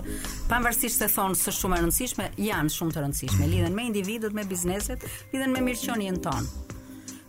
pavarësisht 0.49 1.03
se 1.03 1.09
thonë 1.13 1.37
së 1.37 1.53
shumë 1.53 1.77
e 1.77 1.83
rëndësishme, 1.83 2.25
janë 2.41 2.73
shumë 2.73 2.95
të 2.95 3.03
rëndësishme, 3.03 3.43
mhm. 3.43 3.51
lidhen 3.51 3.77
me 3.77 3.85
individët, 3.91 4.33
me 4.33 4.47
bizneset, 4.49 5.05
lidhen 5.35 5.53
me 5.53 5.61
mirëqenien 5.67 6.17
tonë. 6.25 6.63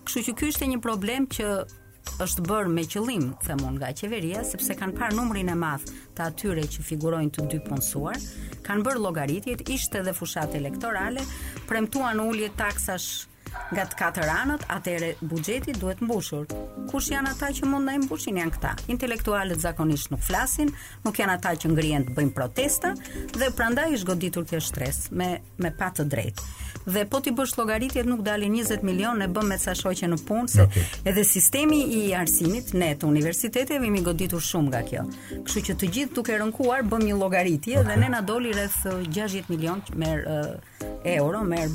Kështu 0.09 0.23
që 0.31 0.35
ky 0.41 0.49
është 0.55 0.71
një 0.73 0.81
problem 0.89 1.29
që 1.37 1.51
është 2.25 2.47
bërë 2.49 2.73
me 2.79 2.87
qëllim, 2.95 3.27
them 3.45 3.61
unë, 3.61 3.77
nga 3.83 3.93
qeveria, 4.01 4.41
sepse 4.55 4.73
kanë 4.81 4.97
parë 4.97 5.21
numrin 5.21 5.53
e 5.53 5.59
madh 5.67 5.85
të 6.17 6.27
atyre 6.31 6.65
që 6.65 6.87
figurojnë 6.89 7.35
të 7.37 7.47
dy 7.53 7.61
punësuar, 7.69 8.17
kanë 8.71 8.89
bërë 8.89 9.05
llogaritjet, 9.05 9.69
ishte 9.77 10.01
edhe 10.01 10.17
fushat 10.17 10.57
elektorale, 10.63 11.29
premtuan 11.69 12.25
ulje 12.25 12.49
taksash 12.57 13.27
Nga 13.75 13.85
të 13.91 13.97
katër 13.99 14.31
anët, 14.33 14.65
atëherë 14.71 15.11
buxheti 15.31 15.75
duhet 15.79 16.01
mbushur. 16.05 16.47
Kush 16.91 17.09
janë 17.15 17.33
ata 17.33 17.49
që 17.57 17.69
mund 17.71 17.87
ndaj 17.87 18.01
mbushin 18.05 18.39
janë 18.41 18.53
këta? 18.57 18.73
Intelektualët 18.93 19.63
zakonisht 19.63 20.11
nuk 20.13 20.23
flasin, 20.23 20.71
nuk 21.05 21.19
janë 21.19 21.37
ata 21.39 21.55
që 21.63 21.71
ngrihen 21.73 22.05
të 22.11 22.15
bëjnë 22.19 22.35
protesta 22.37 22.93
dhe 23.41 23.49
prandaj 23.59 23.87
është 23.97 24.09
goditur 24.11 24.47
kjo 24.51 24.61
shtres 24.69 25.01
me 25.21 25.31
me 25.65 25.73
pa 25.81 25.89
të 25.97 26.07
drejtë. 26.11 26.53
Dhe 26.85 27.07
po 27.09 27.23
ti 27.25 27.33
bësh 27.33 27.55
llogaritjet 27.57 28.07
nuk 28.09 28.21
dalin 28.27 28.53
20 28.61 28.83
milionë 28.85 29.25
e 29.25 29.31
bën 29.33 29.47
me 29.49 29.57
sa 29.63 29.73
shoqë 29.75 30.11
në 30.13 30.19
punë 30.29 30.51
se 30.55 30.67
okay. 30.67 30.85
edhe 31.13 31.25
sistemi 31.25 31.79
i 31.99 32.01
arsimit 32.21 32.75
ne 32.77 32.91
të 33.01 33.09
universiteteve 33.09 33.87
jemi 33.89 34.03
goditur 34.05 34.43
shumë 34.45 34.69
nga 34.75 34.83
kjo. 34.91 35.07
Kështu 35.47 35.65
që 35.71 35.79
të 35.83 35.91
gjithë 35.97 36.15
duke 36.21 36.37
rënkuar 36.43 36.85
bëm 36.93 37.07
një 37.09 37.17
llogaritje 37.23 37.81
okay. 37.81 37.89
dhe 37.89 38.01
ne 38.05 38.13
na 38.13 38.21
doli 38.31 38.53
rreth 38.53 38.83
60 38.85 39.49
milionë 39.55 39.97
me 40.05 40.13
uh, 40.21 40.74
euro 41.05 41.45
merr 41.45 41.69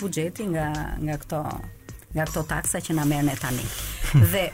buxheti 0.00 0.46
nga 0.54 0.70
nga 1.04 1.16
këto 1.22 1.40
nga 2.12 2.24
këto 2.26 2.42
taksa 2.52 2.80
që 2.82 2.96
na 2.98 3.04
merrne 3.06 3.36
tani. 3.38 3.66
Dhe 4.32 4.50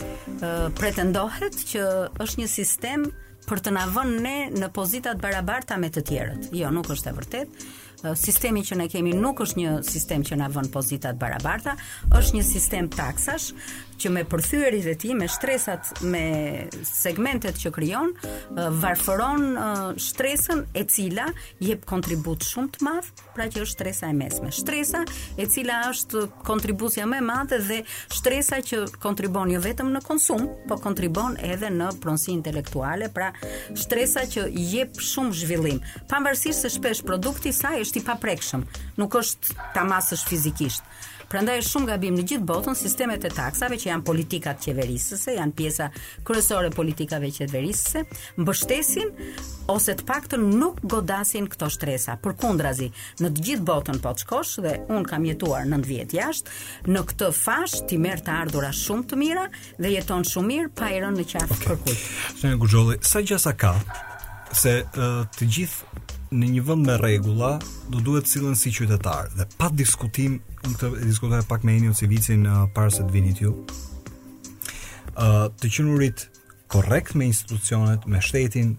pretendohet 0.76 1.56
që 1.70 1.80
është 2.20 2.42
një 2.42 2.48
sistem 2.52 3.06
për 3.46 3.60
të 3.64 3.72
na 3.76 3.84
vënë 3.94 4.22
ne 4.26 4.36
në 4.58 4.68
pozita 4.76 5.14
të 5.14 5.22
barabarta 5.22 5.78
me 5.80 5.88
të 5.94 6.02
tjerët. 6.08 6.48
Jo, 6.60 6.72
nuk 6.74 6.90
është 6.92 7.08
e 7.12 7.16
vërtetë. 7.16 7.68
Sistemi 8.18 8.60
që 8.66 8.76
ne 8.76 8.86
kemi 8.92 9.14
nuk 9.16 9.40
është 9.40 9.56
një 9.62 9.70
sistem 9.86 10.24
që 10.26 10.36
na 10.42 10.50
vën 10.52 10.66
pozita 10.74 11.14
të 11.14 11.20
barabarta, 11.22 11.72
është 12.18 12.36
një 12.36 12.42
sistem 12.44 12.90
taksash 12.92 13.54
që 13.96 14.10
me 14.12 14.22
përthyerjet 14.28 14.90
e 14.92 14.94
tij, 15.00 15.14
me 15.18 15.26
shtresat, 15.30 16.02
me 16.04 16.22
segmentet 16.86 17.56
që 17.60 17.70
krijon, 17.74 18.10
varfëron 18.76 19.46
shtresën 20.00 20.64
e 20.76 20.82
cila 20.90 21.28
jep 21.64 21.86
kontribut 21.88 22.44
shumë 22.44 22.74
të 22.76 22.84
madh, 22.84 23.08
pra 23.36 23.46
që 23.52 23.62
është 23.62 23.74
shtresa 23.76 24.10
e 24.12 24.16
mesme. 24.16 24.50
Shtresa 24.54 25.02
e 25.40 25.46
cila 25.52 25.82
është 25.90 26.26
kontribucja 26.46 27.06
më 27.08 27.22
e 27.22 27.26
madhe 27.26 27.60
dhe 27.68 27.80
shtresa 28.14 28.60
që 28.68 28.82
kontribon 29.02 29.52
jo 29.54 29.62
vetëm 29.64 29.90
në 29.96 30.04
konsum, 30.06 30.44
po 30.68 30.78
kontribon 30.82 31.38
edhe 31.52 31.72
në 31.72 31.90
pronësi 32.02 32.32
intelektuale, 32.36 33.08
pra 33.16 33.32
shtresa 33.72 34.26
që 34.32 34.48
jep 34.66 35.00
shumë 35.02 35.38
zhvillim, 35.40 35.80
pavarësisht 36.10 36.66
se 36.66 36.72
shpesh 36.76 37.04
produkti 37.06 37.52
i 37.52 37.56
saj 37.62 37.80
është 37.86 38.02
i 38.02 38.06
paprekshëm, 38.06 38.64
nuk 39.00 39.16
është 39.22 39.56
ta 39.74 39.86
masësh 39.88 40.24
fizikisht. 40.28 40.84
Prandaj 41.26 41.58
është 41.60 41.70
shumë 41.74 41.88
gabim 41.90 42.14
në 42.14 42.24
gjithë 42.30 42.46
botën 42.46 42.76
sistemet 42.78 43.24
e 43.26 43.30
taksave 43.34 43.76
që 43.80 43.88
janë 43.88 44.04
politikat 44.06 44.60
qeverisëse, 44.62 45.32
janë 45.34 45.54
pjesa 45.58 45.88
kryesore 46.28 46.68
e 46.70 46.74
politikave 46.74 47.32
qeverisëse, 47.34 48.02
mbështesin 48.44 49.08
ose 49.74 49.96
të 49.98 50.06
paktën 50.06 50.44
nuk 50.60 50.78
godasin 50.92 51.48
këto 51.50 51.68
shtresa. 51.74 52.14
Përkundrazi, 52.22 52.86
në 53.24 53.32
të 53.34 53.46
gjithë 53.48 53.66
botën 53.66 53.98
po 54.04 54.14
të 54.14 54.22
shkosh 54.26 54.54
dhe 54.68 54.76
un 54.94 55.06
kam 55.10 55.26
jetuar 55.26 55.66
9 55.66 55.88
vjet 55.90 56.14
jashtë, 56.14 56.54
në 56.94 57.02
këtë 57.10 57.32
fash 57.40 57.80
ti 57.90 57.98
merr 58.06 58.22
të 58.28 58.36
ardhura 58.44 58.70
shumë 58.84 59.10
të 59.10 59.18
mira 59.24 59.48
dhe 59.82 59.92
jeton 59.96 60.22
shumë 60.30 60.52
mirë 60.52 60.74
pa 60.78 60.92
i 60.94 61.02
rënë 61.02 61.24
në 61.24 61.28
qafë 61.34 61.74
okay. 61.74 62.00
kërkut. 62.46 62.94
Sa 63.10 63.26
gjasa 63.26 63.56
ka 63.64 63.74
se 64.54 64.78
uh, 64.86 65.22
të 65.34 65.50
gjithë 65.56 66.02
në 66.32 66.48
një 66.54 66.62
vend 66.66 66.86
me 66.86 66.96
rregulla 66.98 67.52
do 67.92 68.00
duhet 68.02 68.26
sillen 68.26 68.56
si 68.58 68.72
qytetar 68.74 69.28
dhe 69.36 69.46
pa 69.58 69.68
diskutim 69.70 70.40
unë 70.66 70.78
të 70.80 70.90
diskutoj 71.06 71.42
pak 71.48 71.62
me 71.64 71.76
Enio 71.78 71.94
Civicin 71.94 72.46
uh, 72.46 72.66
para 72.74 72.90
se 72.90 73.04
të 73.06 73.12
vini 73.14 73.34
ju. 73.40 73.52
Uh, 75.16 75.46
të 75.60 75.70
qenurit 75.76 76.26
korrekt 76.72 77.14
me 77.14 77.28
institucionet, 77.30 78.06
me 78.06 78.18
shtetin, 78.22 78.74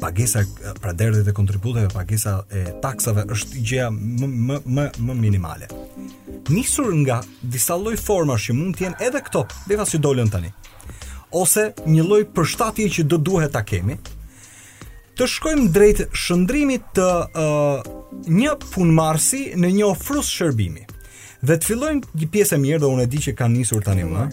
pagesa 0.00 0.44
uh, 0.46 0.72
pra 0.80 0.92
derdhet 0.96 1.28
e 1.28 1.34
kontributeve, 1.36 1.90
pagesa 1.92 2.40
e 2.50 2.64
taksave 2.82 3.26
është 3.36 3.60
gjëja 3.68 3.90
më 3.92 4.30
më 4.48 4.58
më 4.66 4.88
më 5.04 5.18
minimale. 5.20 5.68
Nisur 6.48 6.88
nga 7.04 7.20
disa 7.42 7.76
lloj 7.76 7.98
formash 8.00 8.48
që 8.48 8.56
mund 8.56 8.78
të 8.78 8.86
jenë 8.88 9.02
edhe 9.10 9.20
këto, 9.28 9.44
deri 9.68 9.84
si 9.86 10.00
dolën 10.00 10.32
tani. 10.32 10.54
Ose 11.36 11.68
një 11.84 12.06
lloj 12.08 12.22
përshtatje 12.32 12.88
që 12.96 13.02
do 13.04 13.18
duhet 13.20 13.52
ta 13.52 13.60
kemi, 13.68 13.98
të 15.18 15.26
shkojmë 15.26 15.70
drejt 15.74 16.00
shëndrimit 16.14 16.84
të 16.94 17.06
uh, 17.26 17.86
një 18.30 18.52
punëmarrësi 18.70 19.40
në 19.58 19.72
një 19.80 19.86
ofrues 19.88 20.28
shërbimi. 20.30 20.84
Dhe 21.46 21.56
të 21.58 21.70
fillojmë 21.72 22.18
një 22.22 22.28
pjesë 22.34 22.54
e 22.56 22.58
mirë 22.62 22.78
dhe 22.82 22.90
unë 22.92 23.04
e 23.04 23.10
di 23.10 23.20
që 23.26 23.34
kanë 23.40 23.54
nisur 23.56 23.82
tani 23.86 24.04
më, 24.06 24.26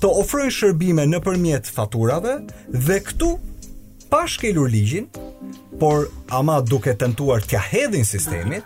të 0.00 0.10
ofroj 0.22 0.46
shërbime 0.56 1.04
nëpërmjet 1.10 1.68
faturave 1.76 2.38
dhe 2.88 2.98
këtu 3.08 3.30
pa 4.12 4.22
shkelur 4.28 4.68
ligjin, 4.72 5.06
por 5.80 6.08
ama 6.40 6.58
duke 6.68 6.92
tentuar 7.00 7.44
t'ja 7.44 7.60
hedhin 7.68 8.04
sistemit, 8.04 8.64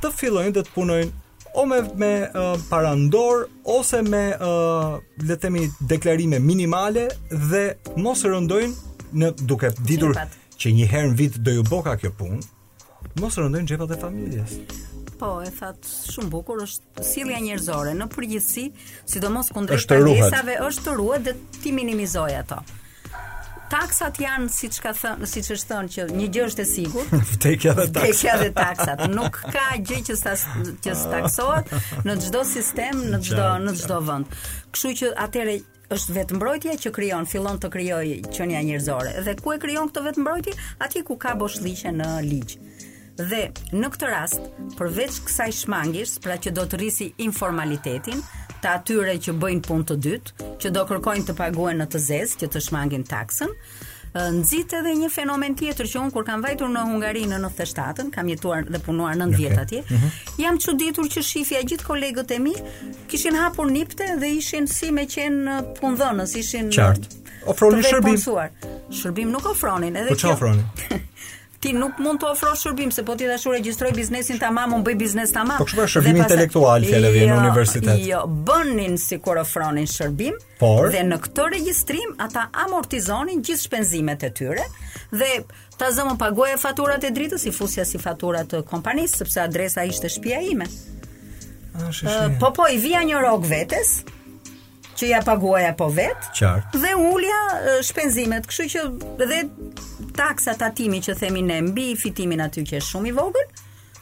të 0.00 0.12
fillojnë 0.18 0.56
dhe 0.58 0.64
të 0.68 0.74
punojnë 0.76 1.12
o 1.58 1.64
me, 1.68 1.82
me 2.00 2.12
uh, 2.32 2.52
parandor 2.70 3.46
ose 3.74 4.00
me 4.08 4.24
uh, 4.36 5.00
le 5.20 5.36
të 5.36 5.40
themi 5.46 5.68
deklarime 5.90 6.38
minimale 6.44 7.08
dhe 7.50 7.68
mos 8.04 8.24
rëndojnë 8.24 9.08
në 9.22 9.34
duke 9.48 9.72
ditur 9.88 10.16
që 10.58 10.72
një 10.74 10.88
herë 10.90 11.10
në 11.12 11.18
vit 11.20 11.36
do 11.46 11.54
ju 11.58 11.64
boka 11.68 11.94
kjo 12.02 12.10
punë, 12.18 12.40
mos 13.22 13.36
rëndojnë 13.38 13.70
gjepat 13.72 13.94
e 13.96 14.00
familjes. 14.02 14.56
Po, 15.18 15.32
e 15.42 15.50
that 15.58 15.86
shumë 16.12 16.30
bukur 16.32 16.60
është 16.62 17.06
sjellja 17.06 17.38
njerëzore 17.42 17.94
në 17.98 18.06
përgjithësi, 18.12 18.66
sidomos 19.10 19.52
kundrejt 19.54 19.86
pjesave 19.88 20.58
është 20.68 20.84
të 20.88 20.96
ruhet 21.00 21.24
dhe 21.26 21.36
ti 21.62 21.72
minimizoj 21.74 22.32
ato. 22.42 22.60
Taksat 23.68 24.16
janë 24.22 24.46
siç 24.48 24.78
ka 24.80 24.94
thënë, 24.96 25.26
siç 25.28 25.50
është 25.52 25.68
thënë 25.74 25.90
që 25.92 26.04
një 26.16 26.28
gjë 26.34 26.44
është 26.48 26.62
e 26.64 26.68
sigurt. 26.70 27.10
Vdekja 27.34 27.74
dhe 27.76 27.88
taksat. 27.98 28.44
dhe 28.44 28.48
taksat. 28.56 29.02
Nuk 29.12 29.42
ka 29.52 29.66
gjë 29.82 30.00
që 30.08 30.16
së 30.18 30.36
që 30.86 30.94
taksohet 31.10 31.74
në 32.06 32.16
çdo 32.24 32.44
sistem, 32.48 33.02
në 33.12 33.20
çdo 33.28 33.50
në 33.66 33.74
çdo 33.82 33.98
vend. 34.08 34.38
Kështu 34.72 34.94
që 35.02 35.10
atere, 35.26 35.58
është 35.94 36.14
vetëmbrojtja 36.16 36.72
që 36.84 36.90
krijon, 36.92 37.26
fillon 37.30 37.56
të 37.62 37.70
krijojë 37.72 38.16
qenia 38.34 38.60
njerëzore. 38.64 39.14
Dhe 39.24 39.34
ku 39.40 39.54
e 39.54 39.58
krijon 39.62 39.88
këtë 39.88 40.02
vetëmbrojtje? 40.08 40.52
Atje 40.84 41.02
ku 41.08 41.16
ka 41.20 41.32
boshllliqe 41.40 41.92
në 42.00 42.08
ligj. 42.26 42.56
Dhe 43.18 43.40
në 43.72 43.88
këtë 43.94 44.10
rast, 44.12 44.50
përveç 44.78 45.16
kësaj 45.26 45.50
shmangish, 45.62 46.18
pra 46.22 46.36
që 46.36 46.52
do 46.54 46.66
të 46.68 46.78
rrisi 46.80 47.08
informalitetin, 47.24 48.20
të 48.62 48.72
atyre 48.74 49.14
që 49.24 49.34
bëjnë 49.42 49.66
punë 49.66 49.86
të 49.92 49.96
dytë, 50.06 50.50
që 50.62 50.74
do 50.76 50.84
kërkojnë 50.90 51.26
të 51.30 51.38
paguen 51.40 51.80
në 51.82 51.88
të 51.92 52.04
zezë, 52.10 52.38
që 52.44 52.52
të 52.52 52.62
shmangin 52.68 53.06
taksën, 53.08 53.54
nxit 54.26 54.72
edhe 54.78 54.92
një 54.98 55.08
fenomen 55.14 55.54
tjetër 55.58 55.88
që 55.90 56.00
un 56.02 56.10
kur 56.14 56.24
kam 56.26 56.42
vajtur 56.44 56.70
në 56.72 56.82
Hungari 56.90 57.22
në 57.30 57.38
97-ën, 57.44 58.08
kam 58.14 58.30
jetuar 58.32 58.66
dhe 58.68 58.80
punuar 58.82 59.16
9 59.20 59.36
vjet 59.38 59.54
okay. 59.60 59.66
atje. 59.66 59.84
Mm 59.88 60.16
Jam 60.38 60.54
çuditur 60.62 61.08
që 61.10 61.20
shifja 61.26 61.58
gjithë 61.66 61.82
kolegët 61.84 62.30
e 62.36 62.36
mi 62.38 62.52
kishin 63.10 63.34
hapur 63.36 63.66
nipte 63.70 64.06
dhe 64.20 64.28
ishin 64.38 64.66
si 64.70 64.90
me 64.94 65.02
qen 65.10 65.38
punëdhënës, 65.80 66.36
ishin 66.38 66.68
çart. 66.74 67.08
Ofronin 67.50 67.82
shërbim. 67.82 68.14
Shërbim 69.00 69.32
nuk 69.34 69.48
ofronin, 69.50 69.96
edhe 69.98 70.14
po 70.14 70.20
çfarë 70.22 70.36
ofronin? 70.38 71.02
ti 71.60 71.72
nuk 71.74 71.92
mund 72.02 72.20
të 72.22 72.28
ofrosh 72.32 72.62
shërbim 72.66 72.90
se 72.94 73.02
po 73.04 73.14
ti 73.18 73.26
dashur 73.26 73.56
regjistroj 73.56 73.92
biznesin 73.96 74.38
tamam, 74.38 74.72
un 74.76 74.84
bëj 74.86 74.96
biznes 75.00 75.32
tamam. 75.34 75.58
Po 75.58 75.66
kjo 75.68 75.82
është 75.86 75.92
shërbim 75.96 76.18
intelektual 76.22 76.84
që 76.86 77.00
le 77.02 77.10
vjen 77.14 77.32
universitet. 77.34 77.94
Jo, 78.06 78.20
bënin 78.46 78.98
sikur 79.02 79.40
ofronin 79.42 79.88
shërbim 79.90 80.36
Por, 80.62 80.92
dhe 80.94 81.02
në 81.06 81.18
këtë 81.24 81.46
regjistrim 81.56 82.14
ata 82.22 82.46
amortizonin 82.66 83.42
gjithë 83.46 83.64
shpenzimet 83.64 84.28
e 84.28 84.30
tyre 84.38 84.68
dhe 85.14 85.30
ta 85.78 85.90
zëmë 85.94 86.14
paguaja 86.20 86.58
faturat 86.62 87.02
e 87.04 87.10
dritës 87.14 87.46
i 87.50 87.54
fusja 87.54 87.86
si 87.88 87.98
faturat 88.02 88.50
të 88.52 88.62
kompanisë 88.70 89.22
sepse 89.22 89.42
adresa 89.48 89.86
ishte 89.90 90.10
shpia 90.14 90.40
ime. 90.52 90.68
Po 92.38 92.54
po 92.58 92.68
i 92.74 92.78
vija 92.82 93.02
një 93.06 93.20
rok 93.22 93.46
vetes 93.46 93.98
që 94.98 95.08
ja 95.14 95.20
paguaja 95.22 95.74
po 95.78 95.88
vet. 95.94 96.26
Qartë. 96.34 96.80
Dhe 96.82 96.94
ulja 96.98 97.38
shpenzimet, 97.86 98.48
kështu 98.48 98.68
që 98.74 98.84
dhe 99.30 99.40
taksa 100.18 100.56
tatimi 100.58 101.00
që 101.06 101.14
themi 101.20 101.42
ne 101.46 101.60
mbi 101.68 101.92
fitimin 102.00 102.42
aty 102.48 102.64
që 102.66 102.80
është 102.80 102.90
shumë 102.92 103.10
i 103.10 103.12
vogël, 103.18 103.44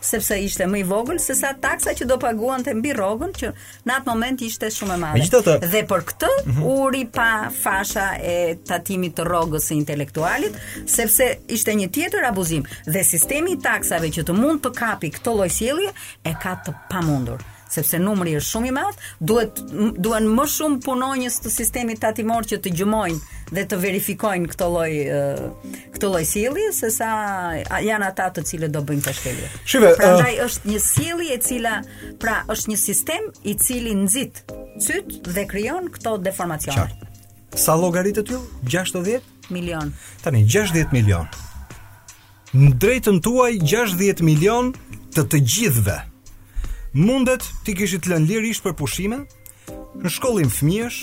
sepse 0.07 0.36
ishte 0.47 0.64
më 0.70 0.78
i 0.82 0.82
vogël 0.86 1.16
se 1.20 1.34
sa 1.34 1.51
taksa 1.62 1.90
që 1.99 2.07
do 2.09 2.14
paguan 2.22 2.62
të 2.64 2.76
mbi 2.78 2.92
rogën 2.94 3.32
që 3.40 3.49
në 3.88 3.94
atë 3.97 4.09
moment 4.11 4.44
ishte 4.47 4.68
shumë 4.70 4.94
e 4.94 4.99
madhe. 5.03 5.24
Të... 5.32 5.57
Dhe 5.74 5.82
për 5.90 6.05
këtë 6.12 6.30
mhm. 6.44 6.68
uri 6.84 7.03
pa 7.16 7.28
fasha 7.59 8.07
e 8.32 8.36
tatimit 8.70 9.16
të 9.18 9.26
rogës 9.28 9.66
së 9.68 9.76
intelektualit, 9.80 10.57
sepse 10.97 11.28
ishte 11.57 11.74
një 11.80 11.90
tjetër 11.97 12.28
abuzim 12.30 12.64
dhe 12.88 13.05
sistemi 13.12 13.57
i 13.57 13.61
taksave 13.68 14.14
që 14.16 14.24
të 14.30 14.38
mund 14.40 14.64
të 14.64 14.72
kapi 14.80 15.12
këtë 15.18 15.36
lloj 15.36 15.51
sjellje 15.61 15.92
e 16.24 16.34
ka 16.47 16.57
të 16.66 16.78
pamundur 16.92 17.44
sepse 17.72 17.98
numri 18.00 18.34
është 18.38 18.50
shumë 18.52 18.70
i 18.70 18.74
madh, 18.76 19.00
duhet 19.28 19.60
duan 20.04 20.26
më 20.36 20.46
shumë 20.52 20.80
punonjës 20.84 21.38
të 21.44 21.52
sistemit 21.52 22.00
tatimor 22.02 22.46
që 22.48 22.58
të 22.64 22.72
gjumojnë 22.78 23.40
dhe 23.56 23.64
të 23.70 23.78
verifikojnë 23.82 24.50
këtë 24.52 24.68
lloj 24.72 24.92
këtë 25.96 26.10
lloj 26.10 26.22
sjellje 26.30 26.68
se 26.76 26.90
sa 26.94 27.10
janë 27.84 28.08
ata 28.10 28.28
të 28.38 28.46
cilët 28.50 28.74
do 28.74 28.82
bëjnë 28.88 29.04
pashkelje. 29.06 29.50
Shive, 29.68 29.92
prandaj 30.00 30.34
uh... 30.34 30.44
është 30.48 30.72
një 30.72 30.80
sjellje 30.86 31.30
e 31.30 31.40
cila 31.48 31.76
pra 32.22 32.40
është 32.52 32.72
një 32.72 32.78
sistem 32.84 33.30
i 33.52 33.56
cili 33.62 33.94
nxit 33.98 34.42
syt 34.86 35.16
dhe 35.30 35.46
krijon 35.50 35.90
këto 35.94 36.16
deformacione. 36.24 36.86
Qartë. 36.86 37.54
Sa 37.56 37.74
llogaritë 37.80 38.26
ty? 38.28 38.40
60 38.66 39.50
milion. 39.54 39.94
Tani 40.24 40.42
60 40.44 40.92
milion. 40.92 41.28
Në 42.56 42.70
drejtën 42.82 43.18
tuaj 43.24 43.58
60 43.68 44.20
milion 44.26 44.74
të 45.16 45.24
të 45.32 45.40
gjithëve 45.54 45.96
mundet 46.95 47.47
ti 47.64 47.74
kishit 47.74 48.07
lënë 48.07 48.26
lirish 48.28 48.62
për 48.62 48.74
pushime, 48.78 49.22
në 49.97 50.11
shkollin 50.12 50.51
fëmijësh, 50.53 50.99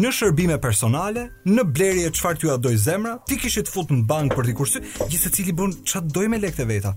në 0.00 0.12
shërbime 0.16 0.56
personale, 0.62 1.28
në 1.44 1.62
blerje 1.76 2.10
çfarë 2.16 2.38
ty 2.40 2.50
doj 2.64 2.74
zemra, 2.80 3.18
ti 3.28 3.36
kishit 3.36 3.68
fut 3.68 3.90
në 3.92 4.06
bank 4.08 4.34
për 4.34 4.46
të 4.50 4.54
kursy, 4.58 4.82
gjithë 5.10 5.52
bën 5.58 5.74
çat 5.84 6.04
doj 6.14 6.28
me 6.32 6.38
lekët 6.42 6.60
e 6.60 6.64
veta. 6.72 6.94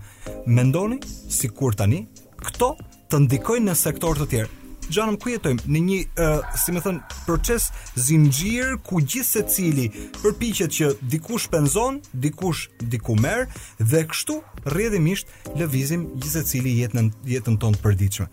Mendoni 0.48 1.00
sikur 1.34 1.76
tani 1.76 2.06
këto 2.44 2.76
të 3.10 3.24
ndikojnë 3.28 3.66
në 3.72 3.76
sektor 3.78 4.18
të 4.22 4.28
tjerë. 4.32 4.63
Gjanëm 4.92 5.18
ku 5.22 5.30
jetojmë 5.32 5.70
në 5.72 5.82
një, 5.86 5.98
uh, 6.20 6.56
si 6.60 6.74
më 6.76 6.82
thënë, 6.84 7.16
proces 7.28 7.70
zingjirë 8.00 8.78
ku 8.86 9.00
gjithë 9.04 9.30
se 9.30 9.44
cili 9.54 9.86
përpichet 10.20 10.76
që 10.78 10.90
dikush 11.14 11.48
penzon, 11.54 12.02
dikush 12.14 12.68
diku 12.92 13.16
merë 13.20 13.48
dhe 13.80 14.04
kështu 14.12 14.40
rrjedhimisht 14.74 15.32
lëvizim 15.60 16.08
gjithë 16.18 16.34
se 16.38 16.44
cili 16.52 16.76
jetë 16.82 17.00
në 17.00 17.32
jetën 17.36 17.58
tonë 17.64 17.80
përdiqme. 17.84 18.28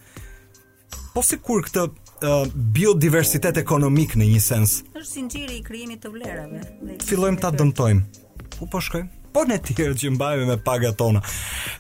Po 1.15 1.23
si 1.27 1.39
kur 1.43 1.65
këtë 1.69 1.85
uh, 1.87 2.51
biodiversitet 2.75 3.59
ekonomik 3.61 4.17
në 4.19 4.31
një 4.35 4.43
sens? 4.43 4.81
është 4.95 5.13
zingjirë 5.13 5.57
i 5.59 5.63
kryimi 5.67 6.01
të 6.03 6.13
vlerave. 6.13 6.67
Filojmë 7.07 7.41
të 7.43 7.53
dëmtojmë. 7.61 8.27
Po 8.59 8.69
po 8.71 8.83
shkojmë? 8.83 9.17
Po 9.31 9.45
në 9.47 9.61
tjerë 9.63 9.95
që 9.95 10.09
mbajme 10.17 10.47
me 10.49 10.57
paga 10.59 10.89
tona 10.99 11.21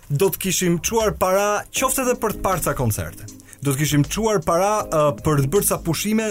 Do 0.06 0.28
të 0.30 0.38
kishim 0.44 0.76
quar 0.86 1.16
para 1.18 1.64
Qofte 1.74 2.04
dhe 2.06 2.14
për 2.22 2.36
të 2.36 2.42
parca 2.44 2.76
koncerte 2.78 3.26
do 3.62 3.74
të 3.74 3.80
kishim 3.82 4.04
çuar 4.08 4.40
para 4.44 4.70
uh, 4.84 5.10
për 5.20 5.44
të 5.44 5.50
bërë 5.52 5.68
sa 5.68 5.80
pushime 5.84 6.30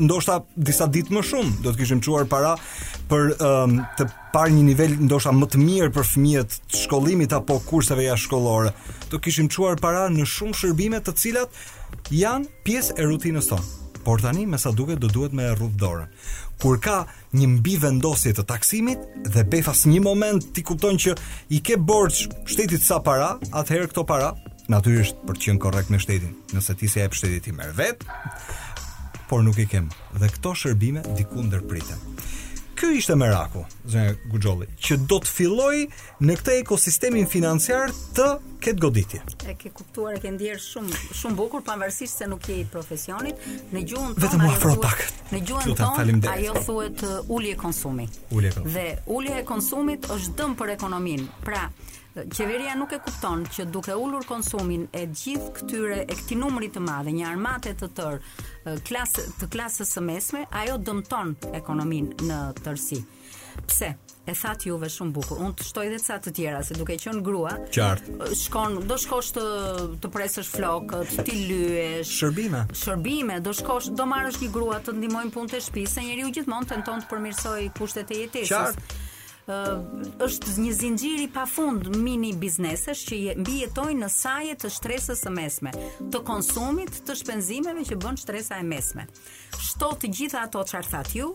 ndoshta 0.00 0.38
disa 0.56 0.86
ditë 0.90 1.12
më 1.12 1.22
shumë 1.28 1.58
do 1.60 1.72
të 1.74 1.82
kishim 1.82 2.00
çuar 2.04 2.24
para 2.26 2.54
për 3.10 3.34
um, 3.36 3.76
të 3.98 4.06
parë 4.32 4.54
një 4.56 4.64
nivel 4.70 4.94
ndoshta 5.04 5.34
më 5.36 5.48
të 5.52 5.60
mirë 5.60 5.90
për 5.94 6.06
fëmijët 6.14 6.56
të 6.70 6.80
shkollimit 6.86 7.34
apo 7.36 7.58
kurseve 7.68 8.06
jashtëshkollore. 8.08 8.70
Do 9.12 9.20
kishim 9.20 9.50
çuar 9.52 9.76
para 9.80 10.06
në 10.10 10.24
shumë 10.26 10.56
shërbime 10.62 11.02
të 11.04 11.14
cilat 11.20 11.60
janë 12.16 12.48
pjesë 12.64 12.96
e 12.96 13.08
rutinës 13.10 13.50
tonë. 13.52 13.68
Por 14.02 14.18
tani 14.24 14.46
me 14.50 14.58
sa 14.58 14.72
duket 14.74 14.98
do 14.98 15.06
duhet 15.12 15.30
me 15.36 15.44
rrugë 15.52 15.76
dorën 15.78 16.08
Kur 16.62 16.80
ka 16.82 16.96
një 17.38 17.46
mbi 17.52 17.76
vendosje 17.84 18.32
të 18.34 18.42
taksimit 18.50 19.02
dhe 19.30 19.44
befas 19.52 19.84
një 19.86 20.00
moment 20.02 20.48
ti 20.56 20.64
kupton 20.66 20.98
që 20.98 21.14
i 21.54 21.60
ke 21.62 21.76
borx 21.78 22.24
shtetit 22.50 22.82
sa 22.82 22.98
para, 23.02 23.36
atëherë 23.52 23.90
këto 23.92 24.02
para 24.06 24.32
natyrisht 24.70 25.16
për 25.26 25.38
të 25.38 25.46
qenë 25.48 25.62
korrekt 25.62 25.90
me 25.90 25.98
shtetin, 26.00 26.34
nëse 26.54 26.76
ti 26.78 26.88
se 26.90 27.02
jep 27.02 27.16
shtetit 27.16 27.48
i 27.50 27.54
merr 27.56 27.74
vet, 27.78 28.04
por 29.30 29.42
nuk 29.44 29.58
i 29.62 29.66
kem. 29.66 29.88
Dhe 30.20 30.28
këto 30.36 30.52
shërbime 30.62 31.02
diku 31.16 31.42
ndërpritem. 31.46 32.02
Ky 32.78 32.94
ishte 32.98 33.14
meraku, 33.18 33.64
zonja 33.86 34.14
Guxholli, 34.32 34.66
që 34.86 35.00
do 35.08 35.20
të 35.22 35.30
filloj 35.30 35.76
në 36.22 36.38
këtë 36.40 36.56
ekosistemin 36.64 37.28
financiar 37.30 37.92
të 38.16 38.30
këtë 38.62 38.82
goditje. 38.82 39.20
E 39.50 39.54
ke 39.58 39.70
kuptuar, 39.74 40.16
e 40.18 40.22
ke 40.22 40.30
ndjerë 40.36 40.60
shumë 40.62 40.98
shumë 41.18 41.38
bukur 41.38 41.64
pavarësisht 41.66 42.20
se 42.22 42.28
nuk 42.30 42.46
je 42.48 42.60
i 42.62 42.66
profesionit, 42.70 43.38
në 43.72 43.82
gjuhën 43.92 44.18
tonë. 44.22 44.74
pak. 44.82 45.02
Në 45.32 45.40
gjuhën 45.48 45.74
tonë 45.78 46.34
ajo 46.34 46.54
thuhet 46.66 47.02
uh, 47.06 47.34
ulje 47.36 47.56
konsumi. 47.56 48.06
Ulje 48.30 48.52
konsumit. 48.54 48.74
Dhe 48.76 48.86
ulja 49.16 49.40
e 49.42 49.46
konsumit 49.52 50.06
është 50.14 50.36
dëm 50.40 50.54
për 50.60 50.74
ekonominë. 50.76 51.28
Pra, 51.46 51.64
uh, 51.66 52.22
Qeveria 52.36 52.76
nuk 52.78 52.94
e 52.96 53.00
kupton 53.04 53.44
që 53.48 53.66
duke 53.74 53.96
ulur 53.98 54.26
konsumin 54.30 54.86
e 54.92 55.06
gjithë 55.06 55.48
këtyre 55.58 56.00
e 56.06 56.18
këti 56.20 56.38
numri 56.38 56.70
të 56.74 56.82
madh, 56.86 57.10
një 57.18 57.26
armate 57.32 57.74
të 57.74 57.90
tërë 57.98 58.20
uh, 58.20 58.78
klasë 58.88 59.26
të 59.42 59.50
klasës 59.56 59.96
së 59.98 60.06
mesme, 60.08 60.46
ajo 60.64 60.78
dëmton 60.88 61.34
ekonominë 61.60 62.30
në 62.30 62.44
tërësi. 62.62 63.02
Pse? 63.66 63.96
E 64.24 64.32
that 64.38 64.62
juve 64.62 64.88
shumë 64.88 65.12
bukur. 65.16 65.40
Unë 65.42 65.56
të 65.58 65.64
shtoj 65.66 65.82
edhe 65.88 65.96
ca 66.02 66.16
të 66.22 66.32
tjera 66.36 66.58
se 66.64 66.76
duke 66.78 66.94
qenë 67.00 67.22
grua, 67.26 67.56
Qart. 67.74 68.06
shkon, 68.38 68.76
do 68.86 68.98
shkosh 69.02 69.32
të 69.34 69.46
të 70.04 70.10
presësh 70.14 70.50
flokët, 70.52 71.14
ti 71.26 71.40
lyesh. 71.48 72.12
Shërbime. 72.22 72.60
Shërbime, 72.78 73.40
do 73.42 73.50
shkosh, 73.58 73.90
do 73.98 74.06
marrësh 74.06 74.38
një 74.44 74.52
grua 74.54 74.78
të 74.86 74.94
ndihmojnë 75.00 75.34
punë 75.34 75.52
të 75.56 75.62
shtëpisë, 75.66 76.04
njeriu 76.06 76.30
gjithmonë 76.36 76.70
tenton 76.70 77.02
të 77.02 77.10
përmirësoj 77.10 77.58
kushtet 77.80 78.14
e 78.14 78.20
jetesës. 78.22 78.78
Qart 78.78 79.00
është 80.22 80.52
një 80.62 80.72
zinxhir 80.78 81.24
i 81.24 81.26
pafund 81.34 81.88
mini 81.98 82.28
biznesesh 82.38 83.00
që 83.08 83.16
mbi 83.42 83.56
jetojnë 83.64 83.98
në 84.04 84.08
saje 84.14 84.54
të 84.62 84.70
shtresës 84.76 85.24
së 85.26 85.32
mesme, 85.34 85.74
të 85.98 86.20
konsumit, 86.28 86.94
të 87.08 87.18
shpenzimeve 87.24 87.82
që 87.90 87.98
bën 88.04 88.22
shtresa 88.22 88.62
e 88.62 88.66
mesme. 88.70 89.08
Shto 89.66 89.96
të 90.04 90.12
gjitha 90.14 90.44
ato 90.46 90.62
çfarë 90.70 90.92
thatë 90.94 91.18
ju, 91.18 91.32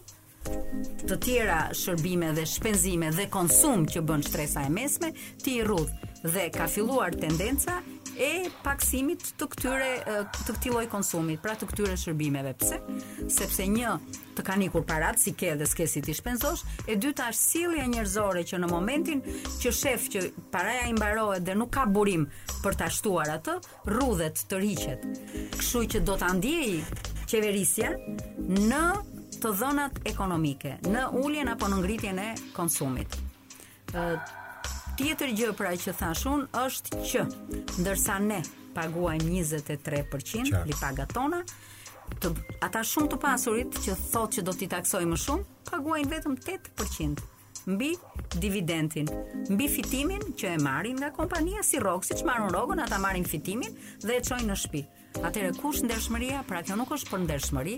të 1.08 1.18
tjera 1.24 1.60
shërbime 1.76 2.30
dhe 2.36 2.46
shpenzime 2.48 3.10
dhe 3.16 3.26
konsum 3.32 3.86
që 3.90 4.04
bën 4.08 4.24
shtresa 4.28 4.66
e 4.68 4.72
mesme, 4.74 5.12
ti 5.44 5.58
i 5.60 5.64
rrudh 5.66 5.92
dhe 6.28 6.48
ka 6.54 6.68
filluar 6.72 7.14
tendenca 7.16 7.80
e 8.18 8.48
paksimit 8.66 9.22
të 9.38 9.48
këtyre 9.54 9.90
të 10.34 10.56
këtij 10.56 10.72
lloj 10.74 10.86
konsumi, 10.90 11.36
pra 11.42 11.54
të 11.56 11.68
këtyre 11.70 11.98
shërbimeve. 12.02 12.56
Pse? 12.58 12.80
Sepse 13.34 13.68
një 13.70 13.92
të 14.38 14.46
kanë 14.48 14.68
ikur 14.72 14.86
parat 14.90 15.22
si 15.22 15.36
ke 15.38 15.52
dhe 15.60 15.68
s'kesit 15.70 16.02
i 16.02 16.08
ti 16.12 16.16
shpenzosh, 16.18 16.64
e 16.90 16.96
dyta 16.98 17.28
është 17.32 17.44
sjellja 17.52 17.86
njerëzore 17.92 18.44
që 18.50 18.60
në 18.64 18.72
momentin 18.72 19.22
që 19.62 19.74
shef 19.82 20.08
që 20.16 20.26
paraja 20.54 20.88
i 20.90 20.96
mbarohet 20.98 21.46
dhe 21.46 21.58
nuk 21.60 21.74
ka 21.78 21.86
burim 21.92 22.26
për 22.64 22.80
ta 22.80 22.90
shtuar 22.90 23.36
atë, 23.38 23.60
rrudhet 23.92 24.46
të 24.50 24.64
rriqet. 24.64 25.08
Kështu 25.60 25.86
që 25.96 26.06
do 26.10 26.18
ta 26.22 26.34
ndjej 26.40 26.80
qeverisja 27.30 27.94
në 28.40 28.84
të 29.38 29.52
dhënat 29.60 30.00
ekonomike 30.10 30.76
në 30.90 31.04
uljen 31.22 31.50
apo 31.52 31.68
në 31.70 31.78
ngritjen 31.82 32.20
e 32.20 32.30
konsumit. 32.56 33.18
tjetër 34.98 35.30
gjë 35.40 35.52
pra 35.58 35.72
që 35.78 35.94
thash 35.94 36.26
un 36.26 36.48
është 36.66 37.02
që 37.12 37.26
ndërsa 37.84 38.16
ne 38.20 38.42
paguajmë 38.74 39.30
23% 39.30 40.66
li 40.70 40.76
të, 42.22 42.30
ata 42.64 42.82
shumë 42.88 43.10
të 43.12 43.18
pasurit 43.20 43.78
që 43.84 43.94
thotë 44.14 44.38
që 44.38 44.42
do 44.48 44.54
t'i 44.56 44.68
taksojmë 44.72 45.10
më 45.12 45.18
shumë, 45.24 45.44
paguajnë 45.70 46.12
vetëm 46.14 46.38
8% 46.40 47.26
mbi 47.68 47.90
dividendin, 48.40 49.10
mbi 49.52 49.68
fitimin 49.68 50.24
që 50.40 50.54
e 50.56 50.60
marrin 50.64 50.96
nga 50.96 51.12
kompania 51.12 51.60
si 51.68 51.82
rrog, 51.84 52.06
siç 52.08 52.24
marrin 52.24 52.48
rrogun, 52.48 52.80
ata 52.80 52.98
marrin 52.98 53.28
fitimin 53.28 53.76
dhe 54.08 54.14
e 54.14 54.24
çojnë 54.24 54.48
në 54.48 54.56
shtëpi. 54.62 54.86
Atëre 55.26 55.52
kush 55.58 55.82
ndershmëria, 55.82 56.44
pra 56.48 56.60
kjo 56.66 56.76
nuk 56.78 56.92
është 56.94 57.10
për 57.10 57.22
ndershmëri 57.26 57.76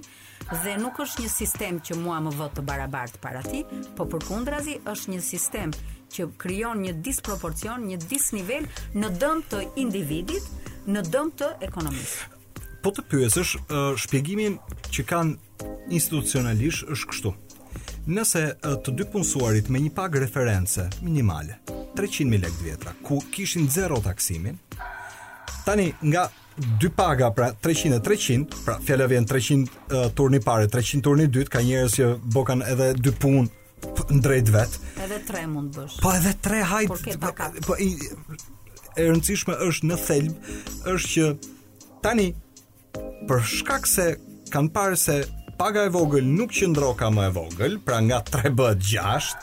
dhe 0.63 0.73
nuk 0.81 0.97
është 1.03 1.23
një 1.23 1.29
sistem 1.31 1.77
që 1.87 1.95
mua 2.01 2.17
më 2.25 2.33
vë 2.35 2.47
të 2.57 2.63
barabart 2.67 3.19
para 3.23 3.41
ti, 3.45 3.61
po 3.97 4.05
përkundrazi 4.11 4.77
është 4.91 5.13
një 5.13 5.19
sistem 5.23 5.73
që 6.13 6.27
krijon 6.41 6.81
një 6.83 6.93
disproporcion, 7.05 7.85
një 7.87 7.99
disnivel 8.09 8.67
në 8.97 9.11
dëm 9.21 9.43
të 9.51 9.61
individit, 9.77 10.49
në 10.89 11.05
dëm 11.13 11.31
të 11.39 11.49
ekonomisë. 11.69 12.33
Po 12.83 12.91
të 12.95 13.05
pyesësh, 13.11 13.53
shpjegimin 14.03 14.57
që 14.89 15.05
kanë 15.11 15.69
institucionalisht 15.93 16.89
është 16.91 17.11
kështu. 17.13 17.33
Nëse 18.09 18.43
të 18.63 18.93
dy 18.97 19.05
punësuarit 19.13 19.69
me 19.69 19.79
një 19.83 19.93
pagë 19.99 20.23
reference 20.25 20.85
minimale, 21.05 21.59
300.000 21.99 22.39
lekë 22.45 22.65
vetra, 22.67 22.95
ku 23.05 23.21
kishin 23.35 23.67
zero 23.69 23.99
taksimin, 24.03 24.57
tani 25.67 25.89
nga 26.07 26.25
dy 26.59 26.89
paga 26.95 27.31
pra 27.31 27.51
300 27.53 27.99
300, 28.01 28.55
pra 28.65 28.77
fjala 28.85 29.05
vjen 29.07 29.25
300 29.27 29.61
uh, 29.61 30.11
turni 30.15 30.39
parë, 30.43 30.67
300 30.71 31.03
turni 31.03 31.27
dyt, 31.31 31.49
ka 31.51 31.61
njerëz 31.63 31.95
që 31.99 32.09
bokan 32.35 32.63
edhe 32.67 32.91
dy 32.99 33.13
punë 33.21 33.47
në 34.09 34.19
drejt 34.25 34.49
vet. 34.53 34.79
Edhe 35.05 35.19
tre 35.27 35.45
mund 35.47 35.71
të 35.75 35.85
bësh. 35.85 35.97
Po 36.03 36.11
edhe 36.11 36.33
tre 36.43 36.61
hajt. 36.67 37.11
Po, 37.21 37.31
po 37.69 37.77
e 37.79 39.05
rëndësishme 39.07 39.55
është 39.69 39.87
në 39.91 39.97
thelb 40.03 40.49
është 40.91 41.11
që 41.13 41.29
tani 42.03 42.25
për 43.29 43.43
shkak 43.53 43.85
se 43.87 44.07
kanë 44.51 44.73
parë 44.75 44.97
se 44.99 45.17
paga 45.59 45.85
e 45.87 45.91
vogël 45.93 46.27
nuk 46.27 46.51
qëndron 46.57 46.97
ka 46.99 47.11
më 47.13 47.29
e 47.29 47.33
vogël, 47.35 47.77
pra 47.83 47.99
nga 48.03 48.19
3 48.31 48.51
bëhet 48.55 48.83
6, 48.87 49.33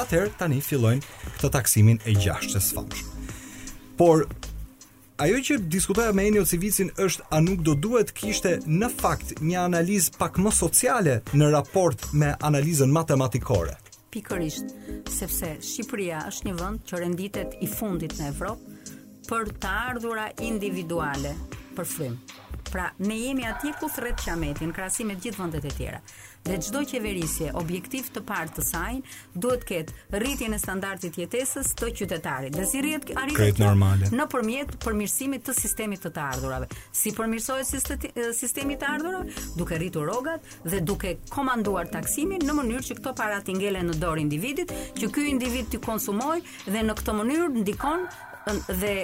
atëherë 0.00 0.34
tani 0.40 0.60
fillojnë 0.64 1.04
këtë 1.36 1.50
taksimin 1.56 2.00
e 2.08 2.16
6 2.20 2.52
të 2.56 2.62
fundit. 2.72 3.32
Por 3.98 4.26
ajo 5.18 5.38
që 5.48 5.56
diskutoja 5.74 6.12
me 6.14 6.24
Enio 6.30 6.44
Civicin 6.46 6.90
është 7.02 7.24
a 7.34 7.40
nuk 7.42 7.64
do 7.66 7.72
duhet 7.74 8.12
kishte 8.14 8.52
në 8.70 8.86
fakt 9.00 9.32
një 9.42 9.56
analiz 9.64 10.04
pak 10.14 10.36
më 10.42 10.52
sociale 10.54 11.14
në 11.34 11.48
raport 11.54 12.04
me 12.12 12.30
analizën 12.48 12.92
matematikore. 12.94 13.74
Pikërisht, 14.14 14.70
sepse 15.12 15.50
Shqipëria 15.64 16.22
është 16.30 16.48
një 16.48 16.54
vend 16.60 16.84
që 16.88 17.02
renditet 17.02 17.58
i 17.64 17.68
fundit 17.68 18.14
në 18.20 18.30
Evropë 18.32 18.76
për 19.28 19.50
të 19.60 19.74
ardhurat 19.90 20.44
individuale 20.46 21.34
për 21.76 21.88
frym. 21.90 22.14
Pra, 22.68 22.86
ne 23.00 23.16
jemi 23.16 23.46
aty 23.48 23.72
ku 23.80 23.88
thret 23.88 24.20
qametin, 24.22 24.70
krahasim 24.76 25.08
me 25.10 25.16
gjithë 25.18 25.40
vendet 25.40 25.64
e 25.64 25.72
tjera 25.76 26.00
dhe 26.44 26.56
çdo 26.62 26.80
qeverisje 26.86 27.50
objektiv 27.58 28.06
të 28.14 28.22
parë 28.28 28.52
të 28.56 28.64
saj 28.64 28.98
duhet 29.34 29.64
ketë 29.68 30.18
rritjen 30.22 30.54
e 30.56 30.60
standardit 30.62 31.18
jetesës 31.20 31.72
të 31.78 31.90
qytetarit. 32.00 32.54
Dhe 32.56 32.64
si 32.70 32.82
rritet 32.84 33.12
arritet 33.18 33.58
normale 33.62 34.10
nëpërmjet 34.14 34.76
përmirësimit 34.84 35.44
të 35.48 35.56
sistemit 35.58 36.02
të 36.06 36.12
të 36.16 36.22
ardhurave. 36.24 36.68
Si 36.92 37.12
përmirësohet 37.16 37.92
sistemi 38.36 38.74
i 38.74 38.78
të 38.80 38.88
ardhurave? 38.94 39.36
Duke 39.58 39.78
rritur 39.80 40.06
rrogat 40.08 40.58
dhe 40.72 40.80
duke 40.80 41.14
komanduar 41.32 41.90
taksimin 41.92 42.46
në 42.46 42.56
mënyrë 42.60 42.86
që 42.90 42.98
këto 43.00 43.14
para 43.20 43.42
të 43.44 43.58
ngelen 43.58 43.90
në 43.92 43.98
dorë 44.02 44.24
individit, 44.26 44.72
që 44.98 45.10
ky 45.14 45.28
individ 45.32 45.70
të 45.74 45.82
konsumojë 45.84 46.72
dhe 46.74 46.86
në 46.88 46.98
këtë 47.00 47.16
mënyrë 47.20 47.48
ndikon 47.62 48.08
dhe 48.78 48.94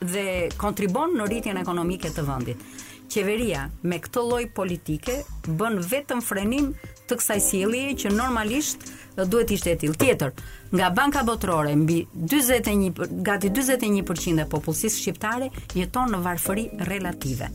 dhe 0.00 0.28
kontribon 0.58 1.14
në 1.20 1.30
rritjen 1.30 1.60
ekonomike 1.60 2.10
të 2.16 2.24
vendit. 2.26 2.66
Qeveria 3.08 3.68
me 3.88 3.96
këtë 4.04 4.22
lloj 4.24 4.42
politike 4.56 5.14
bën 5.48 5.78
vetëm 5.90 6.20
frenim 6.24 6.66
të 7.08 7.16
kësaj 7.16 7.38
sjellje 7.40 7.94
që 8.02 8.10
normalisht 8.12 8.84
duhet 9.32 9.52
ishte 9.54 9.72
e 9.72 9.78
tillë 9.80 9.96
tjetër. 10.02 10.34
Nga 10.76 10.90
Banka 10.98 11.22
Botërore 11.26 11.72
mbi 11.80 12.02
41 12.12 13.20
gati 13.24 13.48
41% 13.48 14.44
e 14.44 14.48
popullsisë 14.52 15.00
shqiptare 15.02 15.48
jeton 15.78 16.12
në 16.12 16.20
varfëri 16.26 16.66
relative. 16.90 17.48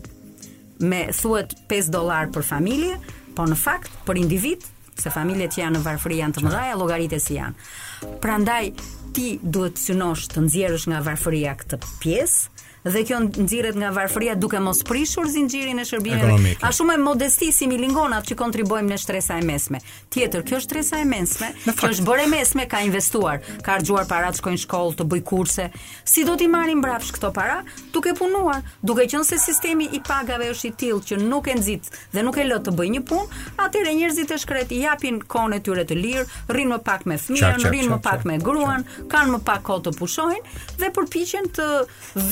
Me 0.81 1.03
thuhet 1.13 1.53
5 1.69 1.91
dollar 1.93 2.33
për 2.33 2.47
familje, 2.49 2.97
po 3.37 3.45
në 3.47 3.57
fakt 3.61 3.93
për 4.09 4.23
individ, 4.23 4.65
se 4.97 5.13
familjet 5.13 5.53
që 5.55 5.61
janë 5.61 5.77
në 5.77 5.83
varfëri 5.85 6.17
janë 6.19 6.37
të 6.39 6.43
mëdha, 6.47 6.65
llogaritë 6.81 7.19
si 7.27 7.37
janë. 7.37 8.17
Prandaj 8.25 8.71
ti 9.15 9.35
duhet 9.43 9.77
të 9.77 9.85
synosh 9.85 10.25
të 10.33 10.47
nxjerrësh 10.47 10.89
nga 10.89 11.01
varfëria 11.05 11.53
këtë 11.61 11.79
pjesë 12.01 12.52
dhe 12.91 13.03
kjo 13.07 13.19
nxirret 13.43 13.77
nga 13.79 13.89
varfëria 13.95 14.35
duke 14.35 14.59
mos 14.59 14.81
prishur 14.83 15.27
zinxhirin 15.31 15.79
e 15.79 15.85
shërbimeve. 15.87 16.55
A 16.63 16.71
shumë 16.75 16.97
e 16.97 17.01
modesti 17.01 17.47
si 17.55 17.67
milingonat 17.71 18.27
që 18.27 18.35
kontribuojmë 18.39 18.91
në 18.91 18.97
shtresa 18.99 19.37
e 19.39 19.45
mesme. 19.47 19.79
Tjetër, 20.13 20.43
kjo 20.43 20.57
është 20.59 20.67
shtresa 20.67 20.99
e 20.99 21.05
mesme, 21.07 21.51
që 21.69 21.91
është 21.93 22.05
bërë 22.07 22.25
mesme 22.33 22.65
ka 22.69 22.81
investuar, 22.83 23.39
ka 23.63 23.77
harxuar 23.77 24.07
para 24.09 24.31
të 24.33 24.41
shkojnë 24.41 24.57
në 24.59 24.63
shkollë, 24.65 24.95
të 24.99 25.07
bëj 25.13 25.21
kurse. 25.31 25.69
Si 26.11 26.25
do 26.27 26.35
t'i 26.39 26.49
marrin 26.51 26.79
mbrapsh 26.81 27.13
këto 27.15 27.31
para? 27.35 27.61
Duke 27.95 28.13
punuar, 28.17 28.59
duke 28.83 29.05
qenë 29.07 29.23
se 29.29 29.39
sistemi 29.41 29.87
i 29.95 30.01
pagave 30.07 30.49
është 30.51 30.69
i 30.69 30.73
tillë 30.83 31.07
që 31.11 31.19
nuk 31.23 31.47
e 31.47 31.55
nxit 31.59 31.89
dhe 32.13 32.25
nuk 32.27 32.37
e 32.43 32.47
lë 32.49 32.59
të 32.67 32.75
bëj 32.81 32.91
një 32.97 33.03
punë, 33.07 33.43
atëherë 33.63 33.95
njerëzit 34.01 34.35
e 34.35 34.41
shkret 34.43 34.75
i 34.75 34.81
japin 34.83 35.21
kohën 35.23 35.55
e 35.55 35.61
tyre 35.63 35.87
të 35.87 35.97
lirë, 36.01 36.25
rrin 36.51 36.73
më 36.75 36.81
pak 36.85 37.07
me 37.09 37.15
fëmijën, 37.21 37.63
rrin 37.69 37.89
më 37.93 38.01
pak 38.05 38.27
me 38.27 38.37
gruan, 38.43 38.83
kanë 39.11 39.37
më 39.37 39.41
pak 39.47 39.63
kohë 39.69 39.85
të 39.87 39.95
pushojnë 39.99 40.57
dhe 40.81 40.91
përpiqen 40.95 41.47
të 41.55 41.69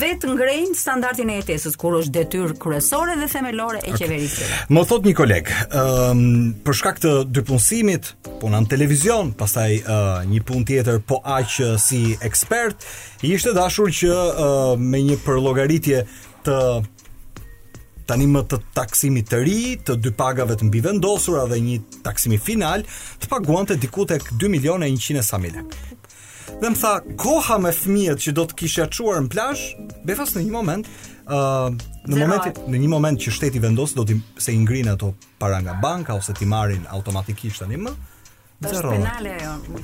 vetë 0.02 0.34
ngrejnë 0.42 0.74
standardin 0.76 1.30
e 1.30 1.36
jetesës 1.38 1.76
kur 1.78 1.94
është 2.00 2.12
detyrë 2.18 2.56
kryesore 2.62 3.14
dhe 3.20 3.28
themelore 3.30 3.82
e 3.86 3.92
qeverisë. 3.94 4.46
Okay. 4.46 4.72
Më 4.74 4.84
thot 4.90 5.06
një 5.06 5.14
koleg, 5.18 5.50
ëm 5.70 6.22
um, 6.22 6.48
për 6.66 6.78
shkak 6.80 7.00
të 7.04 7.12
dypunësimit, 7.36 8.10
puna 8.42 8.60
në 8.64 8.70
televizion, 8.74 9.30
pastaj 9.38 9.70
uh, 9.78 9.92
një 10.30 10.40
punë 10.48 10.68
tjetër 10.72 10.98
po 11.08 11.20
aq 11.36 11.58
si 11.82 12.02
ekspert, 12.26 12.86
i 13.22 13.32
ishte 13.36 13.54
dashur 13.56 13.92
që 14.00 14.10
uh, 14.14 14.74
me 14.78 15.04
një 15.10 15.20
përllogaritje 15.26 16.04
të 16.48 16.58
tani 18.06 18.26
më 18.26 18.42
të 18.50 18.58
taksimi 18.76 19.22
të 19.30 19.42
ri, 19.46 19.58
të 19.86 19.94
dy 20.02 20.10
pagave 20.18 20.56
të 20.58 20.66
mbivendosura 20.66 21.46
dhe 21.52 21.60
një 21.68 21.78
taksimi 22.04 22.38
final, 22.50 22.82
të 23.22 23.30
paguante 23.30 23.78
diku 23.80 24.08
tek 24.10 24.26
2 24.42 24.50
milionë 24.56 24.88
e 24.90 24.94
100 25.06 25.26
sa 25.30 25.38
mijë 25.38 25.60
lekë 25.60 25.98
dhe 26.60 26.70
më 26.70 26.76
tha 26.80 26.92
koha 27.20 27.58
me 27.62 27.72
fëmijët 27.74 28.22
që 28.24 28.32
do 28.38 28.44
të 28.48 28.56
kisha 28.62 28.86
çuar 28.92 29.20
në 29.24 29.30
plazh, 29.32 29.64
befas 30.06 30.34
në 30.36 30.44
një 30.46 30.54
moment, 30.54 30.88
ë 31.22 31.36
uh, 31.36 31.90
në 32.10 32.18
momentin 32.22 32.72
në 32.72 32.80
një 32.82 32.90
moment 32.90 33.20
që 33.24 33.34
shteti 33.36 33.62
vendos 33.62 33.94
do 33.98 34.02
të 34.08 34.16
se 34.42 34.54
i 34.54 34.58
ngrinë 34.58 34.94
ato 34.96 35.12
para 35.38 35.60
nga 35.62 35.76
banka 35.82 36.16
ose 36.18 36.34
ti 36.38 36.48
marrin 36.50 36.88
automatikisht 36.96 37.62
tani 37.62 37.78
më. 37.78 37.92
Është 38.62 38.82
penale 38.90 39.36
ajo. 39.38 39.80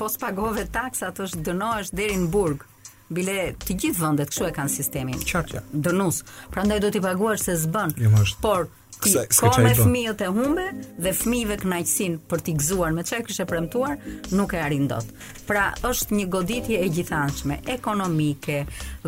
Po 0.00 0.08
spagove 0.12 0.66
taksat 0.74 1.20
është 1.26 1.44
dënohesh 1.50 1.92
deri 1.96 2.16
në 2.22 2.28
burg 2.32 2.64
bile 3.12 3.50
të 3.62 3.76
gjithë 3.82 4.00
vendet 4.02 4.32
kështu 4.32 4.48
e 4.48 4.52
kanë 4.58 4.72
sistemin. 4.72 5.22
Qartë. 5.30 5.62
Dënus. 5.72 6.20
Prandaj 6.52 6.82
do 6.84 6.90
t'i 6.92 7.00
paguash 7.04 7.46
se 7.48 7.54
s'bën. 7.62 7.94
Jo, 8.04 8.10
Por 8.44 8.66
kohë 8.98 9.62
me 9.62 9.70
fëmijët 9.78 10.22
e 10.26 10.28
humbe 10.32 10.64
dhe 11.04 11.12
fëmijëve 11.16 11.56
kënaqësinë 11.62 12.18
për 12.30 12.42
t'i 12.44 12.54
gëzuar 12.58 12.92
me 12.96 13.04
çka 13.06 13.20
kishe 13.26 13.44
premtuar, 13.48 13.94
nuk 14.34 14.54
e 14.58 14.62
arrin 14.64 14.88
dot. 14.90 15.08
Pra, 15.48 15.68
është 15.86 16.16
një 16.18 16.26
goditje 16.32 16.80
e 16.82 16.88
gjithanshme, 16.92 17.60
ekonomike, 17.76 18.60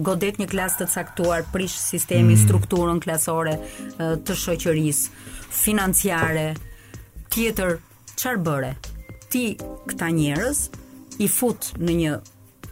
godet 0.08 0.38
një 0.42 0.48
klasë 0.52 0.80
të 0.82 0.88
caktuar, 0.94 1.46
prish 1.54 1.76
sistemi, 1.88 2.34
mm. 2.36 2.42
strukturën 2.46 3.02
klasore 3.02 3.56
të 3.98 4.38
shoqërisë, 4.46 5.22
financiare, 5.62 6.46
tjetër 7.34 7.78
çfarë 8.16 8.44
bëre? 8.48 8.72
Ti 9.30 9.44
këta 9.90 10.08
njerëz 10.10 10.66
i 11.22 11.28
fut 11.30 11.72
në 11.78 11.96
një 12.00 12.14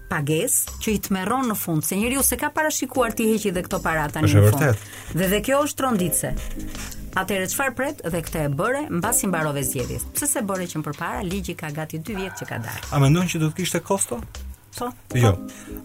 pages 0.08 0.54
që 0.80 0.92
i 0.94 1.00
tmerron 1.04 1.50
në 1.50 1.54
fund 1.60 1.84
se 1.84 1.98
njeriu 2.00 2.22
se 2.24 2.38
ka 2.40 2.48
parashikuar 2.56 3.12
ti 3.12 3.26
heqi 3.28 3.52
dhe 3.52 3.60
këto 3.66 3.82
para 3.84 4.06
tani 4.10 4.30
në 4.32 4.46
fund. 4.54 4.86
Dhe 5.20 5.28
dhe 5.34 5.40
kjo 5.46 5.60
është 5.66 5.82
tronditse. 5.82 6.32
Atëherë 7.18 7.46
çfarë 7.50 7.72
pret 7.74 8.00
dhe 8.14 8.18
këtë 8.24 8.42
e 8.46 8.50
bëre 8.54 8.80
mbasi 8.94 9.26
mbarove 9.26 9.62
zgjedhjet? 9.66 10.04
Pse 10.14 10.26
se 10.30 10.42
bëre 10.46 10.68
që 10.70 10.82
përpara 10.86 11.24
ligji 11.26 11.56
ka 11.58 11.72
gati 11.74 11.98
2 12.06 12.14
vjet 12.14 12.38
që 12.38 12.46
ka 12.46 12.58
dalë. 12.62 12.82
A 12.94 13.00
mendon 13.02 13.26
që 13.32 13.40
do 13.42 13.48
të 13.50 13.58
kishte 13.64 13.80
kosto? 13.82 14.20
Po. 14.78 14.90
Jo. 15.18 15.32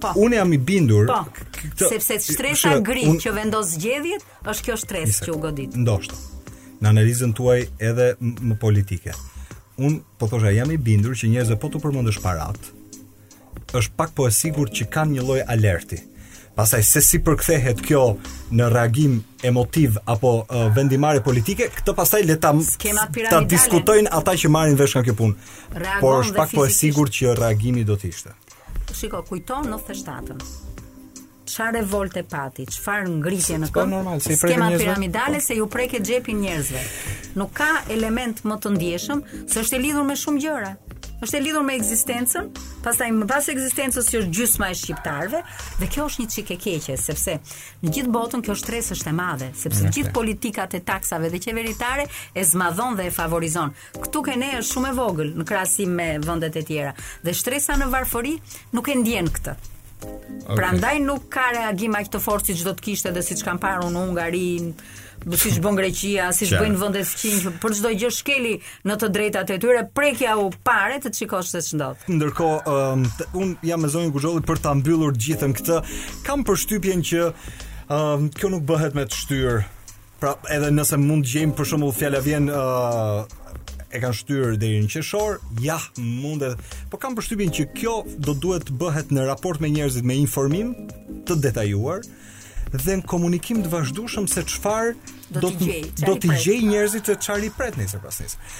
Po. 0.04 0.12
Unë 0.22 0.38
jam 0.38 0.52
i 0.54 0.60
bindur. 0.62 1.08
Po. 1.10 1.24
Këtë, 1.58 1.88
sepse 1.90 2.20
stresa 2.36 2.76
gri 2.86 3.08
un... 3.10 3.18
që 3.24 3.34
vendos 3.34 3.72
zgjedhjet 3.80 4.28
është 4.46 4.68
kjo 4.68 4.76
stres 4.84 5.24
që 5.26 5.34
u 5.34 5.40
godit. 5.48 5.74
Ndoshta. 5.82 6.20
Në 6.84 6.92
analizën 6.94 7.34
tuaj 7.40 7.60
edhe 7.90 8.10
më 8.22 8.60
politike. 8.62 9.16
Unë 9.82 10.04
po 10.22 10.30
thosha 10.30 10.54
jam 10.54 10.70
i 10.70 10.78
bindur 10.78 11.18
që 11.18 11.32
njerëzit 11.34 11.62
po 11.64 11.74
të 11.74 11.82
përmendësh 11.82 12.22
parat 12.22 12.70
është 13.74 13.96
pak 13.98 14.12
po 14.14 14.28
e 14.30 14.32
sigurt 14.34 14.74
që 14.78 14.86
kanë 14.94 15.16
një 15.18 15.24
lloj 15.26 15.40
alerti. 15.50 15.98
Pastaj 16.56 16.84
se 16.86 17.02
si 17.08 17.18
përkthehet 17.26 17.80
kjo 17.82 18.02
në 18.54 18.68
reagim 18.70 19.16
emotiv 19.44 19.96
apo 20.06 20.34
uh, 20.46 20.60
vendimare 20.76 21.24
politike, 21.26 21.70
këtë 21.74 21.96
pastaj 21.98 22.20
le 22.30 22.36
ta 22.38 22.52
ta 23.32 23.40
diskutojnë 23.50 24.12
ata 24.20 24.36
që 24.42 24.52
marrin 24.54 24.78
vesh 24.78 24.94
nga 24.98 25.04
kjo 25.08 25.16
punë. 25.18 25.36
Por 26.02 26.20
është 26.22 26.38
pak 26.38 26.54
po 26.54 26.68
e 26.68 26.70
sigurt 26.76 27.16
që 27.18 27.34
reagimi 27.42 27.82
do 27.90 27.98
të 27.98 28.12
ishte. 28.14 28.36
Shiko, 28.94 29.24
kujton 29.26 29.66
97-ën. 29.74 30.44
Çfarë 31.54 31.74
revolte 31.82 32.22
pati, 32.30 32.68
çfarë 32.72 33.10
ngritje 33.18 33.58
në 33.62 33.72
kohë. 33.76 34.20
Skema 34.24 34.70
piramidale 34.78 35.42
po. 35.42 35.48
se 35.48 35.58
ju 35.58 35.66
preket 35.68 36.06
xhepin 36.06 36.38
njerëzve. 36.46 36.86
Nuk 37.42 37.50
ka 37.58 37.72
element 37.94 38.46
më 38.48 38.62
të 38.64 38.76
ndjeshëm 38.78 39.26
se 39.52 39.66
është 39.66 39.80
e 39.82 39.86
lidhur 39.88 40.06
me 40.08 40.16
shumë 40.18 40.46
gjëra 40.46 40.72
është 41.24 41.38
e 41.38 41.42
lidhur 41.46 41.64
me 41.64 41.76
ekzistencën, 41.80 42.50
pastaj 42.84 43.08
më 43.16 43.28
pas 43.30 43.46
ekzistencës 43.52 44.10
që 44.12 44.20
është 44.22 44.38
gjysma 44.38 44.70
e 44.74 44.78
shqiptarëve 44.80 45.40
dhe 45.80 45.88
kjo 45.96 46.06
është 46.10 46.24
një 46.24 46.32
çikë 46.34 46.56
e 46.56 46.58
keqe 46.64 46.98
sepse 47.00 47.36
në 47.84 47.94
gjithë 47.98 48.12
botën 48.16 48.44
kjo 48.44 48.56
shtresë 48.60 48.96
është 48.98 49.12
e 49.12 49.14
madhe, 49.22 49.50
sepse 49.62 49.92
gjithë 49.96 50.12
politikat 50.18 50.76
e 50.76 50.82
taksave 50.90 51.32
dhe 51.34 51.40
qeveritare 51.46 52.06
e 52.38 52.44
zmadhon 52.50 52.98
dhe 53.00 53.08
e 53.10 53.14
favorizon. 53.20 53.72
Ktu 54.04 54.24
që 54.30 54.38
ne 54.42 54.50
është 54.60 54.74
shumë 54.76 54.90
e 54.92 54.98
vogël 55.00 55.32
në 55.40 55.48
krahasim 55.52 55.94
me 56.02 56.10
vendet 56.28 56.60
e 56.60 56.66
tjera 56.68 56.94
dhe 57.24 57.36
shtresa 57.42 57.78
në 57.80 57.88
varfëri 57.94 58.34
nuk 58.76 58.90
e 58.94 58.98
ndjen 59.00 59.32
këtë. 59.38 59.56
Okay. 60.04 60.58
Prandaj 60.60 60.98
nuk 61.00 61.30
ka 61.32 61.48
reagim 61.56 61.96
aq 61.96 62.10
të 62.12 62.20
fortë 62.26 62.52
si 62.52 62.60
çdo 62.60 62.74
të 62.76 62.90
kishte 62.90 63.14
edhe 63.14 63.24
siç 63.24 63.46
kanë 63.48 63.62
parë 63.64 63.88
në 63.96 64.02
Hungarinë, 64.04 64.76
siç 65.38 65.58
bën 65.64 65.78
Greqia, 65.78 66.32
siç 66.36 66.52
bëjnë 66.58 66.80
vendet 66.82 67.08
fqinj, 67.08 67.46
për 67.64 67.74
çdo 67.78 67.92
gjë 67.98 68.10
shkeli 68.14 68.54
në 68.88 68.96
të 69.02 69.10
drejtat 69.16 69.52
e 69.56 69.60
tyre, 69.62 69.86
prekja 69.96 70.36
u 70.42 70.50
pare 70.68 70.98
të 71.04 71.12
çikosh 71.16 71.54
se 71.54 71.62
ç'ndodh. 71.70 72.04
Ndërkohë, 72.10 72.58
um, 72.74 73.06
të, 73.18 73.28
un 73.40 73.54
jam 73.64 73.84
me 73.86 73.92
zonjën 73.94 74.12
Guzholli 74.16 74.44
për 74.44 74.62
ta 74.64 74.74
mbyllur 74.76 75.16
gjithën 75.16 75.54
këtë. 75.60 75.80
Kam 76.28 76.44
përshtypjen 76.48 77.06
që 77.10 77.30
um, 77.90 78.28
kjo 78.36 78.52
nuk 78.52 78.66
bëhet 78.68 78.98
me 78.98 79.06
të 79.08 79.22
shtyr. 79.24 79.64
Pra, 80.20 80.36
edhe 80.56 80.70
nëse 80.74 81.00
mund 81.04 81.28
gjejmë 81.28 81.56
për 81.58 81.68
shembull 81.72 81.96
fjala 81.96 82.20
vjen 82.24 82.50
uh, 82.52 83.24
e 83.94 84.02
kanë 84.04 84.20
shtyr 84.22 84.58
deri 84.60 84.82
në 84.84 84.92
qeshor, 84.96 85.40
ja 85.64 85.78
mundet. 86.02 86.60
Po 86.92 87.00
kam 87.00 87.16
përshtypjen 87.18 87.56
që 87.56 87.70
kjo 87.78 87.96
do 88.24 88.36
duhet 88.44 88.68
të 88.70 88.76
bëhet 88.82 89.16
në 89.16 89.26
raport 89.32 89.64
me 89.64 89.72
njerëzit 89.76 90.04
me 90.08 90.20
informim 90.20 90.76
të 91.30 91.40
detajuar 91.48 92.04
dhe 92.82 92.96
në 92.98 93.06
komunikim 93.06 93.60
të 93.64 93.70
vazhdushëm 93.70 94.26
se 94.30 94.42
çfarë 94.50 94.94
do 95.38 95.52
të 95.54 95.70
do 96.08 96.16
të 96.18 96.38
gjej 96.42 96.60
njerëzit 96.72 97.06
të 97.10 97.20
çfarë 97.22 97.50
i 97.50 97.54
pret 97.54 97.78
pas 98.04 98.20
nesër. 98.22 98.60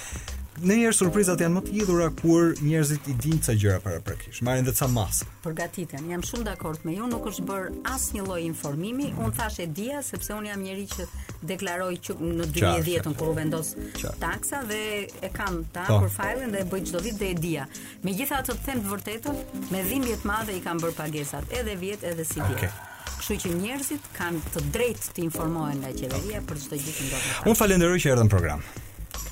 Në 0.54 0.76
njërë, 0.78 0.94
surprizat 0.94 1.40
janë 1.42 1.50
më 1.56 1.60
të 1.66 1.72
hidhura 1.74 2.04
kur 2.20 2.52
njerëzit 2.62 3.08
i 3.10 3.14
dinë 3.24 3.40
ca 3.42 3.56
gjëra 3.58 3.80
para 3.82 3.98
prakish, 4.06 4.36
marrin 4.46 4.62
dhe 4.62 4.70
sa 4.78 4.86
maska. 4.86 5.26
Përgatiten, 5.42 6.06
jam 6.12 6.22
shumë 6.22 6.46
dakord 6.46 6.84
me 6.86 6.94
ju, 6.94 7.08
nuk 7.10 7.26
është 7.26 7.42
bër 7.48 7.64
asnjë 7.90 8.22
lloj 8.28 8.44
informimi. 8.46 9.08
Mm. 9.10 9.18
Un 9.24 9.34
thash 9.34 9.58
e 9.58 9.66
dia 9.66 9.98
sepse 10.06 10.30
un 10.36 10.46
jam 10.46 10.62
njëri 10.62 10.86
që 10.94 11.08
deklaroj 11.50 11.98
që 12.06 12.16
në 12.20 12.46
2010-ën 12.52 13.16
kur 13.18 13.32
u 13.34 13.36
vendos 13.40 13.72
qar. 13.98 14.14
taksa 14.22 14.62
dhe 14.70 14.80
e 15.26 15.32
kam 15.40 15.64
ta 15.74 15.88
për 15.90 16.06
po. 16.08 16.14
fajlin 16.22 16.54
dhe 16.54 16.62
e 16.62 16.68
bëj 16.70 16.86
çdo 16.86 17.02
vit 17.08 17.18
dhe 17.20 17.32
e 17.34 17.34
dia. 17.42 17.66
Megjithatë 18.06 18.54
të 18.54 18.66
them 18.70 18.86
të 18.86 18.94
vërtetën, 18.94 19.42
me 19.74 19.82
dhimbje 19.90 20.16
të 20.22 20.30
madhe 20.32 20.54
i 20.54 20.62
kam 20.68 20.78
bër 20.78 20.94
pagesat, 21.02 21.50
edhe 21.60 21.74
vjet 21.82 22.06
edhe 22.12 22.24
si 22.24 22.38
vjet. 22.40 22.60
Okay. 22.70 22.92
Kështu 23.24 23.36
që 23.40 23.50
njerëzit 23.56 24.08
kanë 24.12 24.50
të 24.52 24.62
drejtë 24.74 25.12
të 25.16 25.22
informohen 25.24 25.78
nga 25.80 25.92
qeveria 25.96 26.42
për 26.44 26.58
çdo 26.60 26.76
gjë 26.76 26.90
që 26.96 27.04
ndodh. 27.06 27.28
Unë 27.48 27.56
falenderoj 27.56 28.00
që 28.04 28.10
erdhën 28.12 28.28
program. 28.34 28.60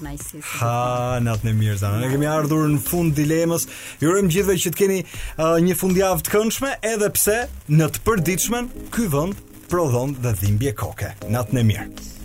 Nice. 0.00 0.40
Ha, 0.62 1.18
natën 1.20 1.50
e 1.52 1.52
mirë 1.58 1.76
zanë. 1.82 1.98
Ne 2.00 2.08
kemi 2.14 2.28
ardhur 2.30 2.64
në 2.72 2.80
fund 2.86 3.12
dilemës. 3.18 3.66
Ju 4.00 4.08
urojmë 4.14 4.32
gjithve 4.32 4.56
që 4.64 4.72
të 4.72 4.80
keni 4.80 4.98
uh, 5.04 5.58
një 5.68 5.76
fundjavë 5.82 6.24
të 6.24 6.32
këndshme, 6.38 6.72
edhe 6.94 7.12
pse 7.18 7.36
në 7.68 7.90
të 7.92 8.04
përditshmen 8.08 8.72
ky 8.96 9.10
vend 9.12 9.44
prodhon 9.68 10.16
dhe 10.24 10.32
dhimbje 10.40 10.72
koke. 10.86 11.12
Natën 11.28 11.60
e 11.60 11.68
mirë. 11.74 12.20